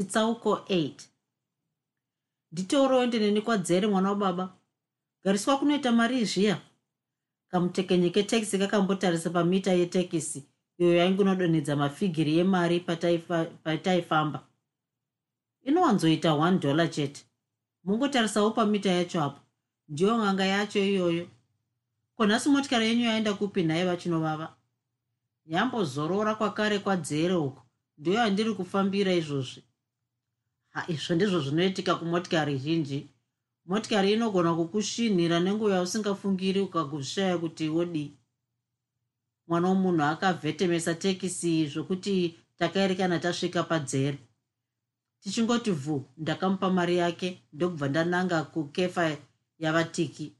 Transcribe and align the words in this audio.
Chitsauko 0.00 0.54
8 0.54 0.92
nditorowo 2.52 3.06
ndineni 3.06 3.40
kwadzere 3.40 3.86
mwana 3.86 4.08
wababa. 4.08 4.56
Gariswa 5.24 5.58
kunoita 5.58 5.92
mari 5.92 6.24
zviya 6.24 6.60
kamutekenyi 7.50 8.10
ketekisi 8.10 8.58
kakambotarisa 8.58 9.30
pamita 9.30 9.72
yetekisi 9.72 10.44
iyo 10.78 10.94
yaingunodonhedza 10.96 11.76
mafigiri 11.76 12.36
yemari 12.38 12.80
pataifamba. 13.64 14.46
Inowanzoita 15.62 16.30
1 16.30 16.58
dollar 16.58 16.90
chete. 16.90 17.24
Mungotarisawo 17.84 18.50
pamita 18.50 18.90
yacho 18.90 19.22
apo. 19.22 19.40
Ndiyo 19.88 20.18
ng'anga 20.18 20.44
yacho 20.44 20.78
iyoyo. 20.84 21.28
Konhasi 22.16 22.48
motikari 22.48 22.86
yenyu 22.86 23.04
yaenda 23.04 23.34
kupi 23.34 23.62
nhaye 23.62 23.84
vachinovava? 23.84 24.56
Yambozorora 25.46 26.34
kwakare 26.34 26.78
kwadzere 26.78 27.34
uko. 27.34 27.62
Ndiyo 27.98 28.16
yandiri 28.16 28.54
kufambira 28.54 29.12
izvozvi 29.12 29.62
izvo 30.88 31.14
ndizvo 31.14 31.40
zvinoitika 31.40 31.94
kumotikari 31.94 32.58
zhinji. 32.58 33.00
Motikari 33.66 34.12
inogona 34.12 34.54
kukusvinhira 34.58 35.40
nenguva 35.40 35.74
yausingafungiri 35.74 36.60
ukagozvishaya 36.60 37.38
kuti 37.38 37.68
wodii. 37.68 38.10
Mwana 39.48 39.68
womunhu 39.68 40.02
akavhetemesa 40.02 40.94
tekisi 40.94 41.66
zvokuti 41.72 42.14
takaerekana 42.58 43.18
tasvika 43.18 43.62
padzere. 43.62 44.18
Tichingoti 45.20 45.70
vhu 45.70 46.04
ndakamupa 46.16 46.70
mari 46.70 46.96
yake 46.96 47.42
ndokubva 47.52 47.88
ndananga 47.88 48.44
kukefa 48.44 49.16
yavatiki. 49.58 50.32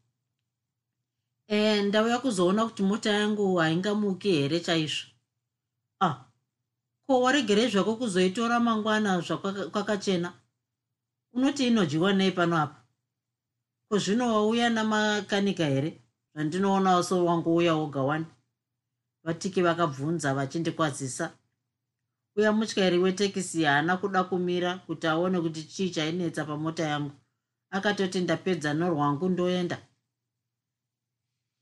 E, 1.48 1.82
ndauya 1.82 2.18
kuzoona 2.18 2.64
kuti 2.66 2.82
mota 2.82 3.10
yangu 3.10 3.56
haingamuki 3.56 4.32
here 4.32 4.60
chaizvo 4.60 5.09
ko 7.10 7.20
waregerei 7.26 7.70
zvako 7.70 7.96
kuzoitora 7.96 8.60
mangwana 8.60 9.20
zvakwakachena 9.20 10.30
unoti 11.34 11.66
inodyiwa 11.66 12.12
nei 12.12 12.30
pano 12.30 12.56
apa? 12.56 12.78
Ko 13.88 13.98
zvino 13.98 14.34
wauya 14.34 14.70
namakanika 14.70 15.66
here? 15.66 15.98
Zvandinoonawo 16.34 17.02
so 17.02 17.24
wangouya 17.24 17.74
woga 17.74 18.02
wani? 18.02 18.26
Vatiki 19.24 19.62
vakabvunza 19.62 20.34
vachindikwazisa 20.34 21.34
uya 22.36 22.52
mutyairi 22.52 22.98
wetekisi? 22.98 23.64
Haana 23.64 23.96
kuda 23.96 24.24
kumira 24.24 24.78
kuti 24.78 25.06
aone 25.06 25.40
kuti 25.40 25.62
chii 25.62 25.90
chainetsa 25.90 26.44
pamota 26.44 26.82
yangu. 26.82 27.10
Akatoti 27.70 28.20
ndapedza 28.20 28.74
norwangu 28.74 29.28
ndoenda. 29.28 29.78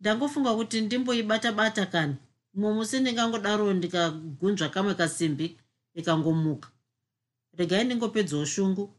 Ndangofunga 0.00 0.54
kuti 0.54 0.80
ndimboibata 0.80 1.52
bata 1.52 1.86
kani 1.86 2.16
musi 2.58 3.00
ndingangodaro 3.00 3.72
ndikagunzva 3.72 4.68
kamwe 4.68 4.94
kasimbi 4.94 5.46
ikangomuka. 5.94 6.68
Regai 7.58 7.84
ndingopedzawo 7.84 8.44
shungu 8.44 8.94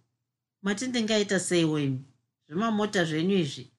mati 0.62 0.88
ndingaita 0.88 1.40
seiwo 1.40 1.80
imi 1.80 2.02
zvemamota 2.48 3.04
zvenyu 3.06 3.38
izvi. 3.38 3.72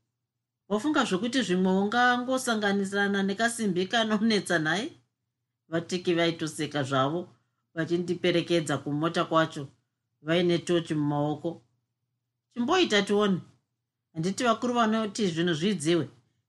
Wafunga 0.69 1.05
zvokuti 1.05 1.43
zvimwe 1.43 1.73
ungangosanganisirana 1.73 3.23
nekasimbi 3.23 3.87
kanonetsa 3.87 4.59
nhai 4.59 4.93
vatiki 5.69 6.15
vaitoseka 6.15 6.83
zvavo 6.83 7.29
vachindiperekedza 7.75 8.79
kumota 8.79 9.25
kwacho 9.25 9.69
vaine 10.23 10.59
tochi 10.59 10.95
mumaoko. 10.95 11.63
Chimboita 12.53 13.03
tione 13.03 13.41
handiti 14.13 14.45
vakuru 14.45 14.75
vanoti 14.75 15.27
zvinhu 15.27 15.55
zvidziwe. 15.55 16.09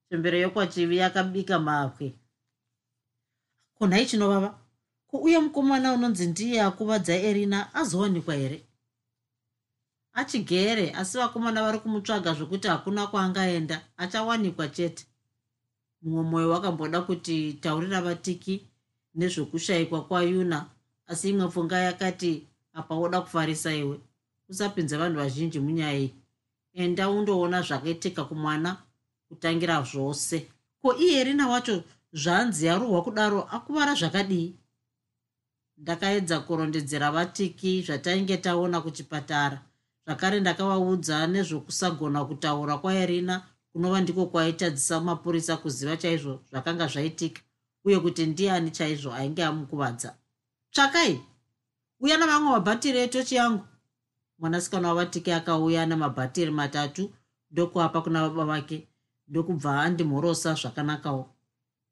Chembero 0.10 0.38
yokwachivi 0.38 0.98
yakabika 0.98 1.60
mapwe 3.82 3.88
kunhai 3.90 4.06
chinovava 4.06 4.60
kuuye 5.08 5.40
mukomana 5.40 5.94
unonzi 5.94 6.28
ndiye 6.28 6.62
akuvadza 6.62 7.14
erina 7.16 7.74
azowanikwa 7.74 8.36
here? 8.36 8.62
Achigere 10.14 10.92
asi 10.94 11.18
vakomana 11.18 11.64
vari 11.64 11.80
kumutsvaga 11.80 12.34
zvokuti 12.34 12.68
hakuna 12.68 13.08
kwaangaenda 13.08 13.82
achawanikwa 13.98 14.68
chete. 14.68 15.06
Mumwe 16.02 16.24
mwoyo 16.24 16.50
wakamboda 16.50 17.02
kuti 17.02 17.54
taurira 17.54 18.02
vatiki 18.02 18.68
nezvokushayikwa 19.16 20.06
kwayuna 20.06 20.66
asi 21.08 21.30
imwe 21.30 21.48
pfunga 21.48 21.78
yakati 21.80 22.48
apa 22.74 22.96
woda 22.96 23.22
kufarisa 23.22 23.74
iwe? 23.74 24.00
Usapinza 24.50 24.98
vanhu 24.98 25.18
vazhinji 25.18 25.60
munyaya 25.60 25.98
iyi. 26.00 26.14
Enda 26.74 27.10
undoona 27.10 27.62
zvakaitika 27.62 28.24
kumwana 28.26 28.78
kutangira 29.28 29.82
zvose. 29.82 30.48
Ko 30.82 30.96
iye 30.96 31.24
rina 31.24 31.48
wacho 31.48 31.84
zvanzi 32.14 32.66
yarohwa 32.66 33.04
kudaro 33.04 33.42
akuvara 33.42 33.96
zvakadii. 33.96 34.56
Ndakaedza 35.78 36.40
kurondedzera 36.40 37.12
vatiki 37.12 37.82
zvatainge 37.82 38.38
taona 38.38 38.82
kuchipatara. 38.82 39.62
Zvakare 40.06 40.40
ndakavaudza 40.40 41.28
nezvokusagona 41.28 42.26
kutaura 42.26 42.78
kwairina 42.78 43.36
kunova 43.72 44.02
ndiko 44.02 44.26
kwaitadzisa 44.26 45.00
mapurisa 45.02 45.58
kuziva 45.58 45.98
chaizvo 45.98 46.44
zvakanga 46.50 46.88
zvaitika 46.88 47.42
uye 47.86 48.00
kuti 48.00 48.26
ndiani 48.26 48.72
chaizvo 48.72 49.14
ainge 49.14 49.44
amukuvadza. 49.44 50.16
Tsvakai! 50.72 51.22
Uya 52.00 52.18
navamwe 52.18 52.52
mabhatiri 52.52 52.98
etochi 53.00 53.36
yangu 53.36 53.66
mwanasikana 54.40 54.88
wavatiki 54.88 55.32
akauya 55.32 55.86
namabhatiri 55.86 56.52
matatu 56.52 57.14
ndokuapa 57.52 58.02
kuna 58.02 58.22
baba 58.22 58.46
vake 58.46 58.88
ndokubva 59.28 59.82
andimhorosa 59.82 60.54
zvakanakawo 60.54 61.24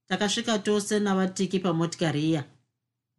takasvika 0.09 0.59
tose 0.59 0.99
navatiki 0.99 1.59
pamotikari 1.59 2.29
iya. 2.29 2.43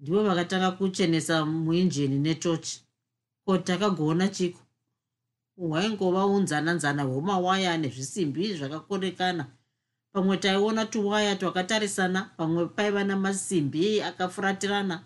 Ndivo 0.00 0.24
vakatanga 0.24 0.70
kuchenesa 0.70 1.46
muinjini 1.46 2.18
netochi. 2.18 2.82
Ko 3.44 3.58
takagona 3.58 4.28
chiko? 4.28 4.60
Hwaingova 5.56 6.26
unzananzana 6.26 7.02
hwemawaya 7.02 7.76
nezvisimbi 7.76 8.54
zvakakorekana. 8.54 9.46
Pamwe 10.12 10.36
taiona 10.36 10.86
tuwaya 10.86 11.36
twakatarisana 11.36 12.22
pamwe 12.36 12.66
paiva 12.66 13.04
namasimbi 13.04 14.02
akafuratirana. 14.02 15.04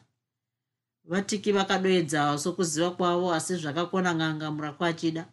Vatiki 1.05 1.53
vakadoedza 1.53 2.39
sokuziva 2.39 2.91
kwavo 2.91 3.33
asi 3.35 3.57
zvakakona 3.57 4.15
ng'anga 4.15 4.73
kwachida 4.73 5.25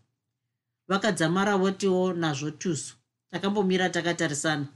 vakadzamara 0.88 1.58
votiwo 1.58 2.14
nazvo 2.14 2.52
tusu. 2.52 2.96
Takambomira 3.32 3.90
takatarisana 3.90 4.68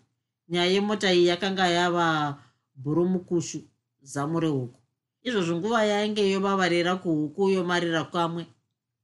nyaya 0.50 0.72
yemota 0.72 1.14
iyi 1.14 1.28
yakanga 1.28 1.68
yava 1.68 2.38
bhurumukushu 2.76 3.60
zamu 4.02 4.40
rehuku. 4.40 4.80
Izvozvo 5.24 5.56
nguva 5.58 5.84
yainge 5.84 6.32
yovavarira 6.32 6.96
kuhuku 6.96 7.50
yomarira 7.50 8.04
kamwe. 8.14 8.46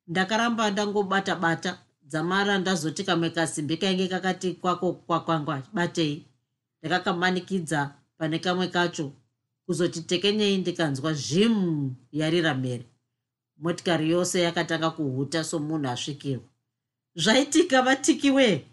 Ndakaramba 0.07 0.71
ndangobata 0.71 1.35
bata 1.35 1.71
dzamara 2.09 2.57
ndazoti 2.57 3.03
kamwe 3.03 3.29
kasimbi 3.29 3.77
kainge 3.77 4.07
kakati 4.07 4.53
kwako 4.53 4.93
kwakwangwa 4.93 5.63
batei. 5.73 6.25
Ndakakamanikidza 6.79 7.79
pane 8.17 8.39
kamwe 8.39 8.67
kacho 8.67 9.11
kuzoti 9.65 10.01
tekenyei 10.01 10.57
ndikanzwa 10.57 11.13
zhimu 11.13 11.95
yarira 12.11 12.53
mhere 12.53 12.85
motikari 13.57 14.09
yose 14.09 14.41
yakatanga 14.41 14.89
kuhuta 14.89 15.43
somunhu 15.43 15.89
asvikirwa. 15.89 16.43
Zvaitika 17.15 17.81
vatiki 17.81 18.31
wee 18.31 18.65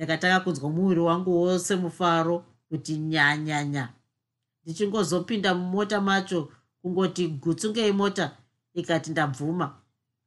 ndakatanga 0.00 0.40
kunzwa 0.40 0.70
muviri 0.70 1.00
wangu 1.00 1.42
wose 1.42 1.76
mufaro 1.76 2.44
kuti 2.68 2.96
nyanyanya 2.96 3.92
ndichingozopinda 4.62 5.54
mumota 5.54 6.00
macho 6.00 6.48
kungoti 6.82 7.28
gutsungei 7.28 7.92
mota 7.92 8.36
ikati 8.74 9.10
ndabvuma. 9.10 9.76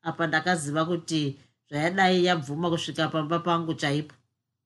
Apa 0.02 0.28
ndakaziva 0.28 0.86
kuti 0.86 1.40
zvayadai 1.70 2.26
yabvuma 2.26 2.70
kusvika 2.70 3.08
pamba 3.08 3.40
pangu 3.40 3.74
chaipo 3.74 4.16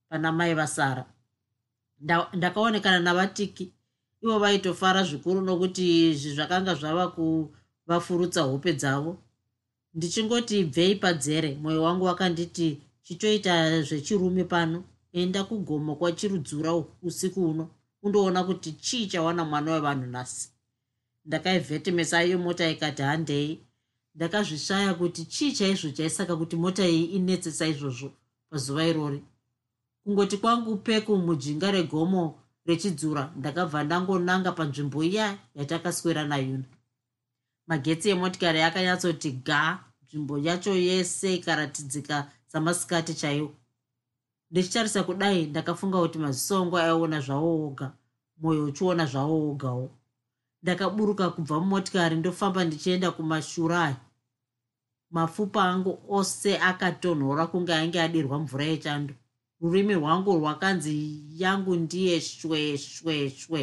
pana 0.09 0.31
mai 0.31 0.53
vasara. 0.53 1.05
Ndakaonekana 2.33 2.99
navatiki. 2.99 3.73
Ivo 4.21 4.39
vaitofara 4.39 5.03
zvikuru 5.03 5.41
nokuti 5.41 6.09
izvi 6.09 6.35
zvakanga 6.35 6.73
zvava 6.75 7.07
kuvafurutsa 7.07 8.41
hope 8.41 8.73
dzavo. 8.73 9.17
Ndichingoti 9.93 10.63
bvei 10.63 10.95
padzere 10.95 11.55
mwoyo 11.55 11.83
wangu 11.83 12.05
wakanditi 12.05 12.81
chitoita 13.03 13.81
zvechirume 13.81 14.43
pano 14.43 14.83
enda 15.21 15.43
kugomo 15.43 15.95
kwachirudzura 15.95 16.71
usiku 17.01 17.45
uno 17.51 17.69
undoona 18.03 18.43
kuti 18.43 18.71
chii 18.71 19.07
chawana 19.07 19.45
mwana 19.45 19.71
wevanhu 19.73 20.05
nhasi. 20.05 20.49
Ndakaivhetemesa 21.25 22.23
iyo 22.25 22.37
mota 22.39 22.69
ikati 22.69 23.01
handei. 23.01 23.59
Ndakazvisvaya 24.15 24.93
kuti 24.93 25.25
chii 25.25 25.51
chaizvo 25.51 25.89
chaisaka 25.91 26.35
kuti 26.35 26.55
mota 26.55 26.87
iyi 26.87 27.03
inetse 27.05 27.51
saizvozvo 27.51 28.11
pazuva 28.49 28.85
irori. 28.87 29.23
Kungoti 30.03 30.37
kwangu 30.37 30.77
peku 30.77 31.17
mujinga 31.17 31.71
regomo 31.71 32.39
rechidzura 32.65 33.33
ndakabva 33.35 33.83
ndangonanga 33.83 34.51
panzvimbo 34.51 35.03
iya 35.03 35.37
yatakaswera 35.55 36.23
nayuna. 36.25 36.63
Magetsi 37.67 38.09
emotikari 38.09 38.61
akanyatsoti 38.61 39.31
ga 39.31 39.83
nzvimbo 40.03 40.37
yacho 40.37 40.73
yese 40.75 41.35
ikaratidzika 41.35 42.31
samasikati 42.47 43.13
chaiwo 43.13 43.49
ndichitarisa 44.51 45.03
kudai 45.03 45.45
ndakafunga 45.45 45.97
kuti 46.01 46.17
maziso 46.19 46.57
angu 46.57 46.77
aiona 46.77 47.19
zvawo 47.21 47.67
oga 47.67 47.87
mwoyo 48.37 48.63
uchiona 48.65 49.05
zvawo 49.05 49.51
ogawo 49.51 49.89
ndakaburuka 50.63 51.29
kubva 51.29 51.59
mumotikari 51.59 52.15
ndofamba 52.15 52.63
ndichienda 52.65 53.11
kumashurayi 53.11 53.95
mapfupa 55.11 55.63
angu 55.63 55.99
ose 56.09 56.57
akatonhora 56.69 57.47
kunge 57.47 57.73
ainge 57.73 58.01
adirwa 58.01 58.39
mvura 58.39 58.65
yechando. 58.65 59.13
Rurimi 59.61 59.93
rwangu 59.93 60.35
rwakanzi 60.39 60.93
yangu 61.43 61.75
ndiye 61.75 62.21
shwe 62.21 62.77
shwe 62.77 63.29
shwe 63.29 63.61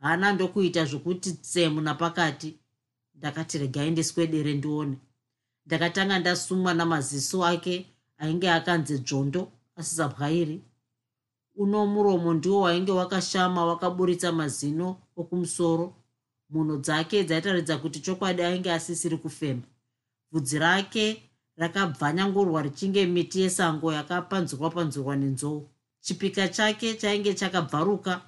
hana 0.00 0.32
ndokuita 0.32 0.84
zvokuti 0.84 1.32
tsemu 1.32 1.80
napakati. 1.80 2.56
Ndakati 3.14 3.58
regai 3.58 3.90
ndiswedere 3.90 4.54
ndione. 4.54 4.96
Ndakatanga 5.66 6.18
ndasumwa 6.18 6.74
namaziso 6.74 7.44
ake 7.46 7.86
ainge 8.18 8.50
akanzi 8.50 8.98
dzvondo 8.98 9.52
asisabwairi 9.80 10.56
uno 11.62 11.86
muromo 11.86 12.34
ndiwo 12.34 12.60
wainge 12.60 12.92
wakashama 12.92 13.64
wakaburitsa 13.64 14.32
mazino 14.32 14.96
okumusoro. 15.16 15.86
Mhuno 16.50 16.76
dzake 16.76 17.24
dzaitaridza 17.24 17.78
kuti 17.82 17.98
chokwadi 18.00 18.42
ainge 18.42 18.72
asisiri 18.72 19.16
kufema. 19.16 19.62
Bvudzi 20.30 20.58
rake 20.58 21.04
rakabvanyangurwa 21.56 22.62
richinge 22.62 23.06
miti 23.06 23.40
yesango 23.40 23.92
yakapanzurwa 23.92 24.70
panzurwa 24.70 25.16
nenzou. 25.16 25.68
Chipika 26.00 26.48
chake 26.48 26.94
chainge 26.94 27.34
chakabvaruka. 27.34 28.20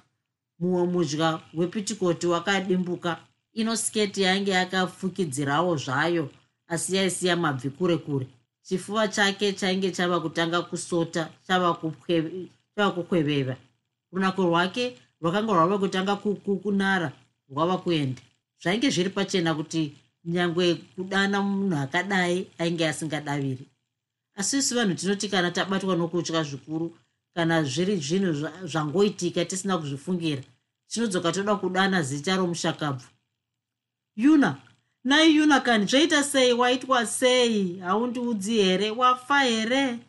Mumwe 0.59 0.83
mudya 0.87 1.39
wepitikoti 1.53 2.27
wakadimbuka. 2.27 3.11
Ino 3.53 3.75
sketi 3.75 4.21
yainge 4.21 4.51
yakafukidzirawo 4.51 5.75
zvayo 5.75 6.29
asi 6.67 6.95
yaisiya 6.95 7.35
mabvi 7.35 7.69
kure 7.69 7.97
kure 7.97 8.27
chifuva 8.65 9.07
chake 9.07 9.53
chainge 9.53 9.91
chava 9.91 10.19
kutanga 10.19 10.61
kusota 10.61 11.29
chava 11.47 11.73
kukweveva 12.95 13.55
runako 14.11 14.43
rwake 14.45 14.97
rwakanga 15.21 15.53
rwava 15.53 15.77
kutanga 15.77 16.15
kunara 16.15 17.11
rwava 17.49 17.77
kuenda. 17.77 18.21
Zvainge 18.61 18.89
zviri 18.89 19.09
pachena 19.09 19.53
kuti 19.55 19.97
nyange 20.25 20.75
kudana 20.95 21.41
munhu 21.41 21.77
akadai 21.77 22.47
ainge 22.59 22.87
asingadaviri 22.87 23.65
asi 24.35 24.57
isu 24.57 24.75
vanhu 24.75 24.95
tinoti 24.95 25.29
kana 25.29 25.51
tabatwa 25.51 25.95
nokutya 25.95 26.43
zvikuru 26.43 26.97
kana 27.35 27.63
zviri 27.63 27.97
zvinhu 27.97 28.31
zvangoitika 28.71 29.45
tisina 29.45 29.77
kuzvifungira 29.77 30.43
tinodzoka 30.87 31.31
toda 31.31 31.55
kudana 31.55 32.01
zita 32.01 32.35
romushakabvu. 32.35 33.07
Yuna 34.15 34.57
nai 35.03 35.35
yuna 35.35 35.59
kani 35.59 35.85
zvaita 35.85 36.23
sei? 36.23 36.53
Waitwa 36.53 37.05
sei? 37.05 37.79
Haundiudzi 37.79 38.53
here? 38.57 38.91
Wafa 38.91 39.39
here? 39.39 39.99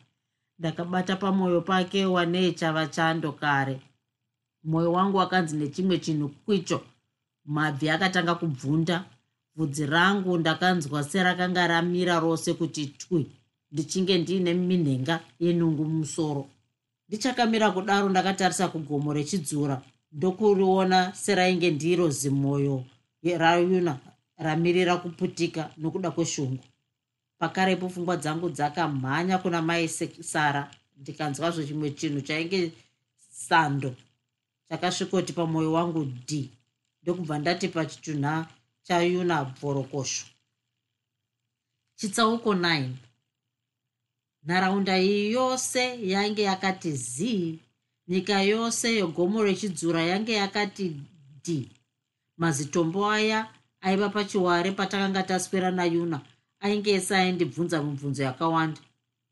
Ndakabata 0.59 1.17
pamwoyo 1.17 1.61
pake 1.61 2.05
wanei 2.07 2.53
chava 2.53 2.87
chando 2.87 3.33
kare. 3.33 3.81
Mwoyo 4.65 4.93
wangu 4.93 5.17
wakanzi 5.17 5.57
nechimwe 5.57 5.99
chinhu 5.99 6.29
kwicho. 6.29 6.81
Mabvi 7.45 7.91
akatanga 7.91 8.35
kubvunda. 8.35 9.05
Bvudzi 9.57 9.87
rangu 9.87 10.39
ndakanzwa 10.39 11.05
serakanga 11.05 11.67
ramira 11.67 12.21
rose 12.21 12.55
kuti 12.55 12.87
twi 12.87 13.27
ndichinge 13.73 14.19
ndiine 14.19 14.55
minhenga 14.55 15.21
yenungu 15.41 15.85
mumusoro. 15.85 16.49
Ndichakamira 17.09 17.71
kudaro 17.71 18.09
ndakatarisa 18.09 18.69
kugomo 18.69 19.13
rechidzura. 19.13 19.83
Ndokuriona 20.13 21.13
serainge 21.13 21.71
ndiro 21.71 22.09
zimwoyo 22.11 22.85
rayuna 23.39 23.99
ramirira 24.37 24.97
kuputika 24.97 25.71
nokuda 25.77 26.11
kweshungu. 26.11 26.65
Pakarepo 27.39 27.89
pfungwa 27.89 28.17
dzangu 28.17 28.51
dzakamhanya 28.51 29.39
kuna 29.39 29.63
mai 29.63 29.89
sara 29.89 30.71
ndikanzwazvo 30.97 31.65
chimwe 31.65 31.91
chinhu 31.91 32.21
chainge 32.21 32.73
sando 33.31 33.95
chakasvikoti 34.69 35.33
pamwoyo 35.33 35.73
wangu 35.73 36.05
d. 36.05 36.51
Ndokubva 37.03 37.39
ndati 37.39 37.69
pachitunha 37.69 38.49
chayuna 38.83 39.45
bvorokosho 39.45 40.27
chitsauko 41.97 42.55
9 42.55 42.89
nharaunda 44.45 44.99
iyi 44.99 45.33
yose 45.33 46.09
yange 46.09 46.43
yakati 46.43 46.93
z 46.93 47.59
nyika 48.09 48.43
yose 48.43 48.95
yegomo 48.95 49.43
rechidzura 49.43 50.03
yange 50.03 50.33
yakati 50.33 51.01
d. 51.45 51.71
Mazitombo 52.37 53.11
aya 53.11 53.54
aiva 53.85 54.09
pachiware 54.09 54.71
patakanga 54.73 55.23
taswera 55.23 55.71
nayuna 55.71 56.21
ainge 56.61 56.91
esaindibvunza 56.99 57.83
mibvunzo 57.83 58.23
yakawanda. 58.23 58.81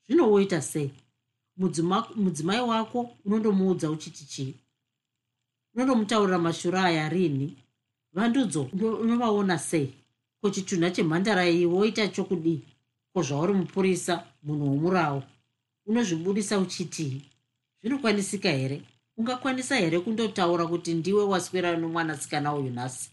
Zvino 0.06 0.30
woita 0.30 0.60
sei? 0.62 0.90
Mudzimai 2.16 2.60
wako 2.60 3.10
unondomuudza 3.24 3.90
uchiti 3.90 4.24
chii? 4.24 4.54
Unondomutaurira 5.74 6.38
mashuro 6.38 6.78
aya 6.78 7.08
rini? 7.08 7.56
Vandudzo 8.12 8.62
unovaona 9.02 9.58
sei? 9.58 9.94
Ko 10.40 10.50
chitunha 10.50 10.90
chemhandara 10.90 11.48
iyi 11.48 11.66
woita 11.66 12.08
chokudii? 12.08 12.60
Ko 13.12 13.22
zvauri 13.22 13.52
mupurisa 13.52 14.24
munhu 14.42 14.70
womurawo 14.70 15.22
unozvibudisa 15.86 16.58
uchitii 16.58 17.22
zvinokwanisika 17.80 18.50
here? 18.50 18.82
Ungakwanisa 19.16 19.76
here 19.76 20.00
kundotaura 20.00 20.66
kuti 20.66 20.94
ndiwe 20.94 21.24
waswera 21.24 21.76
nomwanasikana 21.76 22.54
uyu 22.54 22.70
nhasi 22.70 23.11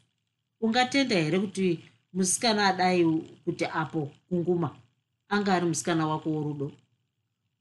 ungatenda 0.61 1.15
here 1.15 1.39
kuti 1.39 1.79
musikana 2.13 2.67
adai 2.67 3.03
kuti 3.45 3.65
apo 3.65 4.11
kunguma? 4.29 4.75
Anga 5.29 5.53
ari 5.53 5.65
musikana 5.65 6.07
wako 6.07 6.29
worudo. 6.29 6.71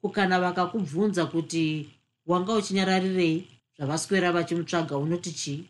Kukana 0.01 0.41
vakakubvunza 0.41 1.27
kuti 1.27 1.91
wanga 2.27 2.55
uchinyararirei 2.55 3.49
zvavaswera 3.77 4.33
vachimutsvaga 4.33 4.97
unoti 4.97 5.33
chii? 5.33 5.69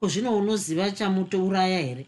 Kozvino 0.00 0.36
unoziva 0.36 0.90
chamutouraya 0.90 1.80
here? 1.80 2.06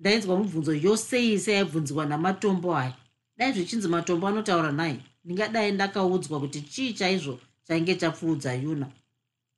Ndainzwa 0.00 0.38
mibvunzo 0.38 0.74
yose 0.74 1.24
iyi 1.24 1.38
seyaibvunziwa 1.38 2.06
namatombo 2.06 2.76
aya. 2.76 2.96
Dai 3.36 3.52
zvichinzi 3.52 3.88
matombo 3.88 4.28
anotaura 4.28 4.72
nhai? 4.72 5.00
Ndingadai 5.24 5.72
ndakaudzwa 5.72 6.40
kuti 6.40 6.60
chii 6.60 6.92
chaizvo 6.92 7.38
chainge 7.66 7.94
chapfuudza 7.94 8.54
yuna. 8.54 8.86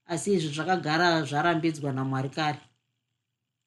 Asi 0.07 0.33
izvi 0.33 0.55
zvakagara 0.55 1.23
zvarambidzwa 1.23 1.93
namwari 1.93 2.29
kare 2.29 2.59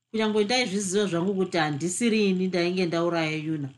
kunyange 0.10 0.44
ndaizviziva 0.44 1.06
zvangu 1.06 1.34
kuti 1.36 1.58
handisirini 1.58 2.48
ndainge 2.48 2.86
ndauraya 2.86 3.38
yuna 3.48 3.70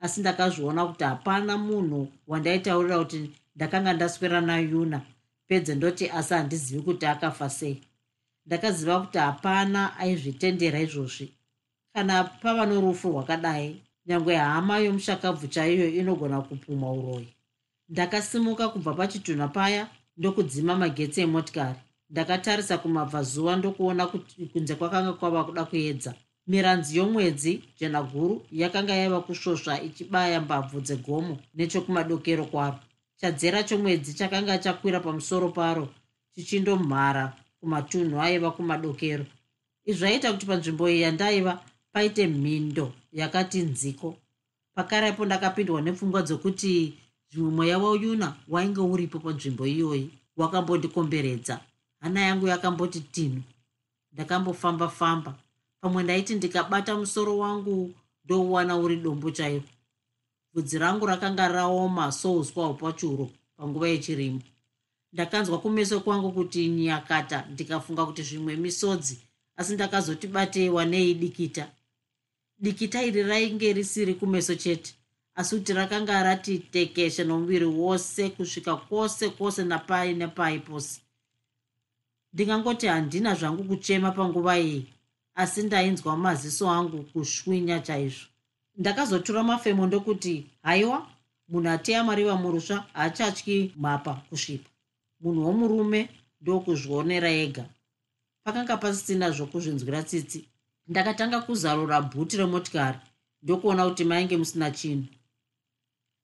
asi 0.00 0.20
ndakazviona 0.20 0.86
kuti 0.86 1.04
hapana 1.04 1.52
munhu 1.66 2.00
wandaitaurira 2.26 2.98
kuti 2.98 3.30
ndakanga 3.56 3.92
ndaswera 3.92 4.40
nayuna 4.40 4.98
pedze 5.48 5.74
ndoti 5.74 6.04
asi 6.10 6.34
handizivi 6.34 6.82
kuti 6.82 7.06
akafa 7.06 7.50
sei. 7.50 7.82
Ndakaziva 8.46 9.00
kuti 9.00 9.18
hapana 9.18 9.96
aizvitendera 9.96 10.80
izvozvi. 10.80 11.26
Kana 11.92 12.24
pava 12.24 12.66
norufu 12.66 13.08
rwakadai 13.10 13.82
nyange 14.06 14.34
hama 14.36 14.78
yomushakabvu 14.78 15.46
chaiyo 15.46 15.88
inogona 15.88 16.40
kupumwa 16.40 16.92
uroyi 16.92 17.28
ndakasimuka 17.88 18.68
kubva 18.68 18.94
pachitunha 18.94 19.48
paya 19.48 19.88
ndokudzima 20.16 20.76
magetsi 20.76 21.20
emotikari 21.20 21.78
ndakatarisa 22.10 22.78
kumabvazuva 22.78 23.56
ndokuona 23.56 24.06
kuti 24.06 24.46
kunze 24.46 24.74
kwakanga 24.74 25.12
kwava 25.12 25.44
kuda 25.44 25.64
kuedza. 25.64 26.14
Miranzi 26.46 26.98
yomwedzi 26.98 27.62
jena 27.78 28.02
guru 28.02 28.42
yakanga 28.52 28.94
yaiva 28.94 29.20
kusvosva 29.20 29.82
ichibaya 29.82 30.40
mbabvu 30.40 30.80
dzegomo 30.80 31.38
nechokumadokero 31.54 32.44
kwaro. 32.44 32.78
Chadzera 33.20 33.62
chomwedzi 33.62 34.14
chakanga 34.14 34.58
chakwira 34.58 35.00
pamusoro 35.00 35.48
paro 35.48 35.88
chichindomhara 36.34 37.24
kumatunhu 37.60 38.20
aiva 38.20 38.50
kumadokero. 38.50 39.24
Izvi 39.84 39.98
zvaiita 39.98 40.32
kuti 40.32 40.46
panzvimbo 40.46 40.88
iyi 40.88 41.00
yandaiva 41.00 41.52
paite 41.92 42.26
mhindo 42.26 42.92
yakati 43.12 43.58
nziko. 43.60 44.16
Pakarepo 44.74 45.24
ndakapindwa 45.24 45.82
nepfungwa 45.82 46.22
dzokuti 46.22 46.94
zvimwe 47.30 47.50
mweya 47.50 47.78
wauyuna 47.78 48.28
wainge 48.48 48.80
uripo 48.80 49.18
panzvimbo 49.18 49.66
iyoyi 49.66 50.10
wakambondikomberedza 50.36 51.60
hana 52.00 52.20
yangu 52.20 52.46
yakamboti 52.46 53.00
tinu 53.00 53.42
ndakambofamba 54.12 54.88
famba. 54.88 55.34
Pamwe 55.80 56.02
ndaiti 56.02 56.34
ndikabata 56.34 56.96
musoro 56.96 57.38
wangu 57.38 57.94
ndouwana 58.24 58.76
uri 58.76 58.96
dombo 58.96 59.30
chaivo 59.30 59.68
bvudzi 60.52 60.78
rangu 60.78 61.06
rakanga 61.06 61.48
raoma 61.48 62.12
souswa 62.12 62.66
hwepachuro 62.66 63.30
panguva 63.56 63.88
yechirimo. 63.88 64.40
Ndakanzwa 65.12 65.58
kumeso 65.58 66.00
kwangu 66.00 66.32
kuti 66.32 66.68
nyakata 66.68 67.46
ndikafunga 67.52 68.06
kuti 68.06 68.22
zvimwe 68.22 68.56
misodzi 68.56 69.18
asi 69.56 69.74
ndakazoti 69.74 70.26
bateiwa 70.26 70.84
neidikita 70.84 71.70
dikita. 72.58 73.02
Iri 73.02 73.22
rainge 73.22 73.72
risiri 73.72 74.14
kumeso 74.14 74.54
chete 74.54 74.94
asi 75.34 75.56
kuti 75.58 75.72
rakanga 75.72 76.22
rati 76.22 76.58
tekeshe 76.58 77.24
nomuviri 77.24 77.64
wose 77.64 78.30
kusvika 78.30 78.76
kwose 78.76 79.28
kwose 79.30 79.64
napai 79.64 80.14
nepai 80.14 80.58
pose 80.58 81.00
ndingangoti 82.32 82.86
handina 82.86 83.34
zvangu 83.34 83.64
kuchema 83.64 84.10
panguva 84.12 84.58
iyi 84.58 84.86
asi 85.34 85.62
ndainzwa 85.62 86.16
maziso 86.16 86.70
angu 86.70 87.02
kushwinya 87.02 87.80
chaizvo. 87.80 88.26
Ndakazotora 88.76 89.42
mafemo 89.42 89.86
ndokuti 89.86 90.46
haiwa 90.62 91.06
munhu 91.48 91.70
ateya 91.70 92.04
mariva 92.04 92.36
murusva 92.36 92.76
haachatyi 92.92 93.72
mhapa 93.76 94.14
kusvipa. 94.28 94.70
Munhu 95.20 95.46
womurume 95.46 96.00
ndokuzvionera 96.40 97.30
ega. 97.30 97.64
Pakanga 98.44 98.76
pasisina 98.76 99.30
zvokuzvinzwira 99.30 100.02
tsitsi 100.02 100.40
ndakatanga 100.88 101.40
kuzarura 101.40 102.00
bhuti 102.00 102.36
remotikari 102.36 102.98
ndokuona 103.42 103.82
kuti 103.88 104.04
mainge 104.04 104.36
musina 104.36 104.70
chinhu. 104.70 105.08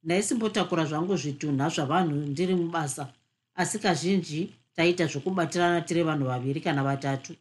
Ndaisimbotakura 0.05 0.85
zvangu 0.85 1.17
zvitunha 1.17 1.69
zvavanhu 1.75 2.17
ndiri 2.33 2.55
mubasa 2.55 3.05
asi 3.55 3.79
kazhinji 3.79 4.41
taita 4.77 5.07
zvokubatirana 5.07 5.81
tiri 5.81 6.03
vanhu 6.03 6.27
vaviri 6.27 6.61
kana 6.61 6.83
vatatu. 6.85 7.37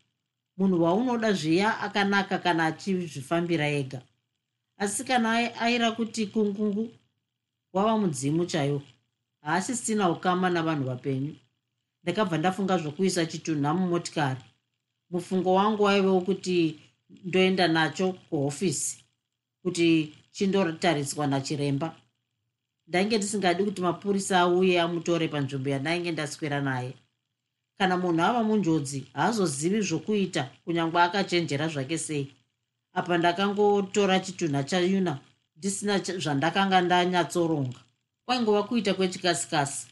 Munhu 0.58 0.84
waunoda 0.84 1.34
zviya 1.34 1.80
akanaka 1.80 2.38
kana 2.38 2.66
achizvifambira 2.66 3.68
ega. 3.70 4.02
Asi 4.78 5.04
kana 5.04 5.30
aira 5.62 5.92
kuti 5.92 6.28
kungungu 6.28 6.90
wava 7.74 7.98
mudzimu 7.98 8.46
chaiwo 8.46 8.82
haasisina 9.42 10.10
ukama 10.10 10.50
navanhu 10.50 10.84
vapenyu. 10.84 11.36
Ndakabva 12.04 12.38
ndafunga 12.38 12.78
zvokuisa 12.78 13.25
chitunha 13.25 13.74
mumotikari. 13.74 14.42
Mufungo 15.10 15.54
wangu 15.54 15.84
waive 15.84 16.08
wokuti 16.08 16.80
ndoenda 17.10 17.68
nacho 17.68 18.13
kuhofisi 18.13 19.04
kuti 19.62 20.16
chindotariswa 20.32 21.28
nachiremba. 21.28 21.96
Ndainge 22.88 23.18
ndisingadi 23.18 23.63
kuti 23.63 23.82
mapurisa 23.82 24.40
auye 24.40 24.82
amutore 24.82 25.28
panzvimbo 25.28 25.70
yandainge 25.70 26.12
ndaswera 26.12 26.62
naye 26.62 26.94
kana 27.77 27.98
munhu 27.98 28.24
ava 28.24 28.44
munjodzi 28.44 29.00
haazozivi 29.13 29.82
zvokuita 29.82 30.50
kunyange 30.63 31.00
akachenjera 31.00 31.68
zvake 31.68 31.98
sei. 31.98 32.32
Apa 32.94 33.18
ndakangotora 33.18 34.20
chitunha 34.20 34.63
chayuna 34.63 35.20
ndisina 35.58 36.00
zvandakanga 36.00 36.82
ndanyatsoronga. 36.82 37.80
Kwaingova 38.25 38.63
kuita 38.63 38.94
kwechikasikasi. 38.94 39.88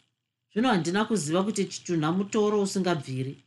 Zvino 0.54 0.70
handina 0.70 1.06
kuziva 1.06 1.44
kuti 1.44 1.66
chitunha 1.66 2.12
mutoro 2.12 2.62
usingabviri. 2.62 3.44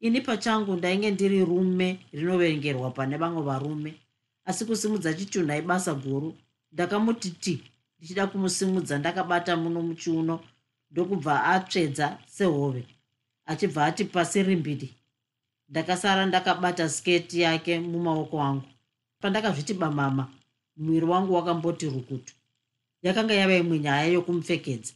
Ini 0.00 0.20
pachangu 0.20 0.76
ndainge 0.76 1.10
ndiri 1.10 1.44
rume 1.44 1.98
rinoverengerwa 2.12 2.90
pane 2.90 3.16
vamwe 3.16 3.42
varume. 3.42 3.94
Asi 4.44 4.64
kusimudza 4.64 5.14
chitunha 5.14 5.56
ibasa 5.56 5.94
guru 5.94 6.36
ndakamuti 6.72 7.30
ti 7.30 7.62
ndichida 7.98 8.26
kumusimudza 8.26 8.98
ndakabata 8.98 9.56
muno 9.56 9.82
muchiuno 9.82 10.40
ndokubva 10.90 11.44
atsvedza 11.44 12.18
sehove 12.26 12.84
achibva 13.50 13.80
ati 13.86 14.04
pasi 14.04 14.42
rimbidi 14.42 14.88
ndakasara 15.70 16.26
ndakabata 16.26 16.88
sketi 16.88 17.40
yake 17.40 17.80
mumaoko 17.80 18.42
angu. 18.42 18.68
Pandakazviti 19.20 19.74
bamama 19.74 20.24
mwiri 20.76 21.06
wangu 21.06 21.34
wakamboti 21.34 21.86
rukutu. 21.86 22.34
Yakanga 23.02 23.34
yava 23.34 23.56
imwe 23.56 23.78
nyaya 23.78 24.04
yokumupfekedza. 24.04 24.92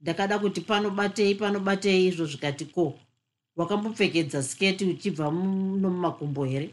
Ndakada 0.00 0.38
kuti 0.38 0.60
panobatei 0.60 1.34
panobatei 1.34 2.06
izvo 2.06 2.24
zvikati 2.26 2.64
ko 2.64 2.98
wakambopfekedza 3.56 4.42
sketi 4.42 4.84
uchibva 4.84 5.30
muno 5.30 5.90
mumakumbo 5.90 6.44
here? 6.44 6.70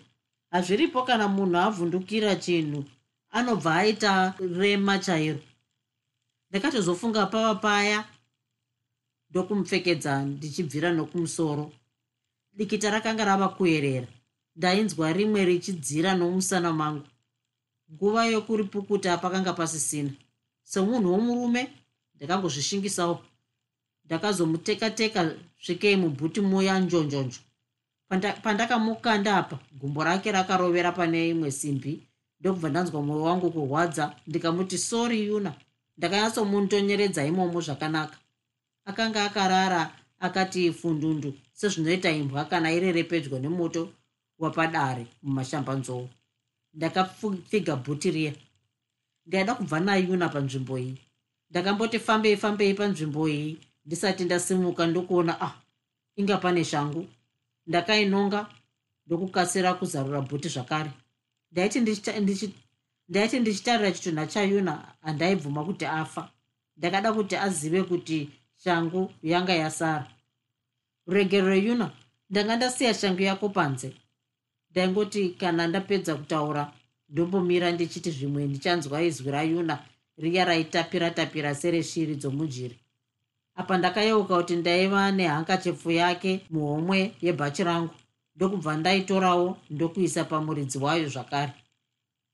Hazviripo 0.52 1.04
kana 1.04 1.28
munhu 1.28 1.58
avhundukira 1.58 2.36
chinhu 2.36 2.84
anobva 3.30 3.76
aita 3.76 4.34
rema 4.58 5.00
chairo. 5.00 5.40
Ndakatozofunga 6.50 7.26
pava 7.26 7.56
paya 7.56 8.06
ndokumupfekedza 9.30 10.26
ndichibvira 10.26 10.90
nokumusoro. 10.92 11.72
Dikita 12.58 12.90
rakanga 12.92 13.26
rava 13.26 13.48
kuyerera 13.50 14.08
ndainzwa 14.56 15.14
rimwe 15.14 15.46
richidzira 15.46 16.16
nomusana 16.16 16.74
mangu. 16.74 17.08
Nguva 17.94 18.26
yokuripukuta 18.26 19.18
pakanga 19.18 19.54
pasisina. 19.54 20.12
Semunhu 20.64 21.12
womurume 21.14 21.62
ndakangozvishingisawo. 22.16 23.16
Ndakazomuteka-teka 24.06 25.22
svikei 25.64 25.96
mubhuti 25.96 26.42
muya 26.42 26.80
njonjonjo. 26.80 27.40
Pandakamukanda 28.44 29.38
apa 29.38 29.60
gumbo 29.80 30.04
rake 30.04 30.32
rakarovera 30.32 30.92
pane 30.92 31.30
imwe 31.30 31.52
simbi. 31.52 32.08
Ndokubva 32.40 32.70
ndanzwa 32.70 33.02
mwoyo 33.02 33.24
wangu 33.24 33.52
kurwadza 33.52 34.16
ndikamuti 34.28 34.78
sori 34.78 35.28
yuna. 35.28 35.54
Ndakanyatsomuntonyeredza 35.98 37.26
imomo 37.26 37.62
zvakanaka 37.62 38.18
akanga 38.90 39.26
akarara 39.28 39.82
akati 40.20 40.74
fundundu 40.80 41.30
sezvinoita 41.60 42.10
imbwa 42.12 42.46
kana 42.46 42.72
irere 42.78 43.04
pedyo 43.04 43.40
nemoto 43.40 43.82
wapadare 44.42 45.04
mumashambanzou 45.24 46.06
ndakapfiga 46.74 47.76
bhuti 47.76 48.12
riya. 48.12 48.34
Ndaida 49.26 49.56
kubva 49.56 49.80
nayuna 49.80 50.30
panzvimbo 50.30 50.78
iyi. 50.80 50.98
Ndakamboti 51.50 52.00
fambei 52.00 52.38
fambei 52.38 52.74
panzvimbo 52.74 53.30
iyi. 53.30 53.58
Ndisati 53.86 54.24
ndasimuka 54.26 54.88
ndokuona 54.88 55.42
ah 55.42 55.54
inga 56.16 56.38
pane 56.38 56.64
shangu. 56.66 57.08
Ndakainonga 57.68 58.50
ndokukasira 59.06 59.74
kuzarura 59.74 60.22
bhuti 60.22 60.50
zvakare. 60.50 60.92
Ndaiti 63.10 63.40
ndichitarira 63.40 63.92
chitunha 63.92 64.28
chayuna 64.28 64.74
handaibvuma 65.02 65.66
kuti 65.66 65.86
afa. 65.86 66.32
Ndakada 66.78 67.14
kuti 67.14 67.36
azive 67.36 67.84
kuti 67.84 68.30
shangu 68.64 69.12
yanga 69.24 69.54
yasara. 69.54 70.08
Rugero 71.08 71.48
reyuna 71.48 71.92
ndanga 72.30 72.56
ndasiya 72.56 72.94
shangu 72.94 73.22
yako 73.22 73.50
panze. 73.50 73.94
Ndaingoti 74.72 75.30
kana 75.30 75.68
ndapedza 75.68 76.16
kutaura 76.16 76.74
ndombomira 77.10 77.72
ndichiti 77.72 78.12
zvimwe 78.12 78.48
ndichanzwa 78.48 79.02
izwi 79.02 79.32
rayuna 79.32 79.80
riya 80.18 80.46
raitapira 80.46 81.12
tapira 81.12 81.56
sereshiri 81.56 82.16
dzomujiri. 82.16 82.80
Apa 83.56 83.78
ndakayeuka 83.78 84.38
kuti 84.38 84.56
ndaiva 84.56 85.12
nehankachefu 85.12 85.92
yake 85.92 86.46
muhomwe 86.50 87.16
yebhachi 87.22 87.64
rangu 87.64 87.94
ndokubva 88.36 88.78
ndaitorawo 88.78 89.58
ndokuisa 89.70 90.24
pamuridzi 90.24 90.78
wayo 90.78 91.10
zvakare. 91.10 91.54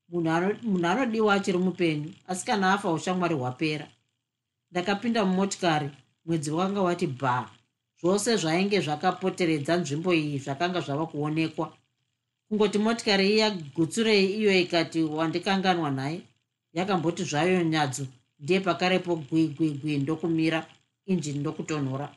Munhu 0.08 0.86
anodiwa 0.86 1.34
achiri 1.34 1.58
mupenyu 1.58 2.12
asi 2.26 2.46
kana 2.46 2.72
afa 2.72 2.92
ushamwari 2.92 3.34
hwapera. 3.34 3.86
Ndakapinda 4.70 5.24
mumotikari 5.24 5.90
mwedzi 6.26 6.50
wakanga 6.50 6.82
wati 6.82 7.06
bha 7.06 7.50
zvose 8.00 8.36
zvainge 8.36 8.80
zvakapoteredza 8.80 9.76
nzvimbo 9.76 10.10
iyi 10.14 10.38
zvakanga 10.38 10.80
zvava 10.80 11.06
kuonekwa. 11.06 11.66
Kungoti 12.48 12.78
motikari 12.78 13.26
iya 13.34 13.50
gutsurei 13.50 14.26
iyo 14.38 14.60
ikati 14.60 15.02
wandikanganwa 15.02 15.90
nhaye 15.90 16.20
yakamboti 16.72 17.24
zvayo 17.24 17.62
nyadzo 17.62 18.06
ndiye 18.38 18.60
pakarepo 18.60 19.16
gwigwigwi 19.16 19.98
ndokumira 19.98 20.66
injini 21.06 21.38
ndokutonhora. 21.38 22.08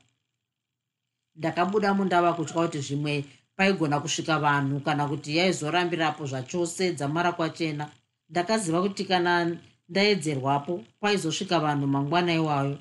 Ndakabuda 1.35 1.93
mundava 1.93 2.33
kutya 2.33 2.53
kuti 2.53 2.79
zvimwe 2.81 3.25
paigona 3.55 3.99
kusvika 3.99 4.39
vanhu 4.39 4.79
kana 4.79 5.07
kuti 5.07 5.37
yaizorambirapo 5.37 6.25
zvachose 6.25 6.91
dzamara 6.97 7.31
kwachena. 7.31 7.85
Ndakaziva 8.29 8.81
kuti 8.81 9.03
kana 9.05 9.57
ndaedzerwapo 9.89 10.83
paizosvika 10.99 11.59
vanhu 11.59 11.87
mangwana 11.87 12.33
iwayo 12.33 12.77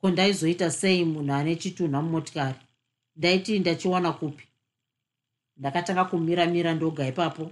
ko 0.00 0.10
ndaizoita 0.10 0.70
sei 0.70 1.04
munhu 1.04 1.32
ane 1.34 1.56
chitunha 1.56 2.02
mumotikari? 2.02 2.58
Ndaiti 3.16 3.58
ndachiwana 3.58 4.12
kupi? 4.12 4.44
Ndakatanga 5.56 6.04
kumiramira 6.04 6.74
ndoga 6.74 7.08
ipapo. 7.08 7.50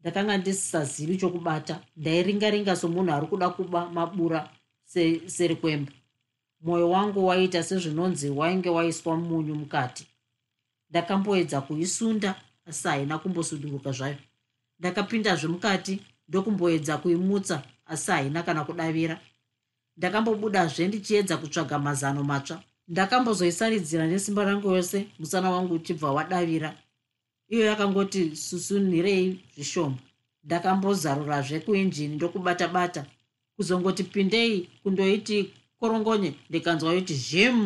Ndakanga 0.00 0.36
ndisisazivi 0.38 1.16
chokubata. 1.16 1.80
Ndairingaringa 1.96 2.76
somunhu 2.76 3.12
ari 3.12 3.26
kuda 3.26 3.50
kuba 3.50 3.90
mabura 3.90 4.50
seri 5.26 5.56
kwemba. 5.56 5.92
Mwoyo 6.60 6.90
wangu 6.90 7.26
waita 7.26 7.62
sezvinonzi 7.62 8.30
wainge 8.30 8.68
waiswa 8.68 9.16
munyu 9.16 9.54
mukati. 9.54 10.06
Ndakamboedza 10.90 11.60
kuisunda 11.60 12.42
asi 12.66 12.88
haina 12.88 13.18
kumbosunduruka 13.18 13.92
zvayo. 13.92 14.16
Ndakapindazve 14.78 15.48
mukati 15.48 16.00
ndokumboedza 16.28 16.98
kuimutsa 16.98 17.62
asi 17.86 18.10
haina 18.10 18.42
kana 18.42 18.64
kudavira 18.64 19.20
ndakambobudazve 19.98 20.88
ndichiedza 20.88 21.36
kutsvaga 21.36 21.78
mazano 21.78 22.22
matsva. 22.30 22.62
Ndakambozoisaridzira 22.88 24.06
nesimba 24.06 24.44
rangu 24.44 24.70
yose 24.76 25.06
musana 25.18 25.50
wangu 25.50 25.74
uchibva 25.74 26.12
wadavira. 26.12 26.70
Iyo 27.48 27.64
yakangoti 27.66 28.36
susunhirei 28.36 29.40
zvishoma. 29.54 29.98
Ndakambozarurazve 30.44 31.60
kuinjini 31.60 32.14
ndokubata 32.16 32.68
bata 32.68 33.06
kuzongoti 33.56 34.04
pindei 34.04 34.68
kundoiti 34.82 35.38
korongonye 35.80 36.34
ndikanzwa 36.48 36.92
yoti 36.94 37.14
zhim! 37.14 37.58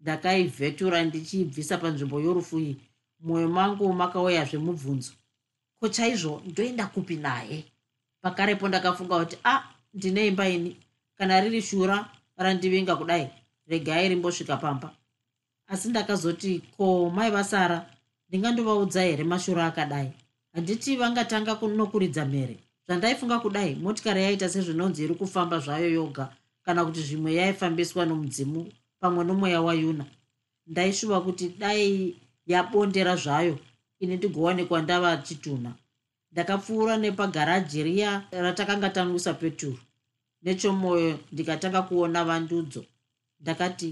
Ndakaivhetura 0.00 1.04
ndichiibvisa 1.04 1.78
panzvimbo 1.78 2.20
yorufu 2.20 2.58
iyi. 2.60 2.76
Mwoyo 3.20 3.48
mangu 3.48 3.92
makauyazve 3.92 4.58
mubvunzo. 4.58 5.12
Ko 5.80 5.88
chaizvo 5.88 6.42
ndoenda 6.46 6.86
kupi 6.86 7.16
naye? 7.16 7.64
Pakarepo 8.22 8.68
ndakafunga 8.68 9.18
kuti 9.20 9.36
a 9.44 9.50
ah, 9.54 9.62
ndine 9.94 10.26
imba 10.26 10.48
ini 10.48 10.76
kana 11.18 11.40
riri 11.40 11.62
shura 11.62 12.08
randivinga 12.36 12.96
kudai. 12.96 13.30
Regai 13.66 14.08
rimbosvika 14.08 14.56
pamba. 14.56 14.92
Asi 15.66 15.88
ndakazoti 15.88 16.62
ko 16.76 17.10
mai 17.10 17.30
vasara 17.30 17.86
ndingandovaudza 18.28 19.02
here 19.02 19.24
mashura 19.24 19.66
akadai? 19.66 20.12
Handiti 20.52 20.96
vangatanga 20.96 21.54
nokuridza 21.54 22.24
mhere. 22.24 22.58
Zvandaifunga 22.86 23.38
kudai 23.40 23.74
motikari 23.74 24.22
yaita 24.22 24.48
sezvinonzi 24.48 25.04
iri 25.04 25.14
kufamba 25.14 25.58
zvayo 25.58 25.90
yoga 25.90 26.28
kana 26.64 26.84
kuti 26.84 27.00
zvimwe 27.00 27.34
yaifambiswa 27.34 28.06
nomudzimu 28.06 28.72
pamwe 29.00 29.24
nomweya 29.24 29.60
wayuna. 29.60 30.04
Ndaishuva 30.66 31.20
kuti 31.20 31.48
dai 31.48 32.16
yabondera 32.46 33.16
zvayo 33.16 33.58
ini 34.00 34.16
ndigowanikwa 34.16 34.82
ndava 34.82 35.16
chitunha 35.16 35.72
ndakapfuura 36.32 36.96
nepagaraji 36.96 37.82
riya 37.82 38.24
ratakanga 38.30 38.90
tanwisa 38.90 39.34
peturu 39.34 39.78
nechomwoyo 40.44 41.18
ndikatanga 41.32 41.82
kuona 41.82 42.24
vandudzo. 42.24 42.84
Ndakati 43.40 43.88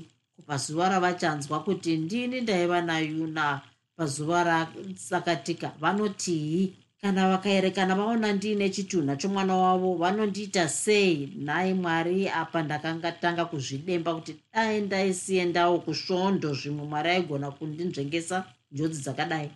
pazuva 0.46 0.88
ravachanzwa 0.88 1.60
kuti 1.66 1.96
ndini 1.96 2.40
ndaiva 2.40 2.80
nayuna 2.82 3.60
pazuva 3.96 4.44
rasakatika 4.44 5.72
vanotii 5.80 6.72
kana 7.00 7.28
vakaerekana 7.28 7.94
vaona 7.94 8.32
ndiine 8.32 8.70
chitunha 8.70 9.16
chomwana 9.16 9.54
wavo 9.56 9.94
vanondiita 9.94 10.68
sei? 10.68 11.26
Nhai 11.44 11.74
mwari 11.74 12.28
apa 12.28 12.62
ndakanga 12.62 13.12
tanga 13.12 13.44
kuzvidemba 13.44 14.14
kuti 14.14 14.36
dai 14.52 14.80
ndaisiendawo 14.80 15.78
kusvondo 15.78 16.54
zvimwe 16.54 16.84
mwari 16.86 17.10
aigona 17.10 17.50
kundinzvengesa 17.50 18.44
njodzi 18.72 19.00
dzakadai. 19.02 19.50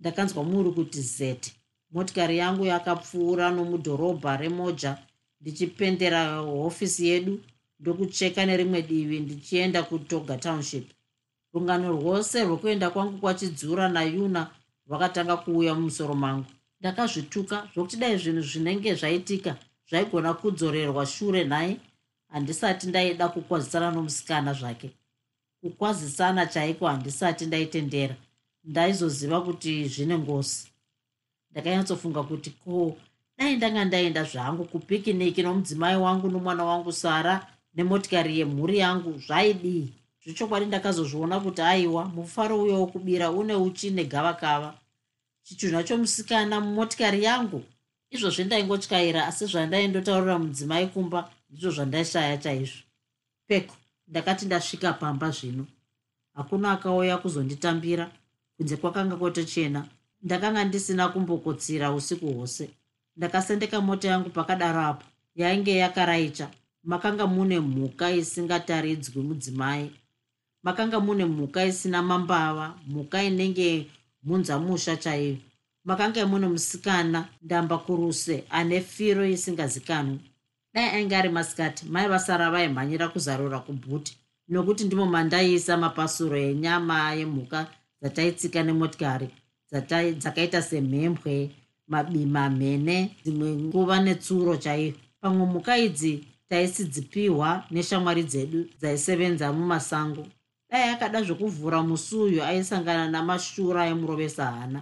Ndakanzwa 0.00 0.44
muri 0.44 0.70
kuti 0.70 1.00
zete 1.00 1.52
motikari 1.92 2.38
yangu 2.38 2.64
yakapfuura 2.66 3.50
nomudhorobha 3.50 4.36
remoja 4.36 4.98
ndichipendera 5.44 6.36
hofisi 6.36 7.08
yedu 7.08 7.40
ndokucheka 7.80 8.46
nerimwe 8.46 8.82
divi 8.82 9.20
ndichienda 9.20 9.82
kutoga 9.82 10.36
township. 10.36 10.86
Rungano 11.52 11.92
rwose 11.92 12.44
rwekuenda 12.44 12.90
kwangu 12.90 13.18
kwachidzura 13.18 13.88
nayuna 13.88 14.50
rwakatanga 14.86 15.36
kuuya 15.36 15.74
mumusoro 15.74 16.14
mangu. 16.14 16.46
Ndakazvituka 16.80 17.56
zvokuti 17.72 17.96
dai 17.96 18.16
zvinhu 18.18 18.42
zvinenge 18.50 18.94
zvaitika 18.94 19.56
zvaigona 19.88 20.34
kudzorerwa 20.34 21.06
shure 21.06 21.44
nhai 21.44 21.80
handisati 22.32 22.86
ndaida 22.86 23.28
kukwazisana 23.28 23.90
nomusikana 23.90 24.52
zvake. 24.52 24.90
Kukwazisana 25.60 26.46
chaiko 26.46 26.86
handisati 26.86 27.46
ndaitendera. 27.46 28.16
Ndaizoziva 28.64 29.40
kuti 29.40 29.88
zvine 29.88 30.18
ngosi 30.18 30.68
ndakanyatsofunga 31.50 32.22
kuti 32.22 32.50
ko 32.50 32.96
dai 33.38 33.56
ndanga 33.56 33.84
ndaenda 33.84 34.24
zvangu 34.24 34.64
kupikiniki 34.64 35.42
nomudzimai 35.42 35.96
wangu 35.96 36.30
nomwana 36.30 36.64
wangu 36.64 36.92
sara 36.92 37.34
nemotikari 37.74 38.38
yemhuri 38.38 38.78
yangu 38.78 39.18
zvaidii 39.18 39.92
zvechokwadi 40.24 40.66
ndakazozviona 40.66 41.40
kuti 41.40 41.62
aiwa 41.62 42.04
mufaro 42.04 42.62
uyo 42.62 42.74
wokubira 42.80 43.30
une 43.30 43.54
uchi 43.54 43.90
negavakava. 43.90 44.70
Chitunha 45.42 45.82
chomusikana 45.86 46.60
mumotikari 46.60 47.24
yangu? 47.24 47.60
Izvozvi 48.10 48.44
ndaingotyaira 48.44 49.26
asi 49.26 49.44
zvandaindotaurira 49.46 50.38
mudzimai 50.38 50.86
kumba 50.86 51.30
ndizvo 51.50 51.70
zvandaishaya 51.70 52.36
chaizvo. 52.38 52.82
Peko 53.48 53.74
ndakati 54.08 54.46
ndasvika 54.46 54.92
pamba 54.92 55.30
zvino. 55.30 55.66
Hakuna 56.34 56.72
akauya 56.72 57.18
kuzonditambira. 57.18 58.10
Kunze 58.56 58.76
kwakanga 58.76 59.16
kwotochena 59.16 59.80
ndakanga 60.22 60.64
ndisina 60.64 61.08
kumbokotsira 61.08 61.92
usiku 61.92 62.26
hwose 62.32 62.70
ndakasendeka 63.16 63.80
mota 63.80 64.08
yangu 64.08 64.30
pakadaro 64.30 64.80
apo. 64.80 65.04
Yainge 65.36 65.76
yakaraicha 65.76 66.50
makanga 66.84 67.26
mune 67.26 67.60
mhuka 67.60 68.10
isingataridzwi 68.10 69.22
mudzimai. 69.22 69.90
Makanga 70.62 71.00
mune 71.00 71.24
mhuka 71.24 71.64
isina 71.64 72.02
mambava. 72.02 72.74
Mhuka 72.88 73.22
inenge 73.22 73.86
mhunzamusha 74.22 74.96
chaiyo. 74.96 75.36
Makanga 75.84 76.26
mune 76.26 76.46
musikana 76.48 77.28
ndamba 77.42 77.78
kuruse 77.78 78.44
ane 78.50 78.80
firo 78.80 79.26
isingazikanwi. 79.26 80.18
Dai 80.74 80.88
ainge 80.88 81.16
ari 81.16 81.28
masikati 81.28 81.86
mai 81.86 82.08
vasara 82.08 82.50
vaimhanyira 82.50 83.08
kuzarura 83.08 83.58
kubhuti. 83.58 84.16
Nokuti 84.48 84.84
ndimo 84.84 85.06
mandaiisa 85.06 85.76
mapasuro 85.76 86.36
enyama 86.36 87.12
yemhuka 87.12 87.66
dzataitsika 88.02 88.62
nemotikari 88.62 89.28
dzakaita 89.72 90.62
semhembwe 90.62 91.50
mabima 91.88 92.50
mhene 92.50 92.96
dzimwe 93.22 93.48
nguva 93.66 93.96
netsuro 94.00 94.56
chaiyo 94.56 94.92
pamwe 95.20 95.44
mhuka 95.46 95.78
idzi 95.86 96.12
taisidzipiwa 96.48 97.48
neshamwari 97.70 98.22
dzedu 98.22 98.60
dzaisevenza 98.78 99.52
mumasango. 99.52 100.24
Dai 100.70 100.88
akada 100.94 101.22
zvokuvhura 101.22 101.82
musi 101.88 102.16
uyu 102.16 102.40
aisangana 102.42 103.04
namashura 103.08 103.86
emurovesa 103.92 104.44
hana 104.56 104.80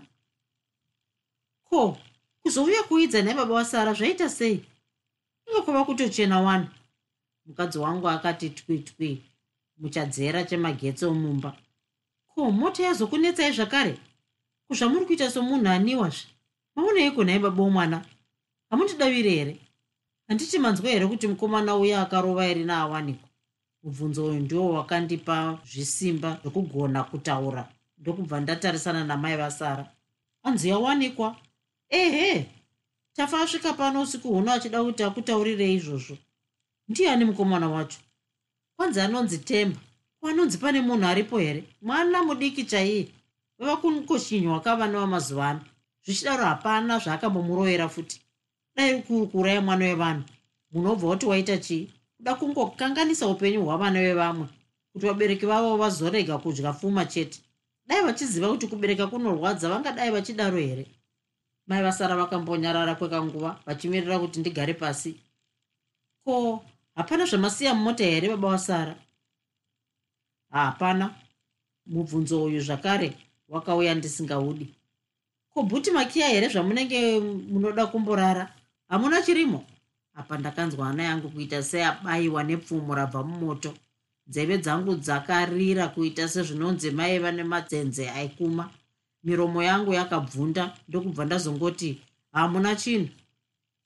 ko 1.73 1.97
kuzouya 2.43 2.83
kuidza 2.89 3.23
naibaba 3.23 3.55
wasara 3.55 3.93
zvaita 3.95 4.29
sei? 4.29 4.65
Inge 5.47 5.61
kwava 5.65 5.85
kutochena 5.85 6.41
wani. 6.41 6.69
Mukadzi 7.47 7.79
wangu 7.79 8.09
akati 8.09 8.51
twi 8.51 8.79
twi 8.79 9.23
muchadzera 9.79 10.45
chemagetsi 10.45 11.05
omumba. 11.05 11.57
Ko 12.35 12.51
mota 12.51 12.83
yazokunetsai 12.83 13.53
zvakare? 13.53 13.95
Kuzvamuri 14.69 15.07
kuita 15.07 15.31
somunhu 15.31 15.69
aniwazve 15.69 16.32
mauneiko 16.75 17.25
naibaba 17.25 17.63
womwana 17.63 18.05
hamundidavire 18.71 19.31
here? 19.31 19.57
Handiti 20.29 20.59
manzwa 20.59 20.91
here 20.91 21.07
kuti 21.07 21.27
mukomana 21.29 21.77
uya 21.77 22.03
akarova 22.03 22.49
iri 22.49 22.65
naawanikwa 22.65 23.29
mubvunzo 23.83 24.27
uyu 24.27 24.41
ndiwo 24.41 24.73
wakandipa 24.73 25.59
zvisimba 25.71 26.39
zvokugona 26.43 27.05
kutaura 27.05 27.69
ndokubva 27.99 28.41
ndatarisana 28.41 29.05
namai 29.05 29.37
vasara. 29.37 29.85
Anzi 30.43 30.69
yawanikwa? 30.69 31.37
Ehe 31.89 32.47
tafa 33.17 33.41
asvika 33.41 33.73
pano 33.73 34.03
usiku 34.03 34.29
huno 34.29 34.53
achida 34.53 34.85
kuti 34.85 35.03
akutaurirei 35.03 35.75
izvozvo. 35.75 36.17
Ndiani 36.89 37.25
mukomana 37.25 37.69
wacho? 37.69 37.99
Kwanzi 38.77 39.01
anonzi 39.01 39.39
temba? 39.39 39.81
Kwanonzi 40.21 40.59
pane 40.59 40.81
munhu 40.81 41.07
aripo 41.07 41.39
here? 41.39 41.65
Mwana 41.83 42.23
mudiki 42.23 42.65
chaiye? 42.65 43.09
Vava 43.59 43.77
kungoshinywa 43.77 44.61
kavana 44.61 45.01
vamazuva 45.01 45.49
ano 45.49 45.65
zvichidaro 46.05 46.45
hapana 46.45 46.99
zvaakambomurovera 46.99 47.89
futi. 47.89 48.21
Dai 48.77 49.03
kurukuraya 49.03 49.61
mwana 49.61 49.85
wevanhu. 49.85 50.25
Munobva 50.73 51.09
kuti 51.09 51.27
waita 51.27 51.59
chii? 51.59 51.93
Kuda 52.17 52.35
kungokanganisa 52.35 53.27
upenyu 53.27 53.65
hwavana 53.65 54.01
vevamwe 54.01 54.49
kuti 54.93 55.07
vabereki 55.07 55.47
vavo 55.47 55.77
vazorega 55.77 56.39
kudya 56.39 56.73
pfuma 56.73 57.05
chete. 57.05 57.41
Dai 57.87 58.03
vachiziva 58.03 58.49
kuti 58.49 58.67
kubereka 58.67 59.07
kunorwadza 59.07 59.69
vangadai 59.69 60.11
vachidaro 60.11 60.59
here? 60.59 60.87
Mai 61.67 61.83
vasara 61.83 62.17
vakambonyarara 62.17 62.95
kwekanguva 62.95 63.61
vachimirira 63.67 64.19
kuti 64.19 64.41
ndigare 64.41 64.75
pasi. 64.75 65.21
Ko 66.25 66.65
hapana 66.95 67.27
zvamasiya 67.27 67.75
mumota 67.75 68.05
here 68.05 68.29
baba 68.29 68.49
wasara 68.49 68.97
hapana. 70.51 71.15
Mubvunzo 71.87 72.45
uyu 72.45 72.61
zvakare 72.61 73.17
wakauya 73.49 73.95
ndisingaudi 73.95 74.75
ko 75.55 75.63
bhuti 75.63 75.91
makiya 75.91 76.29
here 76.29 76.49
zvamunenge 76.49 77.21
munoda 77.21 77.87
kumborara? 77.87 78.49
Hamuna 78.89 79.23
chirimo? 79.23 79.65
Apa 80.15 80.39
ndakanzwa 80.39 80.87
hana 80.87 81.03
yangu 81.03 81.29
kuita 81.29 81.63
seabayiwa 81.63 82.45
nepfumo 82.45 82.95
rabva 82.95 83.23
mumoto. 83.23 83.75
Nzeve 84.27 84.59
dzangu 84.59 84.95
dzakarira 84.95 85.89
kuita 85.89 86.29
sezvinonzi 86.29 86.91
maiva 86.91 87.33
nemadzenze 87.33 88.11
aikuma. 88.11 88.71
Miromo 89.25 89.63
yangu 89.63 89.93
yakabvunda 89.95 90.77
ndokubva 90.89 91.25
ndazongoti 91.25 92.01
hamuna 92.33 92.77
chinhu. 92.77 93.09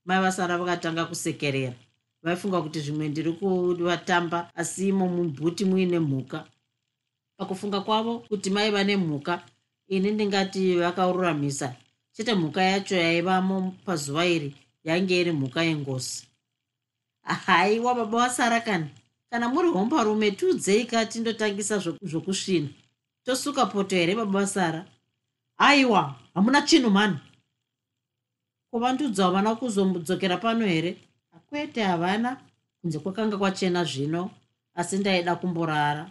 Mai 0.05 0.21
vasara 0.23 0.59
vakatanga 0.59 1.05
kusekerera. 1.05 1.75
Vaifunga 2.23 2.63
kuti 2.63 2.81
zvimwe 2.81 3.09
ndiri 3.09 3.33
kuvatamba 3.33 4.51
asi 4.55 4.89
imo 4.89 5.09
mubhuti 5.09 5.65
muine 5.65 5.99
mhuka. 5.99 6.45
Pakufunga 7.37 7.81
kwavo 7.81 8.19
kuti 8.19 8.51
maiva 8.51 8.85
nemhuka 8.85 9.43
ini 9.89 10.11
ndingati 10.11 10.77
vakaruramisa 10.77 11.77
chete 12.13 12.35
mhuka 12.35 12.63
yacho 12.63 12.97
yaivamo 12.97 13.75
pazuva 13.85 14.27
iri 14.27 14.55
yange 14.85 15.21
iri 15.21 15.33
mhuka 15.33 15.63
yengosi. 15.63 16.27
Haiwa 17.23 17.95
baba 17.95 18.19
wasara 18.19 18.61
kani 18.61 18.91
kana 19.31 19.49
muri 19.49 19.69
hombarume 19.69 20.31
tiudzei 20.31 20.87
ka 20.87 21.07
tindotangisa 21.07 21.79
zvokusvina. 22.03 22.69
Tosuka 23.25 23.67
poto 23.67 23.97
here 23.97 24.15
baba 24.15 24.39
wasara 24.39 24.87
aiwa 25.59 26.15
hamuna 26.35 26.63
chinhu 26.63 26.91
mani. 26.91 27.19
Kuvandudzo 28.71 29.23
havana 29.23 29.55
kuzodzokera 29.55 30.37
pano 30.37 30.67
here? 30.67 30.97
Kwete 31.47 31.83
havana. 31.83 32.41
Kunze 32.81 32.99
kwakanga 32.99 33.37
kwachena 33.39 33.85
zvino 33.85 34.31
asi 34.75 34.99
ndaida 34.99 35.37
kumborara. 35.37 36.11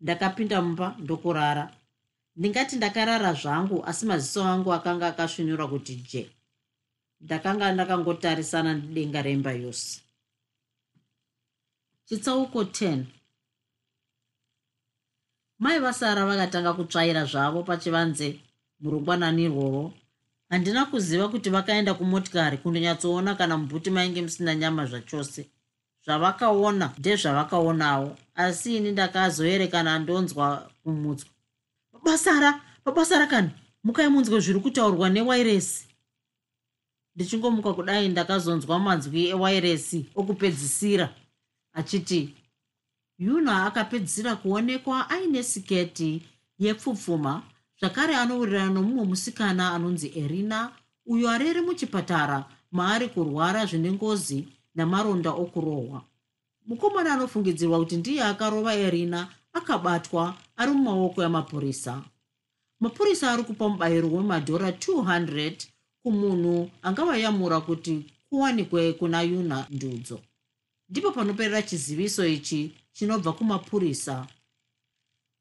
Ndakapinda 0.00 0.62
mumba 0.62 0.96
ndokurara 0.98 1.70
ndingati 2.40 2.76
ndakarara 2.76 3.32
zvangu 3.34 3.84
asi 3.86 4.06
maziso 4.06 4.44
angu 4.44 4.72
akanga 4.72 5.06
akasvinura 5.06 5.66
kuti 5.66 5.94
je 6.10 6.30
ndakanga 7.20 7.72
ndakangotarisana 7.72 8.74
nedenga 8.74 9.22
remba 9.22 9.52
yose. 9.52 10.00
Chitsauko 12.06 12.62
10 12.62 13.04
mai 15.58 15.78
vasara 15.80 16.26
vakatanga 16.26 16.72
kutsvaira 16.72 17.24
zvavo 17.24 17.62
pachivanze 17.62 18.28
murungwanani 18.80 19.48
rworwo 19.48 19.92
handina 20.50 20.86
kuziva 20.90 21.28
kuti 21.28 21.50
vakaenda 21.50 21.94
kumotikari 21.94 22.56
kundonyatsoona 22.58 23.34
kana 23.34 23.54
mubhuti 23.58 23.90
mainge 23.90 24.22
musina 24.22 24.54
nyama 24.54 24.86
zvachose. 24.86 25.42
Zvavakaona 26.04 26.86
ndezvavakaonawo 26.98 28.16
asi 28.34 28.76
ini 28.76 28.92
ndakazoerekana 28.92 29.98
ndonzwa 29.98 30.46
kumutswa 30.82 31.39
babasara 32.04 32.60
babasara 32.84 33.26
kani? 33.26 33.50
Mukaimunzwe 33.84 34.40
zviri 34.40 34.60
kutaurwa 34.60 35.10
newairesi. 35.10 35.86
Ndichingomuka 37.16 37.72
kudai 37.72 38.08
ndakazonzwa 38.08 38.78
manzwi 38.78 39.28
ewairesi 39.28 40.06
okupedzisira 40.14 41.14
achiti 41.72 42.34
yuna 43.18 43.66
akapedzisira 43.66 44.36
kuonekwa 44.36 45.10
aine 45.10 45.42
siketi 45.42 46.22
yepfupfuma 46.58 47.42
zvakare 47.80 48.16
anowirirana 48.16 48.70
nomumwe 48.70 49.04
musikana 49.04 49.72
anonzi 49.74 50.08
erina 50.22 50.72
uyo 51.06 51.30
areri 51.30 51.60
muchipatara 51.60 52.44
maari 52.72 53.08
kurwara 53.08 53.66
zvine 53.66 53.92
ngozi 53.92 54.48
namaronda 54.74 55.30
okurohwa. 55.30 56.02
Mukomana 56.66 57.12
anofungidzirwa 57.14 57.78
kuti 57.78 57.96
ndiye 57.96 58.22
akarova 58.24 58.74
erina 58.74 59.28
akabatwa 59.52 60.36
ari 60.56 60.72
mumaoko 60.72 61.22
emapurisa 61.22 62.02
mapurisa 62.80 63.32
ari 63.32 63.42
kupa 63.42 63.68
mubayiro 63.68 64.08
wemadhora 64.08 64.70
200 64.70 65.66
kumunhu 66.02 66.70
angavayamura 66.82 67.60
kuti 67.60 68.06
kuwanikwe 68.28 68.92
kuna 68.92 69.22
yuna 69.22 69.66
ndudzo. 69.70 70.20
Ndipo 70.88 71.12
panoperera 71.12 71.62
chiziviso 71.62 72.26
ichi 72.26 72.72
chinobva 72.92 73.32
kumapurisa. 73.32 74.26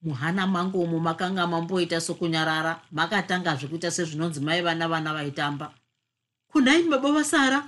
Muhana 0.01 0.47
mangu 0.47 0.81
umo 0.81 0.99
makanga 0.99 1.47
mamboita 1.47 2.01
sokunyarara 2.01 2.81
makatangazve 2.91 3.67
kuita 3.67 3.91
sezvinonzi 3.91 4.39
maiva 4.39 4.75
navana 4.75 5.13
vaitamba. 5.13 5.73
Kunhai 6.51 6.83
baba 6.83 7.11
vasara 7.11 7.67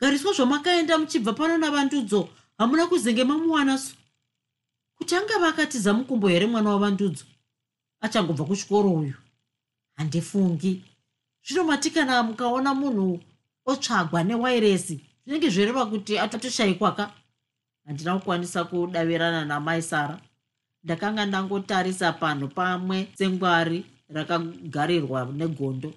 gariswa 0.00 0.32
zvamakaenda 0.32 0.98
muchibva 0.98 1.32
pano 1.32 1.58
navandudzo 1.58 2.28
hamuna 2.58 2.86
kuzenge 2.86 3.24
mamuwanaso 3.24 3.94
kuti 5.02 5.16
angava 5.16 5.48
akatiza 5.48 5.92
mukumbo 5.92 6.28
here 6.28 6.46
mwana 6.46 6.70
wavandudzo? 6.70 7.24
Achangobva 8.00 8.44
kuchikoro 8.44 8.90
uyu. 8.90 9.14
Handifungi. 9.96 10.84
Zvinomati 11.44 11.90
kana 11.90 12.22
mukaona 12.22 12.74
munhu 12.74 13.20
otsvagwa 13.66 14.22
newairesi 14.24 15.00
zvinenge 15.26 15.50
zvireva 15.50 15.86
kuti 15.86 16.18
atatoshayikwaka 16.18 17.10
handina 17.86 18.18
kukwanisa 18.18 18.64
kudavirana 18.64 19.44
namai 19.44 19.82
sara. 19.82 20.20
Ndakanga 20.84 21.26
ndangotarisa 21.26 22.12
panhu 22.12 22.48
pamwe 22.48 23.08
sengwari 23.14 23.84
rakagarirwa 24.08 25.24
negondo. 25.34 25.92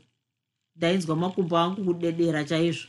Ndainzwa 0.76 1.16
makumbo 1.16 1.58
angu 1.58 1.86
kudedera 1.86 2.44
chaizvo. 2.44 2.88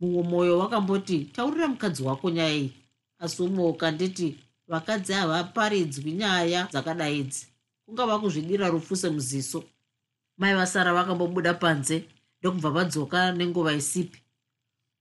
Mumwe 0.00 0.22
mwoyo 0.22 0.58
wakamboti 0.58 1.18
taurira 1.24 1.68
mukadzi 1.68 2.02
wako 2.02 2.30
nyaya 2.30 2.54
iyi. 2.54 2.72
Asi 3.18 3.42
umwe 3.42 3.64
ukanditi 3.64 4.38
vakadzi 4.72 5.12
havaparidzwi 5.12 6.12
nyaya 6.12 6.68
dzakadaidzi 6.72 7.46
kungava 7.84 8.18
kuzvidira 8.18 8.68
rufuse 8.68 9.10
muziso 9.10 9.64
mai 10.38 10.54
vasara 10.54 10.94
vakambobuda 10.94 11.54
panze 11.54 11.96
ndokubva 12.40 12.70
vadzoka 12.70 13.32
nenguva 13.32 13.72
isipi. 13.72 14.18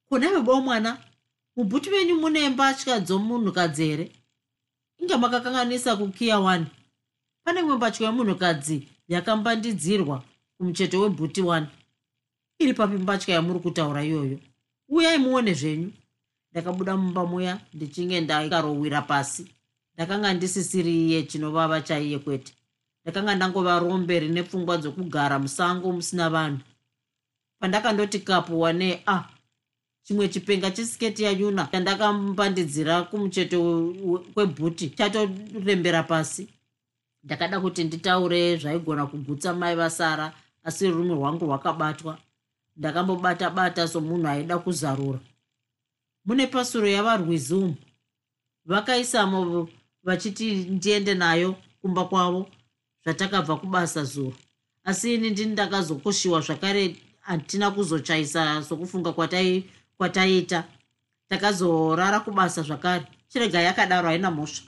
Kuna 0.05 0.29
vebo 0.29 0.61
mwana 0.61 0.97
mubhuti 1.55 1.89
venyu 1.89 2.15
mune 2.15 2.49
mbatya 2.49 2.99
dzomunhukadzi 2.99 3.83
here 3.85 4.11
inge 4.99 5.15
makakanganisa 5.17 5.95
kukiya 5.95 6.39
one. 6.39 6.65
Pane 7.43 7.59
imwe 7.59 7.75
mbatya 7.75 8.07
yemunhukadzi 8.07 8.87
yakambandidzirwa 9.07 10.23
kumucheto 10.57 11.01
webhuti 11.01 11.41
one. 11.41 11.67
Iri 12.59 12.73
papi 12.73 12.97
mbatya 12.97 13.35
yamuri 13.35 13.59
kutaura 13.59 14.03
iyoyo. 14.03 14.39
Uyai 14.89 15.17
muone 15.17 15.53
zvenyu. 15.53 15.91
Ndakabuda 16.51 16.97
mumba 16.97 17.25
muya 17.25 17.59
ndichinge 17.73 18.21
ndakarowira 18.21 19.01
pasi 19.01 19.47
ndakanga 20.01 20.33
ndisisiri 20.33 20.93
iye 21.07 21.23
chinovava 21.23 21.81
chaiye 21.81 22.19
kwete. 22.19 22.53
Ndakanga 23.03 23.35
ndangova 23.35 23.79
rombe 23.79 24.19
rine 24.19 24.43
pfungwa 24.43 24.77
dzokugara 24.77 25.39
musango 25.39 25.91
musina 25.91 26.29
vanhu. 26.29 26.59
Pandakandoti 27.59 28.19
kapuwa 28.19 28.73
ne 28.73 29.03
a 29.05 29.13
ah, 29.13 29.29
chimwe 30.03 30.27
chipenga 30.27 30.71
chesiketi 30.71 31.23
yayuna 31.23 31.67
chandakambandidzira 31.71 33.03
kumucheto 33.03 33.59
kwebhuti 34.33 34.89
chatorembera 34.89 36.03
pasi. 36.03 36.47
Ndakada 37.23 37.59
kuti 37.61 37.83
nditaure 37.83 38.57
zvaigona 38.57 39.05
kugutsa 39.05 39.53
mai 39.53 39.75
vasara 39.75 40.33
asi 40.63 40.89
rurimi 40.89 41.13
rwangu 41.13 41.45
rwakabatwa. 41.45 42.17
Ndakambobata 42.77 43.49
bata 43.49 43.87
somunhu 43.87 44.27
aida 44.27 44.57
kuzarura. 44.57 45.19
Mune 46.25 46.47
pasuro 46.47 46.87
yavarwizi 46.87 47.53
umu. 47.53 47.75
Vakaisamo 48.65 49.69
vachiti 50.03 50.53
ndiende 50.55 51.13
nayo 51.13 51.55
kumba 51.81 52.05
kwavo 52.05 52.49
zvatakabva 53.03 53.55
kubasa 53.57 54.03
zuro 54.03 54.33
asi 54.83 55.13
ini 55.13 55.29
ndini 55.29 55.51
ndakazokoshiwa 55.51 56.41
zvakare 56.41 56.95
hatina 57.19 57.71
kuzochaisa 57.71 58.63
sokufunga 58.63 59.11
kwataiita 59.13 59.67
kwatai 59.97 60.47
takazorara 61.29 62.19
kubasa 62.19 62.61
zvakare. 62.61 63.05
Chirega 63.27 63.61
yakadaro 63.61 64.07
haina 64.07 64.31
mhosva. 64.31 64.67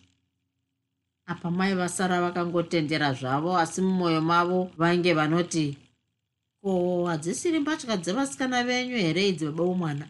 Apa 1.26 1.52
mai 1.52 1.74
vasara 1.76 2.22
vakangotendera 2.22 3.13
zvavo 3.13 3.58
asi 3.58 3.82
mumwoyo 3.82 4.22
mavo 4.22 4.72
vainge 4.78 5.13
vanoti 5.13 5.78
ko 6.62 7.06
hadzisiri 7.06 7.60
mbatya 7.60 7.98
dzevasikana 7.98 8.63
venyu 8.63 8.98
here 8.98 9.28
idzi 9.30 9.46
baba 9.46 9.63
umwana 9.63 10.08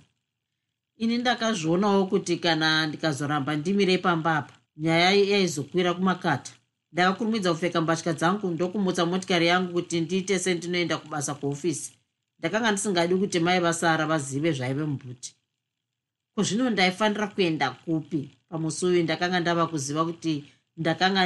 ini 0.97 1.17
ndakazvionawo 1.17 2.05
kuti 2.05 2.37
kana 2.37 2.87
ndikazoramba 2.87 3.55
ndimirei 3.55 3.97
pamba 3.97 4.37
apa 4.37 4.53
nyaya 4.77 5.11
yaizokwira 5.11 5.93
kumakata. 5.93 6.51
Ndakakurumidza 6.91 7.51
kupfeka 7.51 7.81
mbatya 7.81 8.13
dzangu 8.13 8.47
ndokumutsa 8.47 9.05
motikari 9.05 9.47
yangu 9.47 9.73
kuti 9.73 10.01
ndiite 10.01 10.39
sendinoenda 10.39 10.97
kubasa 10.97 11.33
kuofisi. 11.35 11.93
Ndakanga 12.39 12.71
ndisingadi 12.71 13.15
kuti 13.15 13.39
mai 13.39 13.59
vasara 13.59 14.05
vazive 14.05 14.51
zvaive 14.51 14.83
mubhuti 14.85 15.35
kuzvino 16.35 16.69
ndaifanira 16.69 17.27
kuenda 17.27 17.71
kupi? 17.71 18.29
Pamusi 18.49 18.85
uyu 18.85 19.03
ndakanga 19.03 19.39
ndava 19.39 19.67
kuziva 19.67 20.05
kuti 20.05 20.43
ndakanga 20.77 21.21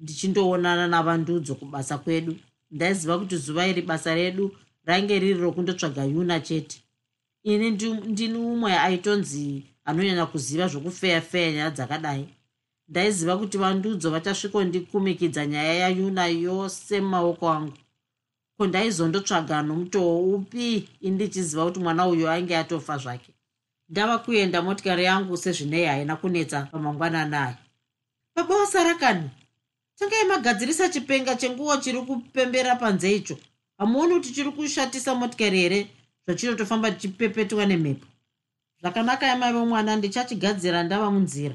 ndichindoonana 0.00 0.88
navandudzo 0.88 1.54
kubasa 1.54 1.98
kwedu. 1.98 2.36
Ndaiziva 2.70 3.18
kuti 3.18 3.36
zuva 3.36 3.66
iri 3.66 3.82
basa 3.82 4.14
redu 4.14 4.56
rainge 4.84 5.18
riri 5.18 5.40
rokundotsvaga 5.40 6.04
yuna 6.04 6.40
chete. 6.40 6.82
Ini 7.42 7.70
ndini 7.70 8.38
umwe 8.38 8.78
aitonzi 8.78 9.62
anonyanya 9.84 10.26
kuziva 10.26 10.68
zvokufeya 10.68 11.20
feya 11.20 11.52
nyaya 11.52 11.70
dzakadai 11.70 12.28
ndaiziva 12.90 13.38
kuti 13.38 13.58
vandudzo 13.58 14.10
vachasvikondikumikidza 14.10 15.46
nyaya 15.46 15.74
yayuna 15.74 16.26
yose 16.26 17.00
mumaoko 17.00 17.50
angu. 17.50 17.78
Ko 18.56 18.66
ndaizondotsvaga 18.66 19.62
nomutoo 19.62 20.18
upi? 20.34 20.88
Indichiziva 21.00 21.64
kuti 21.64 21.80
mwana 21.80 22.06
uyu 22.06 22.28
ainge 22.28 22.56
atofa 22.56 22.98
zvake. 22.98 23.32
Ndava 23.88 24.18
kuenda 24.18 24.62
motikari 24.62 25.04
yangu 25.04 25.36
sezvinei 25.36 25.84
haina 25.84 26.16
kunetsa 26.16 26.62
pamangwanani 26.62 27.36
aya. 27.36 27.58
Baba 28.36 28.56
wasarakani 28.56 29.30
tangai 29.98 30.24
magadzirisa 30.24 30.88
chipenga 30.88 31.34
chenguo 31.34 31.76
chiri 31.76 32.02
kupembera 32.02 32.76
panze 32.76 33.16
icho? 33.16 33.38
Hamuoni 33.78 34.14
kuti 34.14 34.32
chiri 34.32 34.50
kushatisa 34.50 35.14
motikari 35.14 35.58
here 35.58 35.86
zvachinotofamba 36.26 36.90
chichipepetwa 36.90 37.66
nemhepo? 37.66 38.06
Zvakanaka 38.80 39.26
yamai 39.26 39.52
vomwana 39.52 39.96
ndichachigadzira 39.96 40.82
ndava 40.82 41.10
munzira 41.10 41.54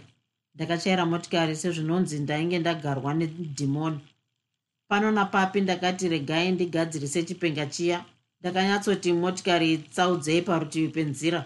ndakachaira 0.55 1.05
motikari 1.05 1.55
sezvinonzi 1.55 2.19
ndainge 2.19 2.59
ndagarwa 2.59 3.11
nedhimoni. 3.13 3.99
Pano 4.89 5.11
napapi 5.11 5.61
ndakati 5.61 6.05
regai 6.09 6.51
ndigadzirise 6.51 7.23
chipenga 7.27 7.65
chiya. 7.65 8.05
Ndakanyatsoti 8.39 9.13
motikari 9.13 9.77
tsaudzei 9.77 10.41
parutivi 10.41 10.87
penzira. 10.95 11.41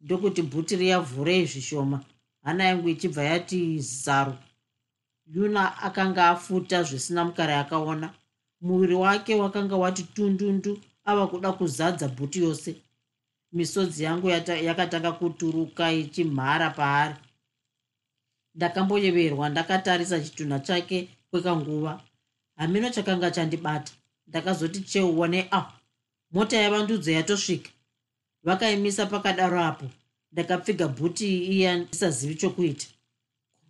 Ndokuti 0.00 0.42
bhuti 0.42 0.76
riyavhurei 0.76 1.46
zvishoma 1.46 1.98
hana 2.44 2.64
yangu 2.64 2.88
ichibva 2.88 3.22
yati 3.24 3.78
zaru. 3.78 4.34
Yuna 5.34 5.62
akanga 5.86 6.28
afuta 6.28 6.82
zvisina 6.82 7.24
mukare 7.24 7.54
akaona. 7.54 8.14
Muviri 8.60 8.94
wake 8.94 9.34
wakanga 9.34 9.76
wati 9.76 10.02
tundundu 10.02 10.78
ava 11.04 11.26
kuda 11.26 11.52
kuzadza 11.52 12.08
bhuti 12.08 12.38
yose. 12.42 12.76
Misodzi 13.52 14.04
yangu 14.04 14.28
yakatanga 14.68 15.12
kuturuka 15.12 15.92
ichimhara 15.92 16.70
paari 16.70 17.14
ndakamboyeverwa 18.54 19.48
ndakatarisa 19.48 20.20
chitunha 20.20 20.58
chake 20.58 21.08
kwekanguva. 21.30 22.02
Hamino 22.56 22.90
chakanga 22.90 23.30
chandibata. 23.30 23.92
Ndakazoti 24.26 24.80
cheuwa 24.80 25.28
ne 25.28 25.48
a 25.50 25.58
ah, 25.58 25.72
mota 26.30 26.56
yavandudzo 26.56 27.10
yatosvika. 27.10 27.70
Vakaimisa 28.42 29.06
pakadaro 29.06 29.60
apo. 29.64 29.86
Ndakapfiga 30.32 30.88
bhuti 30.88 31.44
iya 31.44 31.76
ndisazivi 31.76 32.34
chokuita. 32.34 32.86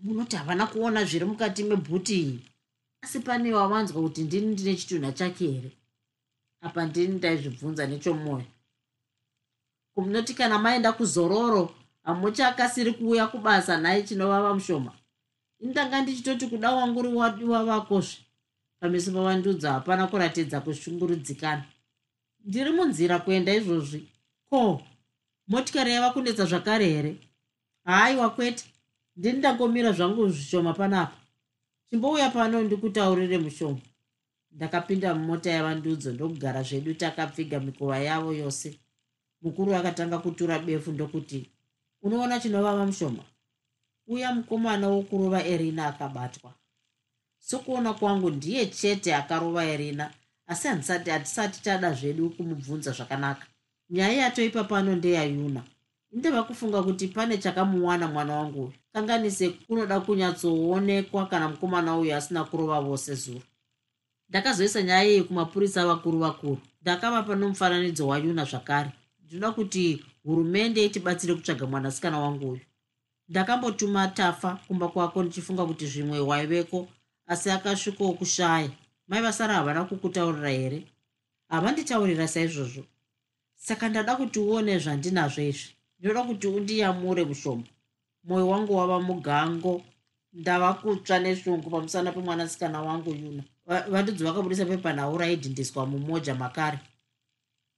Munoti 0.01 0.37
havana 0.37 0.67
kuona 0.67 1.05
zviri 1.05 1.25
mukati 1.25 1.65
mebhuti 1.65 2.15
iyi. 2.21 2.39
Asi 3.03 3.21
pane 3.21 3.53
wavanzwa 3.53 4.03
kuti 4.03 4.23
ndini 4.23 4.47
ndine 4.47 4.77
chitunha 4.77 5.13
chake 5.13 5.47
here? 5.47 5.71
Apa 6.61 6.87
ndini 6.87 7.15
ndaizvibvunza 7.15 7.87
nechomwoyo 7.87 8.45
kumunoti 9.95 10.35
kana 10.35 10.59
maenda 10.59 10.93
kuzororo 10.93 11.75
hamuchakasiri 12.05 12.93
kuuya 12.93 13.27
kubasa 13.27 13.77
nhai 13.81 14.03
chinovava 14.03 14.55
mushoma. 14.55 14.93
Indanga 15.61 16.01
ndichitoti 16.03 16.47
kuda 16.47 16.71
wanguri 16.71 17.09
wadiwa 17.09 17.65
vakozve 17.65 18.19
pameso 18.81 19.13
pavandudza 19.13 19.73
hapana 19.73 20.07
kuratidza 20.07 20.61
kushungurudzikana. 20.61 21.65
Ndiri 22.45 22.71
munzira 22.71 23.19
kuenda 23.19 23.55
izvozvi. 23.55 24.09
Ko 24.51 24.83
motikari 25.49 25.93
yava 25.93 26.11
kunetsa 26.11 26.45
zvakare 26.45 26.87
here? 26.87 27.17
Haaiwa 27.85 28.31
kwete 28.31 28.65
ndini 29.17 29.39
ndangomira 29.39 29.93
zvangu 29.93 30.29
zvishoma 30.29 30.73
panapa 30.75 31.17
chimbouya 31.91 32.31
pano 32.31 32.63
ndikutaurire 32.63 33.39
mushoma. 33.39 33.81
Ndakapinda 34.53 35.15
mumota 35.15 35.51
yavandudzo 35.51 36.13
ndokugara 36.13 36.63
zvedu 36.63 36.95
takapfiga 36.95 37.61
mikova 37.61 37.99
yavo 37.99 38.33
yose. 38.33 38.79
Mukuru 39.43 39.75
akatanga 39.75 40.19
kutura 40.19 40.59
befu 40.59 40.93
ndokuti 40.93 41.54
unoona 42.05 42.41
chinovava 42.41 42.87
mushoma 42.87 43.25
uya 44.07 44.35
mukomana 44.35 44.89
wokurova 44.89 45.45
erina 45.45 45.87
akabatwa. 45.87 46.55
Sokuona 47.39 47.93
kwangu 47.93 48.31
ndiye 48.31 48.67
chete 48.67 49.15
akarova 49.15 49.65
erina 49.65 50.11
asi 50.47 50.69
handisati 50.69 51.11
hatisati 51.11 51.63
tada 51.63 51.93
zvedu 51.93 52.31
kumubvunza 52.31 52.93
zvakanaka. 52.93 53.47
Nyaya 53.91 54.23
yatoipa 54.23 54.65
pano 54.65 54.97
ndeyayuna 54.97 55.63
indeva 56.13 56.43
kufunga 56.43 56.83
kuti 56.83 57.09
pane 57.09 57.39
chakamuwana 57.39 58.09
mwana 58.09 58.37
wangu 58.37 58.61
uyu. 58.61 58.73
Kanganise 58.93 59.49
kunoda 59.49 60.01
kunyatsoonekwa 60.01 61.27
kana 61.27 61.49
mukomana 61.49 61.99
uyu 61.99 62.15
asina 62.15 62.45
kurova 62.45 62.81
vose 62.81 63.15
zuro. 63.15 63.43
Ndakazoisa 64.29 64.83
nyaya 64.83 65.05
iyi 65.05 65.23
kumapurisa 65.23 65.87
vakuru 65.87 66.19
vakuru. 66.19 66.59
Ndakavapa 66.83 67.35
nomufananidzo 67.35 68.09
wayuna 68.09 68.45
zvakare. 68.45 68.91
Ndinoda 69.25 69.51
kuti 69.53 70.05
hurumende 70.25 70.85
itibatsire 70.85 71.35
kutsvaga 71.35 71.67
mwanasikana 71.67 72.19
wangu 72.19 72.51
uyu. 72.51 72.61
Ndakambotuma 73.29 74.09
tafa 74.09 74.59
kumba 74.67 74.89
kwako 74.89 75.23
ndichifunga 75.23 75.67
kuti 75.67 75.87
zvimwe 75.87 76.19
waiveko 76.21 76.89
asi 77.27 77.51
akasvikawo 77.51 78.13
kushaya. 78.13 78.71
Mai 79.09 79.23
vasara 79.23 79.55
havana 79.55 79.85
kukutaurira 79.85 80.51
here? 80.51 80.87
Havanditaurira 81.49 82.29
saizvozvo. 82.29 82.85
Saka 83.55 83.89
ndada 83.89 84.17
kuti 84.17 84.39
uone 84.39 84.79
zvandinazvo 84.79 85.43
izvi. 85.43 85.69
Ndinoda 85.99 86.23
kuti 86.23 86.47
undiyamure 86.47 87.25
mushoma 87.25 87.63
mwoyo 88.25 88.49
wangu 88.49 88.77
wava 88.77 89.01
mugango. 89.01 89.83
Ndava 90.33 90.75
kutsva 90.75 91.19
neshungu 91.19 91.71
pamusana 91.71 92.13
pemwanasikana 92.13 92.83
wangu 92.83 93.11
yuna. 93.11 93.43
Vandudzi 93.89 94.25
vakabudisa 94.25 94.65
pepanhau 94.67 95.19
raidhindiswa 95.19 95.87
mumoja 95.87 96.35
makare 96.35 96.79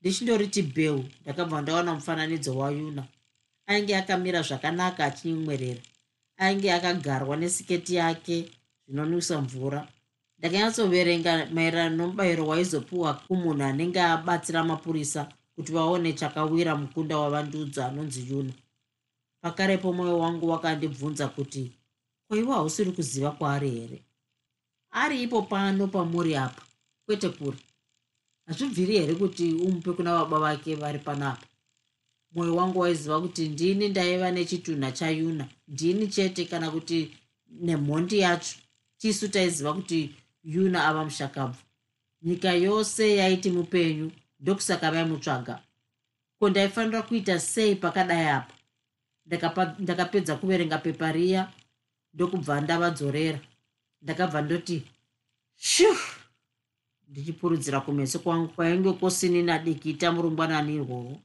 ndichindoriti 0.06 0.62
bheu 0.62 1.04
ndakabva 1.22 1.62
ndaona 1.62 1.94
mufananidzo 1.94 2.56
wayuna. 2.60 3.02
Ainge 3.66 3.96
akamira 3.96 4.42
zvakanaka 4.42 5.04
achinyemwerera. 5.04 5.82
Ainge 6.36 6.72
akagarwa 6.72 7.36
nesiketi 7.36 7.94
yake 7.94 8.36
zvinonwisa 8.86 9.40
mvura. 9.40 9.80
Ndakanyatsoverenga 10.38 11.32
maererano 11.54 11.96
nomubayiro 11.96 12.46
waizopiwa 12.46 13.14
kumunhu 13.14 13.62
anenge 13.64 14.00
abatsira 14.00 14.64
mapurisa 14.64 15.22
kuti 15.54 15.72
vaone 15.72 16.12
chakawira 16.12 16.76
mukunda 16.76 17.18
wavandudzo 17.18 17.84
anonzi 17.84 18.20
yuna. 18.30 18.52
Pakarepo 19.42 19.92
mwoyo 19.92 20.18
wangu 20.18 20.48
wakandibvunza 20.48 21.28
kuti 21.28 21.72
kwaiwa 22.28 22.54
hausiri 22.54 22.92
kuziva 22.92 23.30
kwaari 23.30 23.70
here? 23.70 24.02
Ari 24.90 25.22
ipo 25.22 25.42
pano 25.42 25.86
pamuri 25.86 26.36
apa 26.36 26.62
kwete 27.06 27.28
kuri 27.28 27.58
hazvibviri 28.46 28.98
here 28.98 29.14
kuti 29.14 29.52
umupe 29.52 29.92
kuna 29.92 30.10
baba 30.12 30.38
vake 30.38 30.74
vari 30.74 30.98
panapa 30.98 31.46
mwoyo 32.36 32.56
wangu 32.56 32.78
waiziva 32.78 33.20
kuti 33.20 33.48
ndini 33.48 33.88
ndaiva 33.88 34.30
nechitunha 34.30 34.92
chayuna. 34.92 35.48
Ndini 35.68 36.08
chete 36.08 36.44
kana 36.44 36.70
kuti 36.70 37.16
nemhondi 37.50 38.18
yacho? 38.18 38.56
Tisu 38.98 39.28
taiziva 39.28 39.72
kuti 39.74 40.14
yuna 40.44 40.84
ava 40.88 41.04
mushakabvu. 41.04 41.58
Nyika 42.22 42.52
yose 42.52 43.16
yaiti 43.16 43.50
mupenyu 43.50 44.12
ndokusaka 44.40 44.90
vaimutsvaga 44.90 45.62
ko 46.38 46.50
ndaifanira 46.50 47.02
kuita 47.02 47.40
sei 47.40 47.74
pakadai 47.74 48.28
apa? 48.28 48.54
Ndakapedza 49.78 50.36
kuverenga 50.36 50.78
pepa 50.78 51.12
riya 51.12 51.52
ndokubva 52.14 52.60
ndavadzorera 52.60 53.40
ndakabva 54.02 54.42
ndoti 54.42 54.82
shu 55.56 55.96
ndichipurudzira 57.06 57.80
kumeso 57.80 58.18
kwangu 58.18 58.48
kwainge 58.48 58.92
kosini 58.92 59.42
nadikita 59.42 60.12
murumbwanani 60.12 60.74
irwowo. 60.74 61.20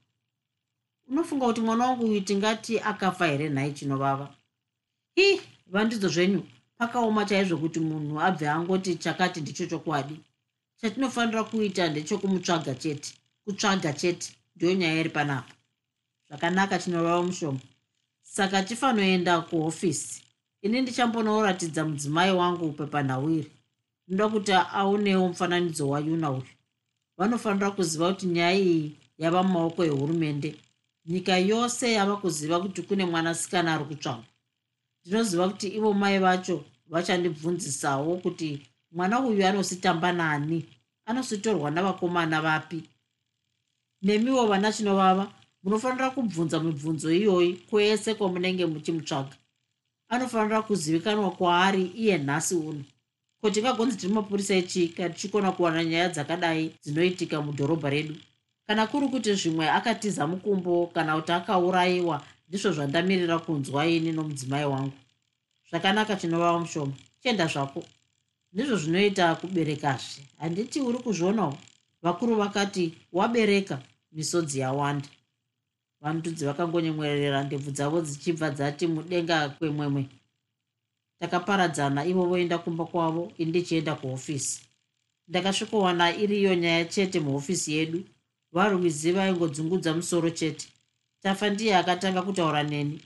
Unofunga 1.09 1.45
kuti 1.45 1.61
mwana 1.61 1.85
wangu 1.85 2.03
uyu 2.05 2.21
tingati 2.21 2.79
akafa 2.79 3.27
here 3.27 3.49
nhai 3.49 3.73
chinovava 3.73 4.35
i 5.15 5.41
vandidzo 5.67 6.09
zvenyu. 6.09 6.43
Pakaoma 6.77 7.25
chaizvo 7.25 7.57
kuti 7.57 7.79
munhu 7.79 8.21
abve 8.21 8.49
angoti 8.49 8.95
chakati 8.95 9.41
ndicho 9.41 9.65
chokwadi. 9.65 10.19
Chatinofanira 10.81 11.43
kuita 11.43 11.89
ndechokumutsvaga 11.89 12.75
chete 12.75 13.13
kutsvaga 13.45 13.93
chete 13.93 14.33
ndiyo 14.55 14.73
nyaya 14.73 14.99
iri 14.99 15.09
panapa 15.09 15.53
zvakanaka 16.27 16.79
chinovava 16.79 17.23
mushoma. 17.23 17.59
Saka 18.21 18.63
tifanoenda 18.63 19.41
kuhofisi. 19.41 20.23
Ini 20.61 20.81
ndichambonooratidza 20.81 21.85
mudzimai 21.85 22.31
wangu 22.31 22.71
pepanhau 22.71 23.29
iri 23.29 23.51
ndinoda 24.12 24.30
kuti 24.34 24.52
aonewo 24.52 25.28
mufananidzo 25.28 25.89
wayuna 25.89 26.32
uyu. 26.32 26.43
Vanofanira 27.17 27.71
kuziva 27.71 28.13
kuti 28.13 28.26
nyaya 28.28 28.54
iyi 28.60 28.95
yava 29.17 29.43
mumaoko 29.43 29.82
ehurumende. 29.86 30.56
Nyika 31.06 31.38
yose 31.38 31.86
yava 31.97 32.15
kuziva 32.17 32.60
kuti 32.60 32.82
kune 32.88 33.06
mwanasikana 33.06 33.74
ari 33.74 33.86
kutsvagwa. 33.86 34.26
Ndinoziva 35.06 35.50
kuti 35.50 35.67
ivo 35.67 35.93
mai 35.93 36.19
vacho 36.19 36.65
vachandibvunzisawo 36.91 38.17
kuti 38.24 38.67
mwana 38.91 39.19
uyu 39.19 39.47
anositamba 39.47 40.12
nani 40.12 40.65
anositorwa 41.06 41.71
navakomana 41.71 42.41
vapi? 42.41 42.84
Nemiwo 44.02 44.47
vana 44.47 44.74
chinovava 44.74 45.32
munofanira 45.63 46.10
kubvunza 46.12 46.60
mibvunzo 46.60 47.08
iyoyi 47.13 47.54
kwese 47.69 48.13
kwamunenge 48.13 48.65
muchimutsvaga. 48.65 49.36
Anofanira 50.10 50.62
kuzivikanwa 50.62 51.32
kwaari 51.32 51.84
iye 51.86 52.17
nhasi 52.17 52.56
uno 52.56 52.84
kuti 53.41 53.62
ngagonzi 53.62 53.97
tiri 53.97 54.13
mapurisa 54.13 54.56
echika 54.56 55.10
tichikona 55.10 55.51
kuwana 55.51 55.84
nyaya 55.84 56.10
dzakadai 56.10 56.71
dzinoitika 56.84 57.41
mudhorobha 57.41 57.89
redu. 57.89 58.15
Kana 58.67 58.88
kuri 58.88 59.08
kuti 59.08 59.34
zvimwe 59.34 59.69
akatiza 59.69 60.27
mukumbo 60.27 60.88
kana 60.93 61.15
kuti 61.15 61.32
akaurayiwa 61.32 62.21
ndizvo 62.47 62.71
zvandamirira 62.71 63.39
kunzwa 63.39 63.88
ini 63.88 64.12
nomudzimai 64.12 64.65
wangu. 64.65 64.93
Zvakanaka 65.69 66.15
chinovava 66.15 66.60
mushoma. 66.60 66.93
Chienda 67.21 67.47
zvako. 67.47 67.84
Ndizvo 68.54 68.75
zvinoita 68.75 69.36
kuberekazve. 69.36 70.21
Handiti 70.39 70.82
uri 70.82 70.97
kuzvionawo. 70.97 71.58
Vakuru 72.01 72.36
vakati 72.36 72.93
wabereka. 73.13 73.82
Misodzi 74.12 74.60
yawanda. 74.60 75.10
Vandudzi 76.01 76.45
vakangonyemwerera 76.45 77.43
ndebvu 77.43 77.71
dzavo 77.71 78.01
dzichibva 78.01 78.49
dzati 78.49 78.88
mudenga 78.88 79.49
kwemwemwe 79.49 80.06
takaparadzana 81.21 82.05
ivo 82.05 82.25
voenda 82.25 82.57
kumba 82.57 82.86
kwavo 82.86 83.31
ini 83.38 83.49
ndichienda 83.49 83.95
kuhofisi. 83.95 84.62
Ndakasvikowana 85.27 86.15
iriyo 86.15 86.55
nyaya 86.55 86.86
chete 86.86 87.19
muhofisi 87.19 87.73
yedu. 87.73 88.03
Varwizi 88.51 89.12
vaingodzungudza 89.12 89.93
musoro 89.93 90.29
chete. 90.29 90.67
Tafa 91.23 91.49
ndiye 91.49 91.75
akatanga 91.77 92.21
kutaura 92.21 92.63
neni. 92.63 93.01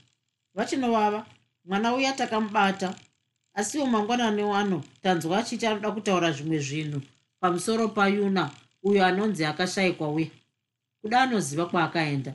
Vachinovava 0.54 1.26
mwana 1.64 1.94
uya 1.94 2.12
takamubata. 2.12 2.94
Asiwo 3.54 3.86
mangwanani 3.86 4.42
wano 4.42 4.84
tanzwa 5.02 5.38
achiti 5.38 5.66
anoda 5.66 5.90
kutaura 5.90 6.32
zvimwe 6.32 6.58
zvinhu 6.58 7.00
pamusoro 7.40 7.88
payuna 7.88 8.50
uyo 8.82 9.06
anonzi 9.06 9.44
akashayikwa 9.44 10.08
uya 10.08 10.28
kuda 11.00 11.20
anoziva 11.22 11.66
kwaakaenda. 11.66 12.34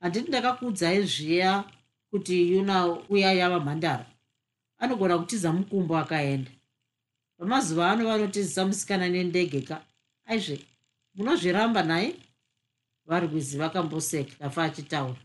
Handiti 0.00 0.28
ndakakuudzai 0.28 1.06
zviya 1.06 1.64
kuti 2.10 2.52
yuna 2.52 2.86
uya 3.08 3.32
yava 3.32 3.60
mhandara 3.60 4.11
anogona 4.82 5.18
kutiza 5.18 5.52
mukumbo 5.52 5.96
akaenda. 5.98 6.50
Vamazuva 7.38 7.90
ano 7.90 8.02
vanotizisa 8.06 8.66
musikana 8.66 9.08
nendege 9.08 9.60
ka 9.60 9.76
aizve 10.26 10.56
munozviramba 11.14 11.82
naye? 11.82 12.10
Varwizi 13.06 13.58
vakamboseka 13.58 14.34
kafa 14.38 14.64
achitaura 14.64 15.20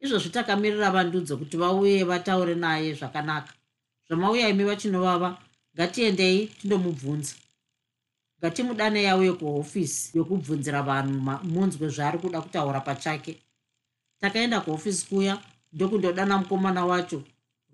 izvozvo 0.00 0.28
takamirira 0.30 0.90
vandudzo 0.90 1.36
kuti 1.36 1.56
vauye 1.56 2.04
vataure 2.04 2.54
naye 2.54 2.94
zvakanaka. 2.94 3.52
Zvamauya 4.06 4.48
imi 4.48 4.64
vachinovava 4.64 5.38
ngatiendei 5.74 6.46
tindomubvunza. 6.46 7.34
Ngatimudanei 8.38 9.06
auye 9.06 9.32
kuhofisi 9.32 10.18
yokubvunzira 10.18 10.82
vanhu 10.82 11.14
munzwe 11.52 11.88
zvaari 11.88 12.18
kuda 12.18 12.40
kutaura 12.40 12.80
pachake. 12.80 13.32
Takaenda 14.20 14.60
kuofisi 14.60 15.06
kuya 15.08 15.34
ndokundodana 15.72 16.38
mukomana 16.38 16.86
wacho 16.86 17.22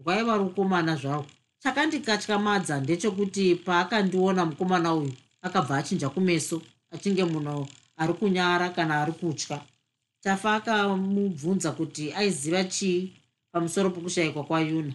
rwaiva 0.00 0.36
rukomana 0.36 0.96
zvaro 0.96 1.26
chakandikatyamadza 1.62 2.80
ndechekuti 2.80 3.54
paakandiona 3.66 4.44
mukomana 4.44 4.94
uyu 4.94 5.12
akabva 5.46 5.76
achinja 5.76 6.08
kumeso 6.08 6.56
achinge 6.94 7.24
munhu 7.24 7.66
ari 7.96 8.12
kunyara 8.14 8.70
kana 8.70 9.02
ari 9.02 9.12
kutya. 9.12 9.60
Tafa 10.20 10.54
akamubvunza 10.54 11.72
kuti 11.72 12.12
aiziva 12.12 12.64
chii 12.64 13.12
pamusoro 13.52 13.90
pokushayikwa 13.90 14.44
kwayuna. 14.44 14.92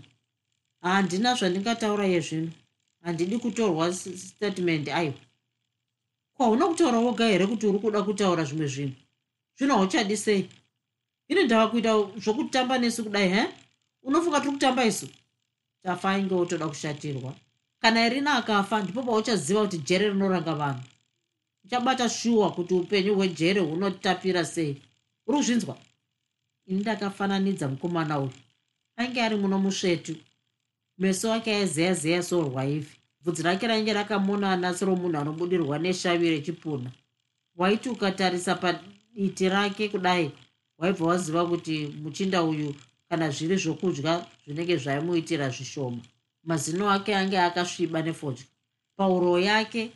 Handina 0.82 1.36
zvandingataura 1.36 2.08
iye 2.08 2.20
zvino 2.20 2.52
handidi 3.02 3.38
kutorwa 3.38 3.94
statement 3.94 4.88
aiwa. 4.88 5.14
Kwauna 6.34 6.68
kutaura 6.68 7.00
woga 7.00 7.28
here 7.28 7.48
kuti 7.48 7.68
uri 7.68 7.80
kuda 7.80 8.02
kutaura 8.04 8.44
zvimwe 8.44 8.68
zvinhu? 8.68 8.96
Zvino 9.58 9.78
hauchadi 9.78 10.18
sei? 10.18 10.50
Ini 11.28 11.44
ndava 11.44 11.68
kuita 11.68 11.92
zvokutamba 12.18 12.78
nesu 12.78 13.04
kudai 13.04 13.30
he 13.30 13.44
unofunga 14.04 14.40
tiri 14.40 14.52
kutamba 14.52 14.86
isu? 14.86 15.08
Tafa 15.84 16.10
ainge 16.12 16.34
wotoda 16.36 16.68
kushatirwa. 16.68 17.36
Kana 17.82 18.06
irina 18.08 18.34
akafa 18.34 18.84
ndipo 18.84 19.04
pauchaziva 19.04 19.62
kuti 19.62 19.78
jere 19.78 20.10
rinoranga 20.10 20.56
vanhu. 20.56 20.84
Uchabata 21.66 22.10
shuwa 22.10 22.52
kuti 22.52 22.74
upenyu 22.74 23.16
hwejere 23.16 23.62
hunotapira 23.62 24.46
sei. 24.46 24.82
Uri 25.28 25.38
kuzvinzwa 25.38 25.78
ini 26.68 26.80
ndakafananidza 26.80 27.68
mukomana 27.68 28.20
uyu. 28.20 28.32
Ainge 28.96 29.22
ari 29.22 29.36
muno 29.36 29.60
musvetu. 29.60 30.16
Meso 30.98 31.34
ake 31.34 31.56
aizeya 31.56 31.94
zeya 31.94 32.24
sorwaivhi 32.24 32.96
bvudzi 33.22 33.44
rake 33.44 33.68
rainge 33.68 33.94
rakamonana 33.94 34.74
seromunhu 34.74 35.18
anobudirwa 35.18 35.80
neshavi 35.80 36.30
rechipuna 36.30 36.92
waiti 37.56 37.90
ukatarisa 37.90 38.56
paditi 38.56 39.50
rake 39.50 39.90
kudai. 39.90 40.32
Waibva 40.78 41.06
waziva 41.06 41.46
kuti 41.46 41.88
muchinda 41.88 42.44
uyu 42.44 42.76
kana 43.10 43.32
zviri 43.32 43.58
zvokudya 43.58 44.26
zvinenge 44.46 44.78
zvaimuitira 44.78 45.50
zvishoma. 45.50 46.02
Mazino 46.44 46.90
ake 46.92 47.16
ange 47.16 47.40
akasviba 47.40 48.02
nefodya. 48.02 48.46
Paurowo 48.98 49.40
yake 49.40 49.92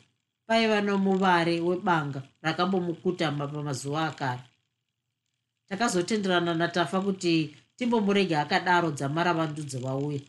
paiva 0.48 0.82
nomuvare 0.82 1.60
webanga 1.62 2.24
rakambomukutama 2.42 3.48
pamazuva 3.48 4.08
akare. 4.08 4.42
Takazotenderana 5.70 6.54
natafa 6.54 7.02
kuti 7.02 7.56
timbomurege 7.78 8.36
akadaro 8.36 8.92
dzamara 8.92 9.34
vandudzi 9.34 9.78
vauya. 9.78 10.20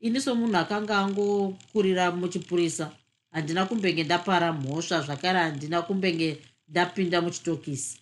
Ini 0.00 0.20
somunhu 0.20 0.56
akanga 0.56 0.98
angokurira 0.98 2.10
muchipurisa 2.10 2.92
handina 3.32 3.66
kumbenge 3.66 4.04
ndapara 4.04 4.52
mhosva 4.52 5.00
zvakare 5.00 5.38
handina 5.38 5.82
kumbenge 5.82 6.38
ndapinda 6.68 7.20
muchitokisi. 7.20 8.00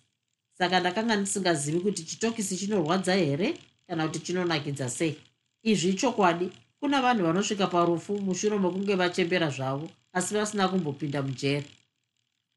Saka 0.57 0.79
ndakanga 0.79 1.15
ndisingazivi 1.15 1.79
kuti 1.79 2.03
chitokisi 2.03 2.57
chinorwadza 2.57 3.15
here 3.15 3.57
kana 3.93 4.07
kuti 4.07 4.19
chinonakidza 4.19 4.89
sei. 4.89 5.17
Izvi 5.63 5.93
chokwadi 5.93 6.51
kuna 6.79 7.01
vanhu 7.01 7.23
vanosvika 7.23 7.67
parufu 7.67 8.21
mushure 8.21 8.57
mekunge 8.57 8.95
vachembera 8.95 9.49
zvavo 9.49 9.89
asi 10.13 10.33
vasina 10.33 10.67
kumbopinda 10.67 11.21
mujere 11.21 11.65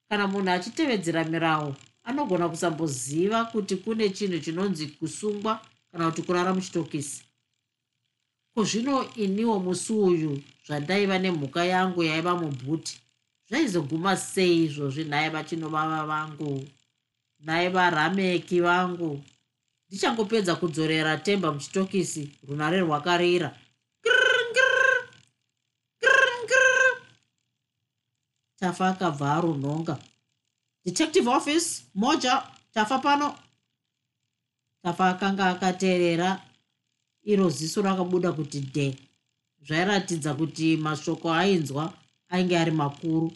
kana 0.09 0.27
munhu 0.27 0.51
achitevedzera 0.51 1.25
mirawo 1.25 1.77
anogona 2.05 2.49
kusamboziva 2.49 3.45
kuti 3.45 3.77
kune 3.77 4.11
chinhu 4.11 4.39
chinonzi 4.39 4.87
kusungwa 4.87 5.61
kana 5.93 6.11
kuti 6.11 6.23
kurara 6.23 6.55
muchitokisi. 6.55 7.23
Kuzvino 8.55 9.15
iniwo 9.15 9.59
musi 9.59 9.93
uyu 9.93 10.43
zvandaiva 10.67 11.19
nemhuka 11.19 11.65
yangu 11.65 12.03
yaiva 12.03 12.37
mubhuti 12.37 13.01
zvaizoguma 13.49 14.17
sei 14.17 14.65
izvozvi 14.65 15.05
nhaye 15.05 15.29
vachinovava 15.29 16.07
vangu 16.07 16.65
nhaye 17.45 17.69
varameki 17.69 18.61
vangu 18.61 19.25
ndichangopedza 19.89 20.55
kudzorera 20.57 21.17
temba 21.17 21.53
muchitokisi 21.53 22.23
runare 22.49 22.81
rwakarira. 22.81 23.59
Tafa 28.59 28.89
akabva 28.89 29.35
arunhonga. 29.35 29.99
Detective 30.85 31.29
office 31.31 31.85
moja 31.95 32.43
tafa 32.73 32.99
pano. 32.99 33.39
Tafa 34.83 35.09
akanga 35.09 35.47
akateerera 35.47 36.43
iro 37.23 37.51
ziso 37.51 37.83
rakabuda 37.83 38.33
kuti 38.33 38.61
de 38.61 38.97
zvairatidza 39.67 40.35
kuti 40.35 40.77
mashoko 40.77 41.33
ainzwa 41.33 41.93
ainge 42.29 42.59
ari 42.59 42.71
makuru. 42.71 43.33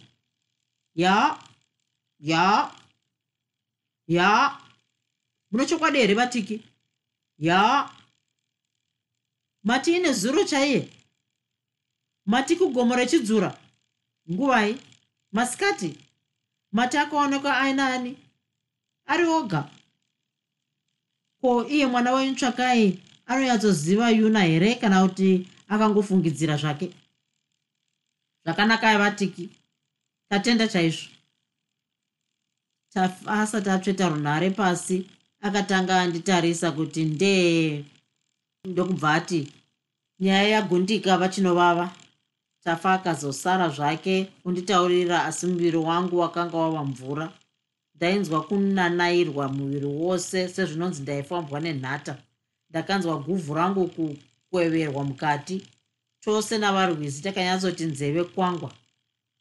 Ya 0.94 1.38
ya 2.20 2.70
ya 4.06 4.58
muno 5.50 5.64
chokwadi 5.64 5.98
here 5.98 6.14
vatiki 6.14 6.62
ya. 7.38 7.90
Mati 9.62 9.96
ine 9.96 10.12
zuro 10.12 10.44
chaiye? 10.44 10.88
Mati 12.26 12.56
kugomo 12.56 12.96
rechidzura? 12.96 13.58
Nguvai 14.30 14.80
masikati? 15.32 15.98
Mati 16.72 16.96
akaonekwa 16.98 17.58
aina 17.58 17.94
ani? 17.94 18.16
Ari 19.06 19.24
oga. 19.24 19.70
Ko 21.40 21.66
iye 21.68 21.86
mwana 21.86 22.12
wenyu 22.12 22.34
tsvakai 22.34 23.02
anonyatsoziva 23.26 24.10
yuna 24.10 24.40
here 24.42 24.74
kana 24.74 25.08
kuti 25.08 25.48
akangofungidzira 25.68 26.56
zvake? 26.56 26.94
Zvakanaka 28.44 28.98
vatiki 28.98 29.50
tatenda 30.28 30.68
chaizvo. 30.68 31.10
Asati 33.26 33.70
atsveta 33.70 34.08
runhare 34.08 34.50
pasi 34.50 35.10
akatanga 35.40 36.00
anditarisa 36.00 36.72
kuti 36.72 37.04
ndee 37.04 37.84
ndokubva 38.64 39.14
ati 39.14 39.52
nyaya 40.20 40.48
yagundika 40.48 41.18
vachinovava. 41.18 41.90
Tafa 42.64 42.92
akazosara 42.92 43.68
zvake 43.68 44.28
unditaurira 44.44 45.24
asi 45.24 45.46
muviri 45.46 45.76
wangu 45.76 46.18
wakanga 46.18 46.56
wava 46.56 46.84
mvura. 46.84 47.32
Ndainzwa 47.94 48.42
kunanairwa 48.42 49.48
muviri 49.48 49.86
wose 49.86 50.48
sezvinonzi 50.48 51.02
ndaifambwa 51.02 51.60
nenhata. 51.60 52.16
Ndakanzwa 52.70 53.16
guvhu 53.16 53.54
rangu 53.54 53.86
kukweverwa 53.88 55.04
mukati. 55.04 55.66
Chose 56.24 56.58
navarwisi 56.58 57.22
takanyatsoti 57.22 57.84
nzeve 57.84 58.24
kwangwa. 58.24 58.72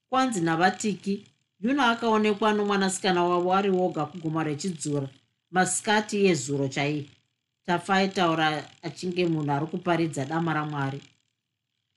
Kwanzi 0.10 0.42
navatiki 0.42 1.26
yuno 1.60 1.84
akaonekwa 1.84 2.54
nomwanasikana 2.54 3.24
wavo 3.24 3.54
ari 3.54 3.70
woga 3.70 4.06
kugoma 4.06 4.44
rechidzura 4.44 5.10
masikati 5.52 6.26
ezuro 6.26 6.68
chaiye 6.68 7.06
tafa 7.70 7.96
aitaura 7.96 8.66
achinge 8.82 9.26
munhu 9.26 9.52
ari 9.52 9.66
kuparidza 9.66 10.26
dama 10.26 10.54
ramwari. 10.54 11.02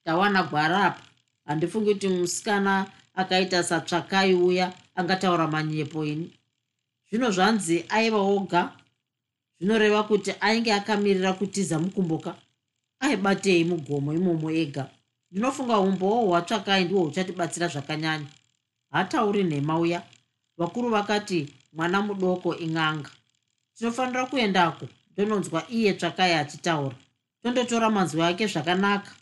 Tawana 0.05 0.43
gwara 0.43 0.85
apa. 0.85 1.03
Handifungi 1.45 1.95
kuti 1.95 2.09
musikana 2.09 2.87
akaita 3.15 3.63
satsvakai 3.63 4.35
uya 4.35 4.73
angataura 4.95 5.49
manyepo 5.49 6.05
ini. 6.05 6.29
Zvino 7.09 7.31
zvanzi 7.31 7.85
aiva 7.89 8.21
oga. 8.21 8.77
Zvinoreva 9.59 10.03
kuti 10.03 10.35
ainge 10.41 10.73
akamirira 10.73 11.33
kutiza 11.33 11.79
mukumboka. 11.79 12.35
Aibatei 13.01 13.65
mugomo 13.65 14.13
imomo 14.15 14.51
ega. 14.51 14.91
Ndinofunga 15.31 15.79
umbowo 15.79 16.27
hwatsvakai 16.27 16.85
ndihwo 16.85 17.05
huchatibatsira 17.05 17.69
zvakanyanya. 17.69 18.27
Hatauri 18.91 19.45
nhema 19.45 19.79
uya. 19.79 20.03
Vakuru 20.59 20.89
vakati 20.91 21.55
mwana 21.73 22.03
mudoko 22.03 22.57
ing'anga 22.57 23.11
tinofanira 23.83 24.27
kuendako 24.27 24.87
ndononzwa 25.13 25.61
iye 25.71 25.93
tsvakai 25.95 26.35
achitaura. 26.35 26.97
Tondotora 27.43 27.91
manzwi 27.91 28.23
ake 28.23 28.47
zvakanaka. 28.47 29.13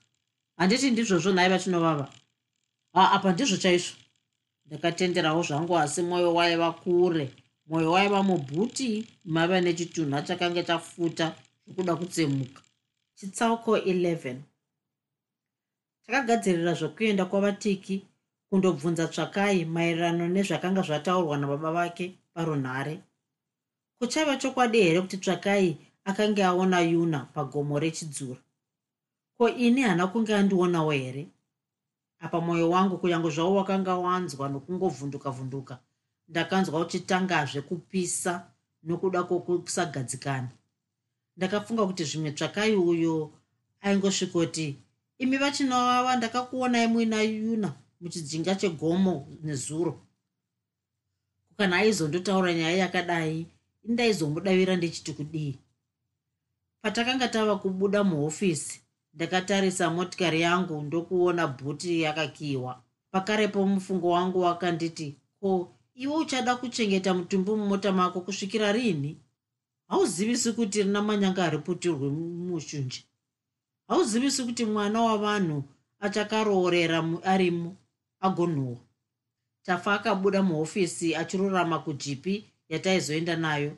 Handiti 0.58 0.90
ndizvozvo 0.90 1.30
nhai 1.32 1.48
vachinovava. 1.52 2.06
Ha 2.94 3.12
apa 3.12 3.32
ndizvo 3.32 3.56
chaizvo. 3.56 3.96
Ndakatenderawo 4.66 5.42
zvangu 5.42 5.78
asi 5.78 6.02
mwoyo 6.02 6.34
waiva 6.34 6.72
kure. 6.72 7.26
Mwoyo 7.66 7.92
waiva 7.92 8.22
mubhuti 8.22 9.06
maiva 9.24 9.60
nechitunha 9.60 10.22
chakanga 10.22 10.62
chafuta 10.62 11.34
zvokuda 11.66 11.96
kutsemuka. 11.96 12.62
Chitsauko 13.14 13.78
11 13.78 14.36
takagadzirira 16.04 16.74
zvokuenda 16.74 17.24
kwavatiki 17.24 18.04
kundobvunza 18.48 19.08
tsvakai 19.08 19.64
maererano 19.64 20.28
nezvakanga 20.28 20.82
zvataurwa 20.82 21.36
nababa 21.38 21.70
vake 21.72 22.14
parunhare 22.34 23.00
kuchaiva 24.00 24.36
chokwadi 24.36 24.82
here 24.82 25.00
kuti 25.00 25.16
tsvakai 25.16 25.76
akanga 26.04 26.46
aona 26.46 26.80
yuna 26.80 27.18
pagomo 27.34 27.78
rechidzura? 27.78 28.40
Ko 29.38 29.48
ini 29.48 29.82
hana 29.82 30.06
kunge 30.06 30.34
andionawo 30.34 30.90
here? 30.90 31.28
Apa 32.20 32.40
mwoyo 32.40 32.70
wangu 32.70 32.98
kunyange 32.98 33.30
zvavo 33.30 33.54
wakanga 33.54 33.96
wanzwa 33.96 34.48
nokungovhunduka 34.48 35.30
vhunduka 35.30 35.78
ndakanzwa 36.28 36.80
uchitangazve 36.80 37.60
kupisa 37.60 38.46
nokuda 38.82 39.22
kwokusagadzikana. 39.22 40.48
Ndakafunga 41.36 41.86
kuti 41.86 42.04
zvimwe 42.04 42.32
tsvakai 42.32 42.76
uyo 42.76 43.32
aingosvikoti 43.80 44.76
imi 45.18 45.36
vachinovava 45.36 46.16
ndakakuonai 46.16 46.86
muina 46.86 47.22
yuna 47.22 47.72
muchijinga 48.00 48.54
chegomo 48.54 49.28
nezuro. 49.42 50.00
Kana 51.56 51.76
aizondotaura 51.76 52.54
nyaya 52.54 52.76
yakadai 52.76 53.46
indaizomudavira 53.84 54.76
ndichiti 54.76 55.12
kudii? 55.12 55.58
Patakanga 56.82 57.28
tava 57.28 57.56
kubuda 57.56 58.04
muhofisi 58.04 58.80
ndakatarisa 59.14 59.90
motikari 59.90 60.40
yangu 60.40 60.82
ndokuona 60.82 61.46
bhuti 61.46 62.00
yakakiwa 62.02 62.82
pakarepo 63.10 63.66
mufungo 63.66 64.10
wangu 64.10 64.40
wakanditi 64.40 65.16
ko 65.40 65.72
iwe 65.94 66.14
uchada 66.16 66.56
kuchengeta 66.56 67.14
mutumbi 67.14 67.50
mumota 67.50 67.92
mako 67.92 68.20
kusvikira 68.20 68.72
rini? 68.72 69.16
Hauzivisi 69.88 70.52
kuti 70.52 70.82
rina 70.82 71.02
manyanga 71.02 71.44
ariputirwe 71.44 72.08
mushunji 72.10 73.04
hauzivisi 73.88 74.44
kuti 74.44 74.64
mwana 74.64 75.02
wavanhu 75.02 75.64
achakaroorera 76.00 77.04
arimo 77.24 77.76
agonhuhwa 78.20 78.78
tafa 79.62 79.94
akabuda 79.94 80.42
muhofisi 80.42 81.16
achirurama 81.16 81.78
kujipi 81.78 82.50
yataizoenda 82.70 83.36
nayo. 83.36 83.76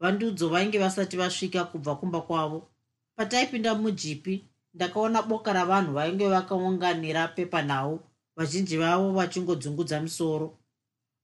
Vandudzo 0.00 0.48
vainge 0.48 0.78
vasati 0.78 1.16
vasvika 1.16 1.64
kubva 1.64 1.96
kumba 1.96 2.20
kwavo. 2.20 2.68
Pataipinda 3.16 3.74
mujipi 3.74 4.44
ndakaona 4.74 5.22
boka 5.22 5.52
ravanhu 5.52 5.92
vainge 5.92 6.28
vakaunganira 6.28 7.28
pepanhau 7.28 8.00
vazhinji 8.36 8.76
vavo 8.76 9.12
vachingodzungudza 9.12 10.00
misoro. 10.00 10.58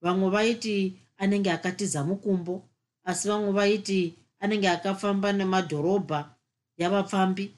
Vamwe 0.03 0.31
vaiti 0.31 0.99
anenge 1.17 1.51
akatiza 1.51 2.05
mukumbo 2.05 2.63
asi 3.05 3.29
vamwe 3.29 3.53
vaiti 3.53 4.15
anenge 4.41 4.69
akafamba 4.69 5.33
nemadhorobha 5.33 6.21
yavapfambi. 6.77 7.55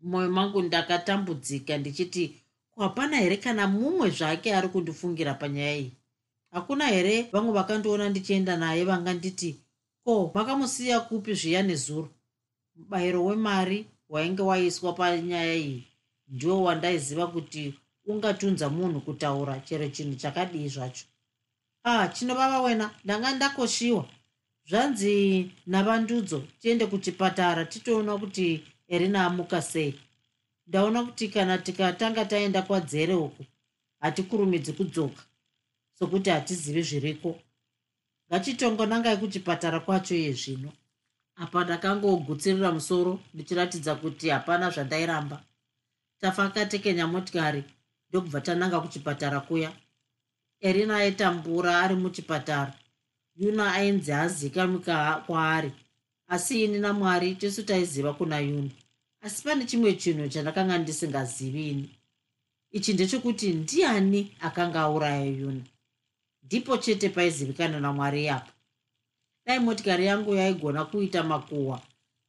Mumwoyo 0.00 0.30
mangu 0.30 0.62
ndakatambudzika 0.62 1.78
ndichiti 1.78 2.24
ko 2.72 2.82
hapana 2.82 3.16
here 3.16 3.36
kana 3.36 3.66
mumwe 3.66 4.10
zvake 4.10 4.54
ari 4.54 4.68
kundifungira 4.68 5.34
panyaya 5.34 5.76
iyi 5.76 5.99
hakuna 6.50 6.86
here 6.86 7.22
vamwe 7.32 7.52
vakandiona 7.52 8.08
ndichienda 8.08 8.56
naye 8.56 8.84
vanganditi 8.84 9.56
ko 10.04 10.30
vakamusiya 10.34 11.00
kupi 11.00 11.34
zviya 11.34 11.62
nezuro? 11.62 12.08
Mubayiro 12.76 13.24
wemari 13.24 13.86
wainge 14.08 14.42
waiswa 14.42 14.92
panyaya 14.92 15.54
iyi. 15.54 15.86
Ndiwo 16.28 16.62
wandaiziva 16.62 17.26
kuti 17.26 17.74
ungatunza 18.06 18.68
munhu 18.68 19.00
kutaura 19.00 19.60
chero 19.60 19.88
chinhu 19.88 20.14
chakadii 20.14 20.68
zvacho. 20.68 21.04
Ah 21.84 22.08
chinovava 22.08 22.60
wena 22.62 22.90
ndanga 23.04 23.34
ndakoshiwa. 23.34 24.04
Zvanzi 24.68 25.50
navandudzo 25.66 26.42
tiende 26.60 26.86
kuchipatara 26.86 27.64
titoona 27.64 28.18
kuti 28.18 28.64
erina 28.88 29.26
amuka 29.26 29.62
sei. 29.62 29.94
Ndaona 30.66 31.02
kuti 31.04 31.28
kana 31.28 31.58
tikatanga 31.58 32.24
taenda 32.24 32.62
kwadzere 32.62 33.14
uku 33.14 33.44
hatikurumidzi 34.00 34.72
kudzoka 34.72 35.22
sokuti 36.00 36.30
hatizivi 36.30 36.82
zviriko. 36.82 37.38
Ngachitongonangai 38.28 39.16
kuchipatara 39.16 39.80
kwacho 39.80 40.14
iye 40.14 40.32
zvino. 40.32 40.72
Apa 41.36 41.64
ndakangogutsirira 41.64 42.72
musoro 42.72 43.20
ndichiratidza 43.34 43.94
kuti 43.94 44.28
hapana 44.28 44.70
zvandairamba. 44.70 45.44
Tafa 46.20 46.44
akatekenya 46.44 47.06
motikari 47.06 47.64
ndokubva 48.08 48.40
tananga 48.40 48.80
kuchipatara 48.80 49.40
kuya. 49.40 49.72
Erina 50.60 50.96
aitambura 50.96 51.80
ari 51.80 51.94
muchipatara. 51.94 52.74
Yuna 53.36 53.74
ainzi 53.74 54.12
azikamika 54.12 55.22
kwaari. 55.26 55.72
Asi 56.28 56.64
ini 56.64 56.78
namwari 56.78 57.34
tisu 57.34 57.62
taiziva 57.62 58.12
kuna 58.12 58.38
yuna. 58.40 58.70
Asi 59.20 59.42
pane 59.42 59.64
chimwe 59.64 59.92
chinhu 59.92 60.28
chandakanga 60.28 60.78
ndisingazivi 60.78 61.70
ini. 61.70 61.90
Ichi 62.70 62.92
ndechekuti 62.92 63.52
ndiani 63.52 64.36
akanga 64.40 64.80
auraya 64.80 65.24
yuna 65.24 65.64
ndipo 66.50 66.76
chete 66.76 67.08
paizivikana 67.08 67.80
namwari 67.80 68.24
yapo. 68.24 68.50
Dai 69.46 69.58
motikari 69.58 70.06
yangu 70.06 70.34
yaigona 70.34 70.84
kuita 70.84 71.22
makuhwa. 71.22 71.80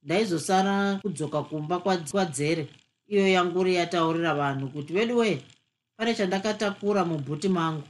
Ndaizosara 0.04 1.00
kudzoka 1.02 1.44
kumba 1.44 1.80
kwadzere 2.12 2.68
iyo 3.08 3.28
yanguri 3.28 3.76
yataurira 3.76 4.34
vanhu 4.34 4.68
kuti 4.70 4.94
vedu 4.94 5.18
wee 5.18 5.42
pane 5.98 6.16
chandakatakura 6.16 7.06
mubhuti 7.06 7.50
mangu. 7.50 7.84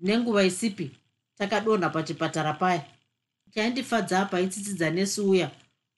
Nenguva 0.00 0.44
isipi 0.44 0.90
takadonha 1.38 1.90
pachipatara 1.90 2.52
paya. 2.52 2.84
Chaindifadza 3.50 4.24
paitsitsidza 4.24 4.90
nesuuya 4.90 5.50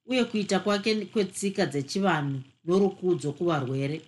uye 0.06 0.24
kuita 0.24 0.60
kwake 0.60 1.04
kwetsika 1.06 1.66
dzechivanhu 1.66 2.40
norukudzo 2.64 3.32
kuvarwere 3.32 4.00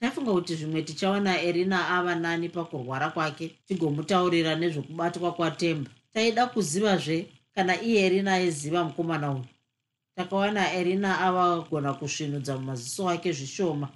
taifunga 0.00 0.32
kuti 0.32 0.54
zvimwe 0.56 0.82
tichaona 0.82 1.42
erina 1.42 1.88
ava 1.88 2.14
nani 2.14 2.48
pakurwara 2.48 3.10
kwake 3.10 3.46
tigomutaurira 3.66 4.54
nezvekubatwa 4.54 5.32
kwatemba. 5.32 5.90
Taida 6.12 6.46
kuzivazve 6.46 7.26
kana 7.54 7.82
iye 7.82 8.06
erina 8.06 8.32
aiziva 8.34 8.84
mukomana 8.84 9.30
uyu. 9.30 9.44
Takawana 10.16 10.72
erina 10.72 11.20
avagona 11.20 11.94
kusvinudza 11.94 12.56
mumaziso 12.56 13.08
ake 13.08 13.32
zvishoma 13.32 13.88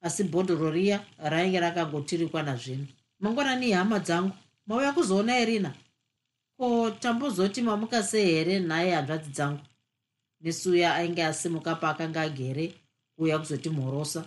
asi 0.00 0.24
bhodhoro 0.24 0.70
riya 0.70 1.04
rainge 1.18 1.60
rakangotirikwa 1.60 2.42
nazvino. 2.42 2.86
Mangwanani 3.20 3.72
hama 3.72 3.98
dzangu 3.98 4.32
mauya 4.66 4.92
kuzoona 4.92 5.38
erina? 5.38 5.74
Ko 6.56 6.90
tambozoti 6.90 7.62
mamuka 7.62 8.02
sei 8.02 8.26
here 8.26 8.60
nhaye 8.60 8.94
hanzvadzi 8.94 9.30
dzangu? 9.30 9.60
Nesuya 10.40 10.94
ainge 10.94 11.24
asimuka 11.24 11.74
paakanga 11.74 12.20
agere 12.22 12.74
kuuya 13.16 13.38
kuzotimhorosa 13.38 14.24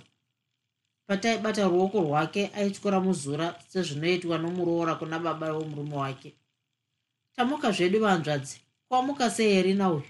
pataibata 1.08 1.64
ruoko 1.68 2.00
rwake 2.02 2.52
aityora 2.56 3.00
muzura 3.00 3.56
sezvinoitwa 3.68 4.38
nomuroora 4.38 4.96
kuna 4.96 5.20
baba 5.20 5.54
womurume 5.54 5.96
wake. 5.96 6.34
Tamuka 7.36 7.72
zvedu 7.72 8.00
vanzvadzi. 8.00 8.62
Kwamuka 8.88 9.30
sei 9.30 9.58
erina 9.58 9.90
uyu? 9.90 10.04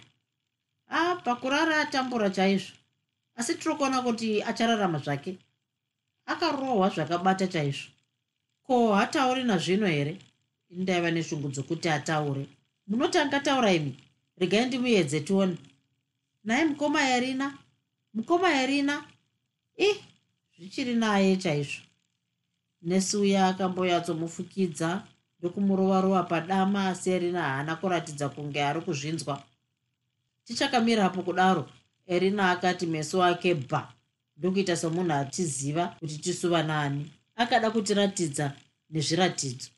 A 0.90 1.16
pakurara 1.16 1.82
atambura 1.82 2.30
chaizvo. 2.30 2.74
Asi 3.36 3.56
tiri 3.56 3.76
kuona 3.76 4.02
kuti 4.02 4.44
achararama 4.44 5.00
zvake. 5.00 5.38
Akarohwa 6.26 6.90
zvakabata 6.90 7.48
chaizvo. 7.48 7.90
Ko 8.64 8.94
hatauri 8.94 9.44
nazvino 9.44 9.88
here? 9.88 10.18
Indaiva 10.70 11.12
neshungu 11.12 11.50
dzokuti 11.50 11.90
ataure. 11.90 12.48
Munoti 12.88 13.18
angataura 13.18 13.72
imi? 13.74 13.98
Regai 14.38 14.66
ndimuedze 14.66 15.20
tione. 15.20 15.58
Naye 16.44 16.66
mukoma 16.66 17.02
yarina 17.02 17.58
mukoma 18.14 18.50
yarina 18.50 19.06
i 19.78 19.90
zvichiri 20.62 20.96
naye 20.96 21.36
chaizvo. 21.38 21.82
Nesuya 22.82 23.48
akamboyatsomufukidza 23.48 25.04
ndokumurovarova 25.40 26.24
padama 26.24 26.88
asi 26.88 27.10
erina 27.10 27.42
haana 27.42 27.76
kuratidza 27.76 28.30
kunge 28.30 28.64
ari 28.64 28.82
kuzvinzwa. 28.82 29.44
Tichakamirapo 30.46 31.22
kudaro. 31.24 31.70
Erina 32.08 32.52
akati 32.52 32.86
meso 32.86 33.24
ake 33.24 33.56
bha 33.56 33.94
ndokuita 34.38 34.78
somunhu 34.78 35.14
atiziva 35.14 35.88
kuti 36.00 36.18
tisuva 36.18 36.64
nani. 36.64 37.12
Akada 37.36 37.72
kutiratidza 37.72 38.54
nezviratidzo. 38.90 39.70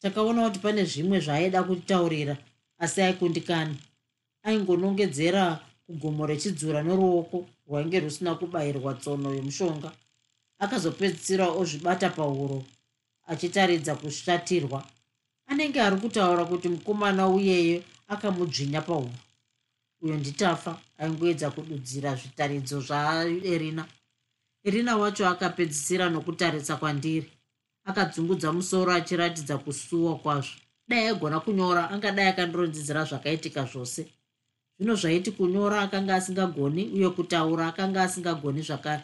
Takaona 0.00 0.44
kuti 0.44 0.58
pane 0.58 0.84
zvimwe 0.84 1.20
zvaaida 1.20 1.62
kutaurira 1.62 2.36
asi 2.78 3.02
aikundikani 3.02 3.76
aingonongedzera 4.42 5.60
kugomo 5.86 6.26
rechidzura 6.26 6.82
noruoko 6.82 7.46
rwainge 7.66 8.00
rusina 8.00 8.34
kubayirwa 8.34 8.94
tsono 8.94 9.34
yomushonga 9.34 9.92
akazopedzisira 10.62 11.46
ozvibata 11.60 12.10
pahuro 12.10 12.64
achitaridza 13.26 13.94
kushatirwa. 13.94 14.86
Anenge 15.46 15.80
ari 15.80 15.96
kutaura 15.96 16.44
kuti 16.44 16.68
mukomana 16.68 17.28
uyeyo 17.28 17.82
akamudzvinya 18.08 18.80
pahuro. 18.80 19.18
Uyo 20.02 20.16
nditafa 20.16 20.78
aingoedza 20.98 21.50
kududzira 21.50 22.14
zvitaridzo 22.14 22.80
zvaerina 22.80 23.84
erina 24.64 24.96
wacho 24.96 25.28
akapedzisira 25.28 26.08
nokutarisa 26.08 26.76
kwandiri. 26.76 27.28
Akadzungudza 27.84 28.52
musoro 28.52 28.92
achiratidza 28.92 29.58
kusuwa 29.58 30.18
kwazvo. 30.18 30.56
Dai 30.88 31.06
aigona 31.06 31.40
kunyora 31.40 31.90
angadai 31.90 32.28
akandironzidzira 32.28 33.04
zvakaitika 33.04 33.64
zvose. 33.64 34.06
Zvino 34.78 34.94
zvaiti 34.94 35.30
kunyora 35.30 35.80
akanga 35.82 36.14
asingagoni 36.14 36.82
uye 36.94 37.10
kutaura 37.10 37.66
akanga 37.66 38.02
asingagoni 38.02 38.62
zvakare 38.62 39.02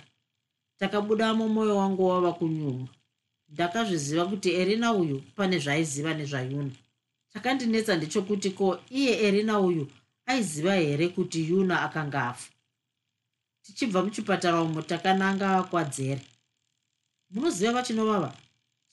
takabuda 0.78 1.34
mumwoyo 1.34 1.76
wangu 1.76 2.06
wava 2.06 2.32
kunyuma 2.32 2.88
ndakazviziva 3.48 4.26
kuti 4.26 4.50
erina 4.60 4.92
uyu 4.92 5.22
pane 5.36 5.58
zvaaiziva 5.58 6.14
nezvayuna. 6.14 6.74
Chakandinetsa 7.32 7.96
ndechokuti 7.96 8.50
ko 8.50 8.66
iye 8.90 9.12
erina 9.26 9.54
uyu 9.60 9.84
aiziva 10.26 10.74
here 10.74 11.08
kuti 11.08 11.48
yuna 11.48 11.82
akanga 11.82 12.20
afa? 12.28 12.50
Tichibva 13.62 14.02
muchipatara 14.04 14.62
umo 14.62 14.82
takananga 14.82 15.62
kwadzere. 15.62 16.22
Munoziva 17.30 17.72
vachinovava 17.72 18.30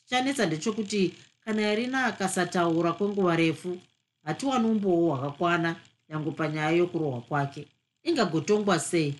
chichanetsa 0.03 0.45
ndechokuti 0.45 1.13
kana 1.43 1.61
erina 1.71 2.05
akasataura 2.05 2.93
kwenguva 2.93 3.35
refu 3.35 3.77
hatiwani 4.23 4.67
umbowo 4.67 5.07
hwakakwana 5.09 5.75
yangu 6.09 6.31
panyaya 6.31 6.69
yokurohwa 6.69 7.21
kwake. 7.21 7.67
Ingagotongwa 8.03 8.79
sei 8.79 9.15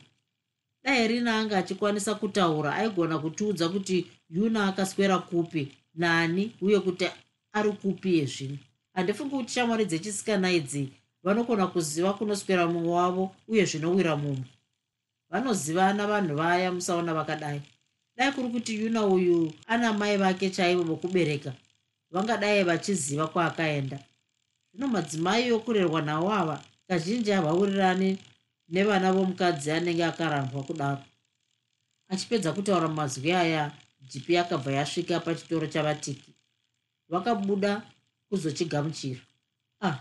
dai 0.85 1.03
erina 1.03 1.39
anga 1.39 1.57
achikwanisa 1.57 2.15
kutaura 2.15 2.75
aigona 2.75 3.19
kutiudza 3.19 3.69
kuti 3.69 3.97
yuna 4.29 4.67
akaswera 4.67 5.17
kupi 5.19 5.71
nani 5.95 6.43
uye 6.61 6.79
kuti 6.79 7.05
ari 7.53 7.71
kupi 7.71 8.17
yezvino 8.17 8.57
handifungi 8.93 9.35
kuti 9.35 9.53
shamwari 9.53 9.85
dzechisikana 9.85 10.51
idzi 10.51 10.83
vanogona 11.25 11.67
kuziva 11.67 12.13
kunoswera 12.13 12.67
mumwe 12.67 12.91
wavo 12.99 13.23
uye 13.47 13.65
zvinowira 13.65 14.15
mumwe. 14.15 14.45
Vanozivana 15.29 16.07
vanhu 16.07 16.35
vaya 16.35 16.71
musaona 16.71 17.13
vakadai. 17.13 17.61
Dai 18.17 18.31
kuri 18.31 18.49
kuti 18.49 18.81
yuna 18.81 19.05
uyu 19.05 19.51
ana 19.67 19.93
mai 19.93 20.17
vake 20.17 20.49
chaivo 20.49 20.83
vokubereka 20.83 21.53
vangadai 22.11 22.63
vachiziva 22.63 23.27
kwaakaenda. 23.27 23.99
Zvino 24.71 24.87
madzimai 24.87 25.51
okurerwa 25.51 26.01
nawo 26.01 26.31
ava 26.33 26.63
kazhinji 26.87 27.31
havaurirani 27.31 28.17
nevana 28.69 29.13
vomukadzi 29.13 29.71
anenge 29.71 30.05
akarambwa 30.05 30.63
kudaro. 30.63 31.03
Achipedza 32.07 32.53
kutaura 32.53 32.87
mazwi 32.87 33.31
aya 33.31 33.71
jipi 34.01 34.37
akabva 34.37 34.71
yasvika 34.71 35.19
pachitoro 35.19 35.67
chavatiki. 35.67 36.33
Vakabuda 37.09 37.81
kuzochigamuchira. 38.29 39.21
Ah 39.81 39.99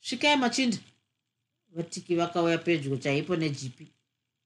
svikai 0.00 0.36
machinda. 0.36 0.78
Vatiki 1.68 2.16
vakauya 2.16 2.58
pedyo 2.58 2.96
chaipo 2.96 3.36
nejipi 3.36 3.86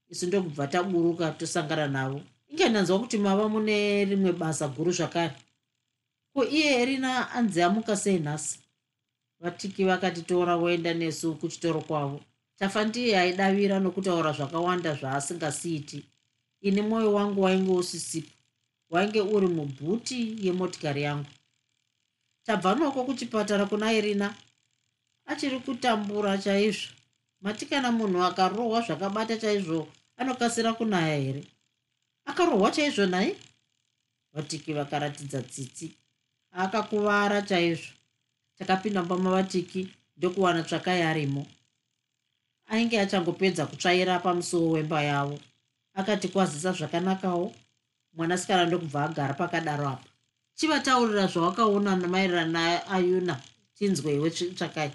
isu 0.09 0.27
ndokubva 0.27 0.67
taburuka 0.67 1.31
tosangana 1.31 1.89
navo. 1.89 2.21
Inge 2.49 2.69
ndanzwa 2.69 2.99
kuti 2.99 3.19
mava 3.19 3.49
mune 3.49 4.05
rimwe 4.05 4.33
basa 4.33 4.69
guru 4.69 4.93
zvakare. 4.93 5.37
Ko 6.33 6.45
iye 6.45 6.83
erina 6.83 7.31
anzi 7.31 7.63
amuka 7.63 7.97
sei 7.97 8.19
nhasi? 8.19 8.59
Vatiki 9.41 9.85
vakatitora 9.85 10.57
voenda 10.57 10.95
nesu 10.95 11.35
kuchitoro 11.35 11.81
kwavo 11.81 12.21
tafa 12.61 12.85
ndiye 12.85 13.19
aidavira 13.19 13.77
nokutaura 13.81 14.33
zvakawanda 14.33 14.95
zvaasingasiiti 14.95 15.99
ini 16.61 16.81
mwoyo 16.83 17.13
wangu 17.15 17.43
wainge 17.43 17.73
usisipo. 17.73 18.35
Wainge 18.91 19.21
uri 19.21 19.47
mubhuti 19.47 20.47
yemotikari 20.47 21.03
yangu. 21.03 21.31
Tabva 22.47 22.75
noko 22.75 23.05
kuchipatara 23.05 23.67
kuna 23.67 23.93
irina. 23.93 24.35
Achiri 25.27 25.61
kutambura 25.61 26.39
chaizvo. 26.39 26.93
Mati 27.41 27.67
kana 27.67 27.93
munhu 27.93 28.23
akarohwa 28.23 28.81
zvakabata 28.81 29.37
chaizvo 29.37 29.89
anokasira 30.17 30.73
kunaya 30.73 31.17
here? 31.17 31.45
Akarohwa 32.25 32.71
chaizvo 32.71 33.07
nai 33.07 33.37
vatiki 34.33 34.73
vakaratidza 34.73 35.43
tsitsi. 35.43 35.95
Akakuvara 36.53 37.43
chaizvo. 37.43 37.93
Takapinda 38.59 39.03
mumba 39.03 39.31
vatiki 39.31 39.89
ndokuwana 40.17 40.63
tsvakai 40.63 41.03
arimo 41.03 41.47
ainge 42.71 43.01
achangopedza 43.01 43.67
kutsvaira 43.67 44.19
pamusuwo 44.19 44.71
wemba 44.71 45.03
yavo. 45.03 45.39
Akati 45.95 46.29
kwazisa 46.29 46.73
zvakanakawo 46.73 47.53
mwanasikana 48.13 48.67
ndokubva 48.67 49.05
agara 49.05 49.35
pakadaro 49.35 49.89
apa. 49.89 50.09
Chivataurira 50.55 51.27
zvawakaona 51.27 51.97
maererano 51.97 52.53
naayuna 52.53 53.35
tinzweiwe 53.75 54.31
tsvakai. 54.31 54.93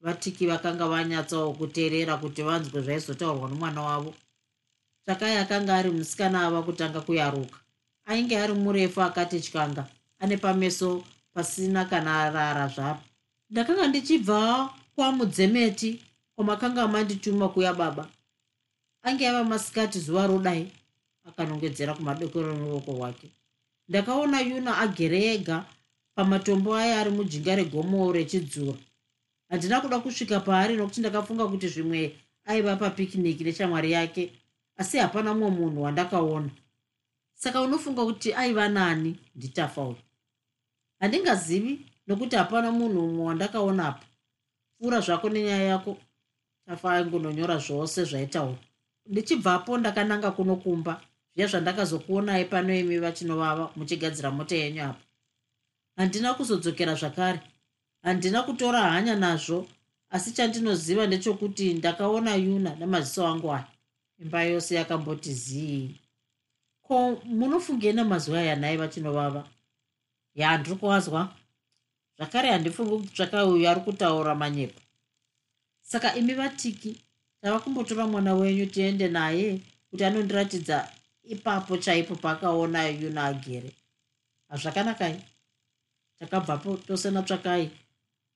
Vatiki 0.00 0.46
vakanga 0.46 0.86
vanyatsawo 0.88 1.52
kuteerera 1.52 2.16
kuti 2.16 2.42
vanzwe 2.42 2.80
zvaizotaurwa 2.82 3.48
nomwana 3.48 3.82
wavo. 3.82 4.14
Tsvakai 5.04 5.36
akanga 5.36 5.76
ari 5.76 5.90
musikana 5.90 6.46
ava 6.46 6.62
kutanga 6.62 7.00
kuyaruka. 7.00 7.58
Ainge 8.06 8.36
ari 8.38 8.52
murefu 8.52 9.02
akati 9.02 9.40
tyanga 9.40 9.84
ane 10.20 10.36
pameso 10.36 11.04
pasina 11.34 11.84
kana 11.84 12.30
rara 12.30 12.68
zvaro 12.68 13.00
ndakanga 13.50 13.86
ndichibva 13.88 14.70
kwamudzemeti 14.94 15.90
kwamakanga 16.36 16.88
mandituma 16.88 17.48
kuya 17.48 17.74
baba. 17.74 18.08
Ange 19.02 19.28
ava 19.28 19.44
masikati 19.44 19.98
zuva 20.00 20.26
rodai 20.26 20.72
akanongedzera 21.24 21.94
kumadokero 21.94 22.52
neruoko 22.54 22.92
rwake. 22.92 23.30
Ndakaona 23.88 24.40
yuna 24.40 24.78
agere 24.78 25.34
ega 25.34 25.64
pamatombo 26.14 26.74
aya 26.74 27.00
ari 27.00 27.10
mujinga 27.10 27.56
regomo 27.56 28.12
rechidzura. 28.12 28.78
Handina 29.48 29.80
kuda 29.80 29.98
kusvika 30.00 30.40
paari 30.40 30.76
nokuti 30.76 31.00
ndakafunga 31.00 31.46
kuti 31.46 31.68
zvimwe 31.68 32.16
aiva 32.44 32.76
papikiniki 32.76 33.44
neshamwari 33.44 33.92
yake 33.92 34.32
asi 34.76 34.98
hapana 34.98 35.34
mumwe 35.34 35.50
munhu 35.50 35.82
wandakaona. 35.82 36.50
Saka 37.34 37.60
unofunga 37.60 38.04
kuti 38.04 38.34
aiva 38.34 38.68
nani? 38.68 39.18
Nditafa 39.34 39.82
uyu 39.82 39.96
handingazivi 41.00 41.86
nokuti 42.06 42.36
hapana 42.36 42.72
munhu 42.72 43.00
mumwe 43.00 43.24
wandakaonapo 43.24 44.04
pfuura 44.78 45.00
zvako 45.00 45.30
nenyaya 45.30 45.62
yako 45.62 45.96
tafa 46.66 46.92
aingononyora 46.92 47.56
zvose 47.58 48.04
zvaitaura 48.04 48.58
ndichibvapo 49.06 49.78
ndakananga 49.78 50.30
kunokumba 50.30 51.00
zviya 51.34 51.48
zvandakazokuonai 51.48 52.44
pano 52.44 52.74
imi 52.74 52.98
vachinovava 52.98 53.64
muchigadzira 53.76 54.30
mota 54.30 54.56
yenyu 54.56 54.82
apa. 54.82 55.02
Handina 55.96 56.34
kuzodzokera 56.34 56.94
zvakare. 56.94 57.40
Handina 58.02 58.42
kutora 58.42 58.80
hanya 58.82 59.16
nazvo 59.16 59.66
asi 60.10 60.32
chandinoziva 60.32 61.06
ndechokuti 61.06 61.74
ndakaona 61.74 62.34
yuna 62.34 62.74
nemaziso 62.74 63.26
angu 63.26 63.52
aya. 63.52 63.66
Imba 64.22 64.42
yose 64.42 64.74
yakamboti 64.74 65.32
zii. 65.34 66.00
Ko 66.82 67.22
munofungei 67.24 67.92
namazuva 67.92 68.38
aya 68.38 68.56
nhai 68.56 68.76
vachinovava? 68.76 69.44
Ya 70.34 70.58
ndiri 70.58 70.76
kuwazwa. 70.76 71.28
Zvakare 72.16 72.50
handifungi 72.50 72.90
kuti 72.90 73.14
tsvaka 73.14 73.46
uyu 73.46 73.68
ari 73.68 73.80
kutaura 73.80 74.34
manyepo 74.34 74.83
saka 75.94 76.14
imi 76.14 76.34
vatiki 76.34 77.00
tava 77.40 77.60
kumbotora 77.60 78.06
mwana 78.06 78.34
wenyu 78.34 78.66
tiende 78.66 79.08
naye 79.08 79.60
kuti 79.90 80.04
anondiratidza 80.04 80.90
ipapo 81.22 81.76
chaipo 81.76 82.14
paakaona 82.16 82.88
yuna 82.88 83.24
agere. 83.24 83.70
Hazvakanakai 84.48 85.16
takabvapo 86.18 86.76
tose 86.76 87.10
natsvakai 87.10 87.70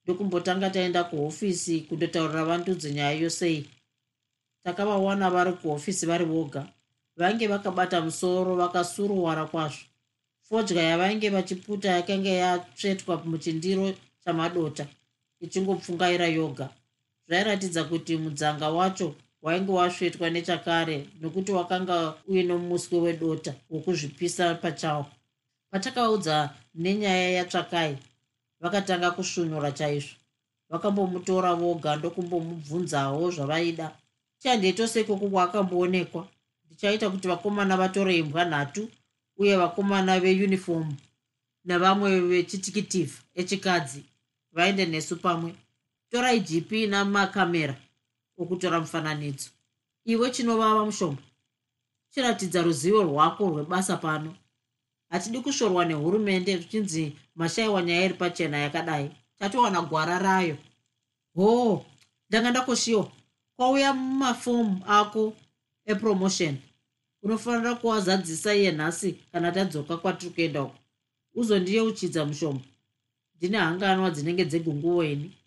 ndokumbotanga 0.04 0.70
taenda 0.70 1.04
kuhofisi 1.04 1.80
kundotaurira 1.80 2.44
vandudzi 2.44 2.90
nyaya 2.90 3.12
yosei 3.12 3.66
takavawana 4.64 5.30
vari 5.30 5.52
kuhofisi 5.52 6.06
vari 6.06 6.24
voga. 6.24 6.66
Vainge 7.16 7.46
vakabata 7.46 8.00
musoro 8.00 8.56
vakasuruwara 8.56 9.46
kwazvo. 9.46 9.84
Fodya 10.42 10.82
yavainge 10.82 11.30
vachiputa 11.30 11.88
yakanga 11.88 12.30
yatsvetwa 12.30 13.24
muchindiro 13.24 13.94
chamadota 14.24 14.86
ichingopfungaira 15.40 16.26
yoga 16.26 16.68
zvairatidza 17.28 17.84
kuti 17.84 18.16
mudzanga 18.16 18.68
wacho 18.70 19.14
wainge 19.42 19.72
wasvetwa 19.72 20.30
nechakare 20.30 21.06
nokuti 21.20 21.52
wakanga 21.52 22.14
uine 22.28 22.54
muswe 22.54 22.98
wedota 22.98 23.54
wokuzvipisa 23.70 24.54
pachawo 24.54 25.06
patakaudza 25.70 26.54
nenyaya 26.74 27.30
yatsvakai 27.30 27.96
vakatanga 28.60 29.10
kusvunyura 29.10 29.72
chaizvo. 29.72 30.16
Vakambomutora 30.70 31.54
voga 31.54 31.96
ndokumbomubvunzawo 31.96 33.30
zvavaida. 33.30 33.86
Chandeito 34.38 34.86
sekoko 34.86 35.28
kwakamboonekwa. 35.28 36.28
Ndichaita 36.64 37.10
kuti 37.10 37.28
vakomana 37.28 37.76
vatore 37.76 38.16
imbwa 38.16 38.44
nhatu 38.44 38.88
uye 39.36 39.56
vakomana 39.56 40.20
veunifomu 40.20 40.96
navamwe 41.64 42.20
vechitikitivha 42.20 43.18
echikadzi 43.34 44.04
vaende 44.52 44.86
nesu 44.86 45.16
pamwe 45.16 45.54
torai 46.10 46.40
gp 46.40 46.70
namakamera 46.88 47.76
okutora 48.38 48.80
mufananidzo. 48.80 49.50
Iwe 50.04 50.30
chinovava 50.30 50.84
mushomba 50.84 51.22
chiratidza 52.10 52.62
ruzivo 52.62 53.02
rwako 53.02 53.48
rwebasa 53.50 53.96
pano. 53.96 54.36
Hatidi 55.10 55.40
kushorwa 55.40 55.84
nehurumende 55.84 56.56
zvichinzi 56.56 57.16
mashayiwa 57.34 57.82
nyaya 57.82 58.04
iri 58.04 58.14
pachena 58.14 58.58
yakadai. 58.58 59.10
Tatowana 59.38 59.82
gwara 59.82 60.18
rayo. 60.18 60.56
Hoo 61.34 61.84
ndanga 62.28 62.50
ndakoshiwa 62.50 63.10
kwauya 63.56 63.92
mumafomu 63.94 64.82
ako 64.86 65.32
epromotion. 65.86 66.56
Unofanira 67.22 67.74
kuwazadzisa 67.74 68.54
iye 68.54 68.72
nhasi 68.72 69.12
kana 69.32 69.52
tadzoka 69.52 69.96
kwatiri 69.96 70.32
kuenda 70.32 70.62
uko. 70.62 70.78
Uzondiyeuchidza 71.34 72.24
mushomba 72.24 72.64
ndine 73.36 73.58
hanganwa 73.58 74.10
dzinenge 74.10 74.44
dzegunguweni 74.44 75.37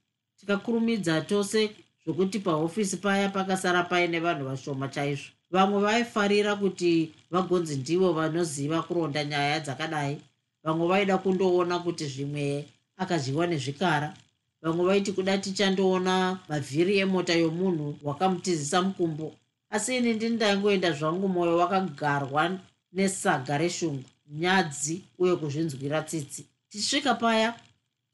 tikakurumidza 0.42 1.22
tose 1.22 1.70
zvokuti 2.06 2.40
pahofisi 2.40 2.98
paya 2.98 3.30
pakasara 3.30 3.84
paine 3.84 4.20
vanhu 4.20 4.46
vashoma 4.46 4.88
chaizvo. 4.88 5.30
Vamwe 5.52 5.82
vaifarira 5.82 6.56
kuti 6.56 7.12
vagonzi 7.32 7.76
ndivo 7.76 8.14
vanoziva 8.14 8.82
kuronda 8.82 9.24
nyaya 9.24 9.60
dzakadai. 9.60 10.18
Vamwe 10.64 10.88
vaida 10.88 11.18
kundoona 11.18 11.80
kuti 11.80 12.06
zvimwe 12.06 12.66
akadyiwa 12.98 13.48
nezvikara. 13.48 14.14
Vamwe 14.62 14.86
vaiti 14.86 15.12
kuda 15.12 15.38
tichandoona 15.38 16.40
mavhiri 16.50 16.98
emota 17.00 17.34
yomunhu 17.34 17.98
wakamutizisa 18.04 18.82
mukumbo. 18.82 19.36
Asi 19.70 19.98
ini 19.98 20.14
ndini 20.14 20.36
ndaingoenda 20.36 20.92
zvangu 20.92 21.28
mwoyo 21.28 21.58
wakagarwa 21.58 22.60
nesaga 22.94 23.58
reshungu 23.58 24.04
nyadzi 24.30 25.02
uye 25.20 25.36
kuzvinzwira 25.36 26.02
tsitsi. 26.02 26.46
Tichisvika 26.70 27.14
paya 27.14 27.54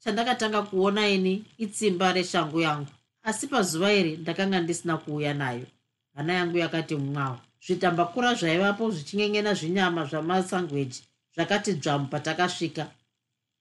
chandakatanga 0.08 0.62
kuona 0.62 1.08
ini 1.08 1.44
itsimba 1.58 2.12
reshangu 2.12 2.60
yangu. 2.60 2.86
Asi 3.22 3.46
pazuva 3.46 3.92
iri 3.92 4.16
ndakanga 4.16 4.60
ndisina 4.60 4.96
kuuya 4.96 5.34
nayo. 5.34 5.66
Hana 6.14 6.32
yangu 6.32 6.58
yakati 6.58 6.96
mwawo 6.96 7.38
zvitambakura 7.66 8.34
zvaivapo 8.34 8.90
zvichingengena 8.90 9.54
zvinyama 9.54 10.04
zvamasangweji 10.04 11.02
zvakati 11.34 11.72
dzvamu 11.72 12.06
patakasvika. 12.06 12.90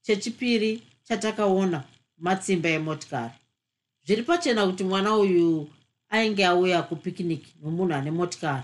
Chechipiri 0.02 0.82
chatakaona 1.04 1.84
matsimba 2.18 2.70
emotikari. 2.70 3.34
Zviri 4.06 4.24
pachena 4.24 4.68
kuti 4.68 4.84
mwana 4.84 5.16
uyu 5.16 5.70
ainge 6.10 6.46
auya 6.46 6.84
kupikiniki 6.84 7.56
nomunhu 7.62 7.94
ane 7.94 8.12
motikari. 8.12 8.64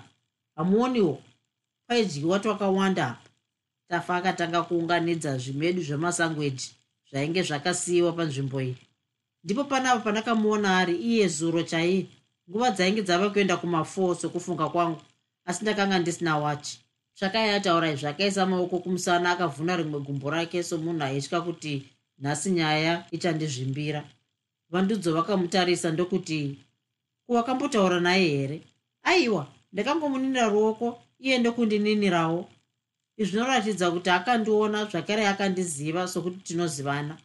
Hamuoniwo. 0.55 1.21
Paidyiwa 1.87 2.39
twakawanda 2.39 3.07
apa. 3.07 3.29
Tafa 3.87 4.15
akatanga 4.15 4.63
kuunganidza 4.63 5.37
zvimedu 5.37 5.81
zvemasangweji 5.81 6.71
zvainge 7.13 7.41
zvakasiyiwa 7.43 8.11
panzvimbo 8.17 8.61
iyi. 8.61 8.75
Ndipo 9.43 9.63
panapa 9.63 9.99
pandakamuona 10.05 10.77
ari 10.79 10.95
iye 10.97 11.27
zuro 11.27 11.61
chaiye 11.63 12.07
nguva 12.49 12.71
dzainge 12.71 13.01
dzava 13.05 13.29
kuenda 13.29 13.57
kumafo 13.57 14.15
sokufunga 14.15 14.69
kwangu 14.69 15.01
asi 15.45 15.61
ndakanga 15.63 15.99
ndisina 15.99 16.37
wachi 16.37 16.79
tsvakai 17.15 17.49
ataura 17.49 17.91
izvi 17.91 18.07
akaisa 18.07 18.45
maoko 18.45 18.79
kumusana 18.79 19.31
akavhuna 19.31 19.77
rimwe 19.77 19.99
gumbo 19.99 20.29
rake 20.29 20.63
somunhu 20.63 21.03
aitya 21.03 21.41
kuti 21.41 21.73
nhasi 22.21 22.51
nyaya 22.51 23.05
ichandizvimbira 23.11 24.01
vandudzo 24.71 25.13
vakamutarisa 25.13 25.91
ndokuti 25.91 26.57
kuwakambotaura 27.25 27.99
naye 27.99 28.27
here? 28.27 28.61
Aiwa 29.03 29.47
ndakangomuninira 29.73 30.47
ruoko 30.49 30.87
iye 31.19 31.37
ndokundininirawo 31.37 32.49
izvi 33.17 33.31
zvinoratidza 33.31 33.91
kuti 33.91 34.09
akandiona 34.09 34.85
zvakare 34.85 35.27
akandiziva 35.27 36.07
sokuti 36.07 36.39
tinozivana. 36.43 37.17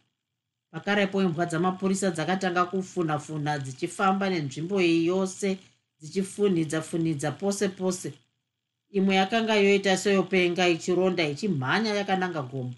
Pakarepo 0.71 1.21
imbwa 1.21 1.45
dzamapurisa 1.45 2.11
dzakatanga 2.11 2.65
kufunha-funha 2.65 3.53
dzichifamba 3.63 4.29
nenzvimbo 4.29 4.75
iyi 4.81 5.05
yose 5.11 5.57
dzichifunhidza-funhidza 5.99 7.31
pose 7.31 7.69
pose. 7.69 8.13
Imwe 8.97 9.15
yakanga 9.15 9.55
yoita 9.55 9.97
seyopenga 9.97 10.67
ichironda 10.67 11.23
ichimhanya 11.33 11.91
yakananga 11.99 12.41
gomo. 12.41 12.73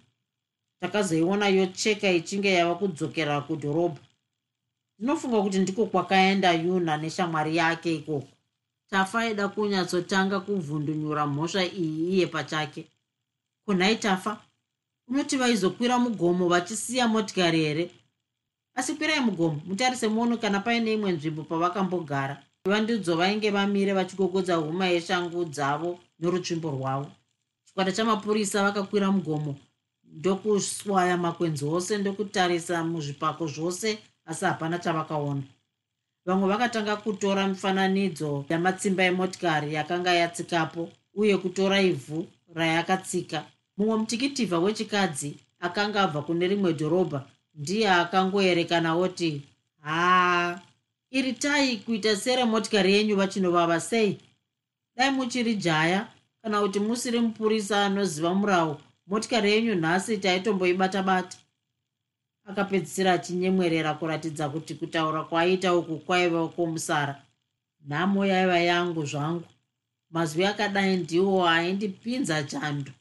Takazoiona 0.79 1.47
yocheka 1.47 2.07
ichinge 2.11 2.51
yava 2.53 2.75
kudzokera 2.75 3.41
kudhorobha. 3.41 4.01
Ndinofunga 4.97 5.41
kuti 5.41 5.59
ndiko 5.59 5.85
kwakaenda 5.85 6.53
yuna 6.53 6.97
neshamwari 6.97 7.57
yake 7.57 7.95
ikoko. 7.95 8.27
Tafaida 8.89 9.47
kunyatsotanga 9.47 10.39
kuvhundunyura 10.39 11.27
mhosva 11.27 11.63
iyi 11.65 12.13
iye 12.13 12.27
pachake 12.27 12.87
kunhai 13.65 13.95
tafa 13.95 14.41
unoti 15.07 15.37
vaizokwira 15.37 15.99
mugomo 15.99 16.47
vachisiya 16.47 17.07
motikari 17.07 17.59
here? 17.59 17.91
Asi 18.75 18.93
kwirai 18.95 19.19
mugomo 19.19 19.61
mutarise 19.65 20.07
muono 20.07 20.37
kana 20.37 20.59
paine 20.59 20.93
imwe 20.93 21.11
nzvimbo 21.11 21.43
pavakambogara. 21.43 22.43
Vandidzo 22.65 23.15
vainge 23.17 23.49
vamire 23.51 23.93
vachigogodza 23.93 24.55
huma 24.55 24.85
yeshangu 24.87 25.45
dzavo 25.45 25.99
norutsvimbo 26.19 26.71
rwavo. 26.71 27.11
Chikwata 27.65 27.91
chamapurisa 27.91 28.63
vakakwira 28.63 29.11
mugomo 29.11 29.55
ndokuswaya 30.03 31.17
makwenzi 31.17 31.65
ose 31.65 31.97
ndokutarisa 31.97 32.83
muzvipako 32.83 33.47
zvose 33.47 33.89
asi 34.25 34.45
hapana 34.45 34.79
chavakaona. 34.79 35.43
Vamwe 36.25 36.47
vakatanga 36.49 36.95
kutora 36.95 37.47
mifananidzo 37.47 38.45
yamatsimba 38.49 39.03
emotikari 39.03 39.73
yakanga 39.73 40.13
yatsikapo 40.13 40.89
uye 41.19 41.37
kutora 41.37 41.81
ivhu 41.81 42.27
rayakatsika. 42.55 43.45
Mumwe 43.77 43.97
mutikitivha 43.97 44.59
wechikadzi 44.59 45.37
akanga 45.59 46.01
abva 46.01 46.21
kune 46.21 46.47
rimwe 46.47 46.73
dhorobha 46.73 47.25
ndiye 47.55 47.89
akangoerekana 47.91 48.95
oti 48.95 49.41
haa 49.81 50.59
iri 51.11 51.33
tai 51.33 51.77
kuita 51.77 52.15
sere 52.15 52.45
motikari 52.45 52.93
yenyu 52.93 53.15
vachinovava 53.15 53.79
sei? 53.79 54.17
Dai 54.95 55.11
muchiri 55.11 55.55
jaya 55.55 56.07
kana 56.41 56.61
kuti 56.61 56.79
musiri 56.79 57.19
mupurisa 57.19 57.85
anoziva 57.85 58.33
murawo 58.33 58.81
motikari 59.07 59.51
yenyu 59.51 59.75
nhasi 59.75 60.17
taitomboibata-bata. 60.17 61.37
Akapedzisira 62.45 63.13
achinyemwerera 63.13 63.93
kuratidza 63.93 64.49
kuti 64.49 64.75
kutaura 64.75 65.23
kwaiita 65.23 65.75
uku 65.75 65.97
kwaiva 65.97 66.47
kwomusara. 66.47 67.21
Nhamo 67.87 68.25
yaiva 68.25 68.59
yangu 68.59 69.05
zvangu 69.05 69.43
mazwi 70.11 70.45
akadai 70.45 70.97
ndiwo 70.97 71.47
aindipinza 71.49 72.43
chando. 72.43 72.91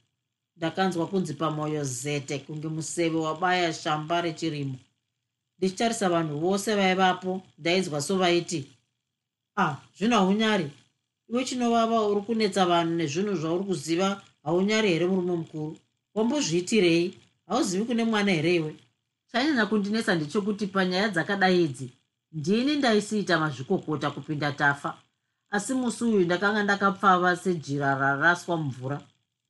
Ndakanzwa 0.57 1.07
kunzi 1.07 1.35
pamwoyo 1.35 1.85
zete 1.85 2.39
kunge 2.39 2.69
museve 2.69 3.17
wabaya 3.17 3.73
shamba 3.73 4.21
rechirimo. 4.21 4.79
Ndichitarisa 5.59 6.09
vanhu 6.09 6.39
vose 6.39 6.75
vaivapo 6.75 7.43
ndainzwa 7.59 8.01
sovaiti 8.03 8.61
ah 9.57 9.77
zvino 9.97 10.17
haunyari 10.17 10.71
iwe 11.29 11.45
chinovava 11.45 12.03
uri 12.07 12.21
kunetsa 12.21 12.67
vanhu 12.67 12.95
nezvinhu 12.95 13.35
zvauri 13.35 13.65
kuziva 13.65 14.23
haunyari 14.45 14.89
here 14.89 15.07
murume 15.07 15.37
mukuru? 15.37 15.77
Wambozviitirei 16.15 17.15
hauzivi 17.47 17.85
kune 17.85 18.05
mwana 18.05 18.33
here 18.33 18.55
iwe? 18.55 18.75
Chanyanya 19.33 19.67
kundinetsa 19.67 20.15
ndechekuti 20.15 20.67
panyaya 20.67 21.09
dzakadai 21.09 21.65
idzi 21.65 21.91
ndini 22.33 22.77
ndaisiita 22.77 23.39
mazvikokota 23.39 24.11
kupinda 24.11 24.53
tafa 24.53 24.99
asi 25.51 25.75
musi 25.75 26.05
uyu 26.05 26.25
ndakanga 26.25 26.63
ndakapfava 26.63 27.37
sejira 27.37 27.95
raraswa 27.95 28.57
mvura. 28.57 29.01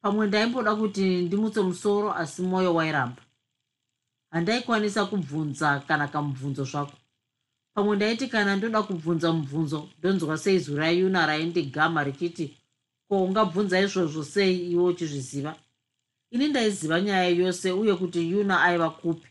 Pamwe 0.03 0.27
ndaimboda 0.27 0.75
kuti 0.77 1.05
ndimutse 1.23 1.61
musoro 1.61 2.13
asi 2.15 2.43
mwoyo 2.43 2.75
wairamba. 2.75 3.23
Handaikwanisa 4.33 5.07
kubvunza 5.07 5.81
kana 5.81 6.09
kamubvunzo 6.09 6.65
zvako. 6.65 6.97
Pamwe 7.75 7.97
ndaiti 7.97 8.29
kana 8.29 8.57
ndoda 8.57 8.83
kubvunza 8.83 9.33
mubvunzo 9.33 9.89
ndonzwa 9.99 10.39
seizwi 10.39 10.77
rayuna 10.77 11.27
raindigama 11.27 12.05
richiti 12.05 12.57
ko 13.09 13.25
ungabvunza 13.25 13.81
izvozvo 13.81 14.25
sei 14.25 14.73
iwe 14.73 14.85
uchizviziva? 14.85 15.57
Ini 16.31 16.49
ndaiziva 16.49 17.01
nyaya 17.01 17.29
yose 17.29 17.73
uye 17.73 17.95
kuti 17.95 18.31
yuna 18.31 18.63
aiva 18.63 18.91
kupi. 18.91 19.29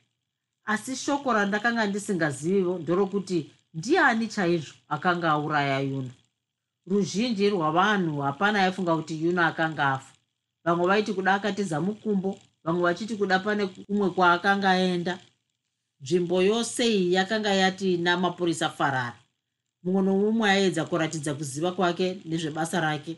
Asi 0.66 0.96
shoko 0.96 1.34
randakanga 1.34 1.86
ndisingazivivo 1.88 2.78
ndorokuti 2.78 3.52
ndiani 3.74 4.28
chaizvo 4.28 4.74
akanga 4.90 5.30
auraya 5.32 5.80
yuna 5.80 6.12
ruzhinji 6.88 7.50
rwavanhu 7.50 8.22
hapana 8.22 8.64
aifunga 8.64 8.96
kuti 8.96 9.24
yuna 9.24 9.48
akanga 9.48 9.88
afa. 9.94 10.14
Vamwe 10.64 10.88
vaiti 10.88 11.14
kuda 11.14 11.34
akatiza 11.34 11.82
mukumbo 11.82 12.40
vamwe 12.64 12.82
vachiti 12.82 13.16
kuda 13.16 13.40
pane 13.40 13.68
kumwe 13.68 14.10
kwaakanga 14.10 14.70
aenda. 14.70 15.20
Nzvimbo 16.02 16.42
yose 16.42 16.88
iyi 16.88 17.14
yakanga 17.14 17.54
yati 17.54 17.98
namapurisa 17.98 18.70
farara. 18.70 19.20
Mumwe 19.84 20.02
nomumwe 20.02 20.50
aedza 20.52 20.86
kuratidza 20.86 21.34
kuziva 21.34 21.72
kwake 21.72 22.22
nezvebasa 22.26 22.80
rake. 22.80 23.18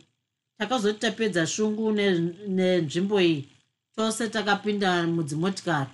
Takazoti 0.57 0.99
tapedza 0.99 1.47
shungu 1.47 1.91
nenzvimbo 1.91 3.19
ne 3.19 3.25
iyi 3.27 3.49
tose 3.95 4.27
takapinda 4.29 5.07
mudzimotikari. 5.07 5.89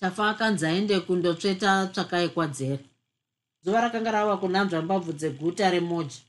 Tafa 0.00 0.28
akanzi 0.28 0.66
aende 0.66 1.00
kundotsveta 1.00 1.86
tsvakaikwadzere 1.86 2.84
zuva 3.62 3.80
rakanga 3.80 4.10
rava 4.10 4.36
kunanzva 4.36 4.82
mbabvu 4.82 5.12
dzeguta 5.12 5.70
remoja 5.70 6.20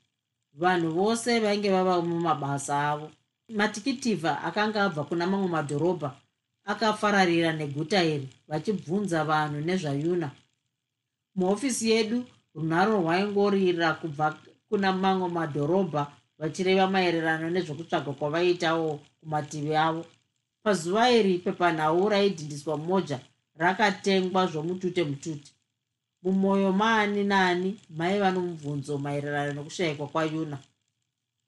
vanhu 0.57 0.89
vose 0.91 1.39
vainge 1.39 1.69
vava 1.69 2.01
mumabasa 2.01 2.89
avo. 2.91 3.11
Matikitivha 3.49 4.43
akanga 4.43 4.83
abva 4.83 5.03
kuna 5.03 5.27
mamwe 5.27 5.47
madhorobha 5.47 6.09
akafararira 6.65 7.51
neguta 7.53 8.03
iri 8.03 8.27
vachibvunza 8.47 9.23
vanhu 9.23 9.61
nezvayuna. 9.61 10.31
Muhofisi 11.35 11.89
yedu 11.91 12.25
runharo 12.55 13.01
rwaingorira 13.01 13.93
kubva 13.93 14.37
kuna 14.69 14.93
mamwe 14.93 15.29
madhorobha 15.29 16.01
vachireva 16.39 16.87
maererano 16.87 17.49
nezvekutsvaga 17.49 18.11
kwavaiitawo 18.13 18.99
kumativi 19.19 19.75
avo. 19.75 20.05
Pazuva 20.63 21.11
iri 21.11 21.33
pepanhau 21.39 22.09
raidhindiswa 22.09 22.77
moja 22.77 23.19
rakatengwa 23.55 24.47
zvomutute 24.47 25.03
mutute 25.03 25.51
mumwoyo 26.23 26.71
maani 26.71 27.23
naani 27.23 27.79
maiva 27.89 28.31
nomubvunzo 28.31 28.97
maererano 28.97 29.53
nokushayikwa 29.53 30.07
kwayuna. 30.07 30.57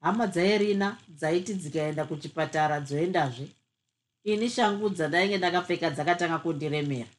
Hama 0.00 0.26
dzairina 0.26 0.96
dzaiti 1.08 1.54
dzikaenda 1.54 2.04
kuchipatara 2.04 2.80
dzoendazve. 2.80 3.48
Ini 4.24 4.48
shangu 4.48 4.88
dzandainge 4.90 5.38
ndakapfeka 5.38 5.90
dzakatanga 5.90 6.38
kundiremera. 6.38 7.10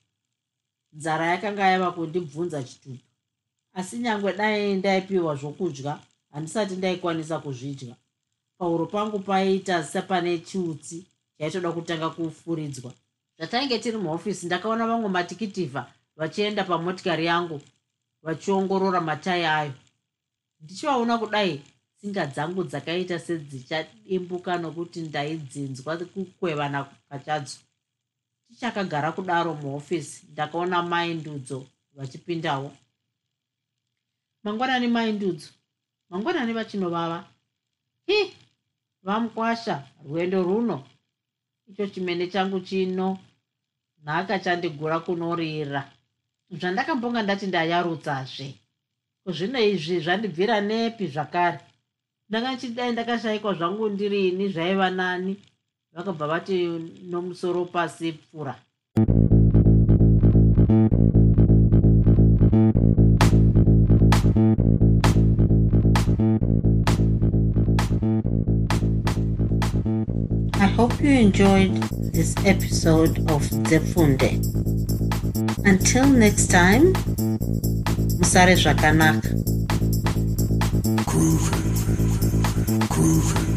Nzara 0.93 1.25
yakanga 1.25 1.67
yava 1.67 1.91
kundibvunza 1.91 2.63
chitupa. 2.63 3.05
Asi 3.73 3.97
nyange 3.97 4.33
dai 4.33 4.75
ndaipiwa 4.75 5.35
zvokudya 5.35 5.99
handisati 6.31 6.75
ndaikwanisa 6.75 7.39
kuzvidya. 7.39 7.95
Pauro 8.57 8.85
pangu 8.85 9.19
paiita 9.19 9.83
sepane 9.83 10.37
chiutsi 10.39 11.05
chaitoda 11.37 11.71
kutanga 11.71 12.09
kufuridzwa. 12.09 12.93
Zvatainge 13.37 13.79
tiri 13.79 13.97
muhofisi 13.97 14.45
ndakaona 14.45 14.87
vamwe 14.87 15.09
matikitivha 15.09 15.93
vachienda 16.21 16.63
pamotikari 16.63 17.25
yangu 17.25 17.61
vachiongorora 18.23 19.01
matai 19.01 19.45
ayo. 19.45 19.73
Ndichivaona 20.61 21.17
kudai 21.17 21.61
tsinga 21.97 22.25
dzangu 22.25 22.63
dzakaita 22.63 23.19
sedzichadimbuka 23.19 24.57
nokuti 24.57 25.01
ndaidzinzwa 25.01 25.97
kukwevana 25.97 26.83
pachadzo 27.09 27.57
tichakagara 28.47 29.11
kudaro 29.11 29.53
muhofisi 29.53 30.27
ndakaona 30.31 30.83
mai 30.83 31.13
ndudzo 31.13 31.67
vachipindawo. 31.93 32.69
Mangwanani 34.43 34.87
mai 34.87 35.11
ndudzo 35.11 35.49
mangwanani 36.09 36.53
vachinovava. 36.53 37.19
Hi 38.05 38.33
vamukwasha 39.03 39.87
rwendo 40.05 40.43
runo. 40.43 40.85
Icho 41.67 41.87
chimene 41.87 42.27
changu 42.27 42.59
chino 42.59 43.17
nhaka 44.03 44.39
chandigura 44.39 44.99
kunorira 44.99 45.91
zvandakambonga 46.51 47.23
ndati 47.23 47.45
ndayarutsazve 47.47 48.47
kuzvino 49.23 49.59
izvi 49.71 49.99
zvandibvira 49.99 50.61
nepi 50.61 51.07
zvakare. 51.07 51.59
Ndanga 52.29 52.57
chidai 52.59 52.91
ndakashayikwa 52.91 53.53
zvangu 53.53 53.89
ndirini 53.89 54.49
zvaiva 54.53 54.89
nani? 54.89 55.33
Vakabva 55.93 56.27
vati 56.27 56.55
nomusoro 57.09 57.65
pasi 57.65 58.11
pfura. 58.13 58.55
I 70.63 70.67
hope 70.77 71.01
you 71.01 71.11
enjoyed 71.25 71.73
this 72.13 72.35
episode 72.45 73.19
of 73.31 73.41
Zefunde. 73.69 74.70
Until 75.63 76.07
next 76.07 76.49
time, 76.51 76.93
Musare 78.19 78.55
Zvakanaka. 78.55 79.29
Groovy. 81.05 81.51
Groovy. 82.89 83.50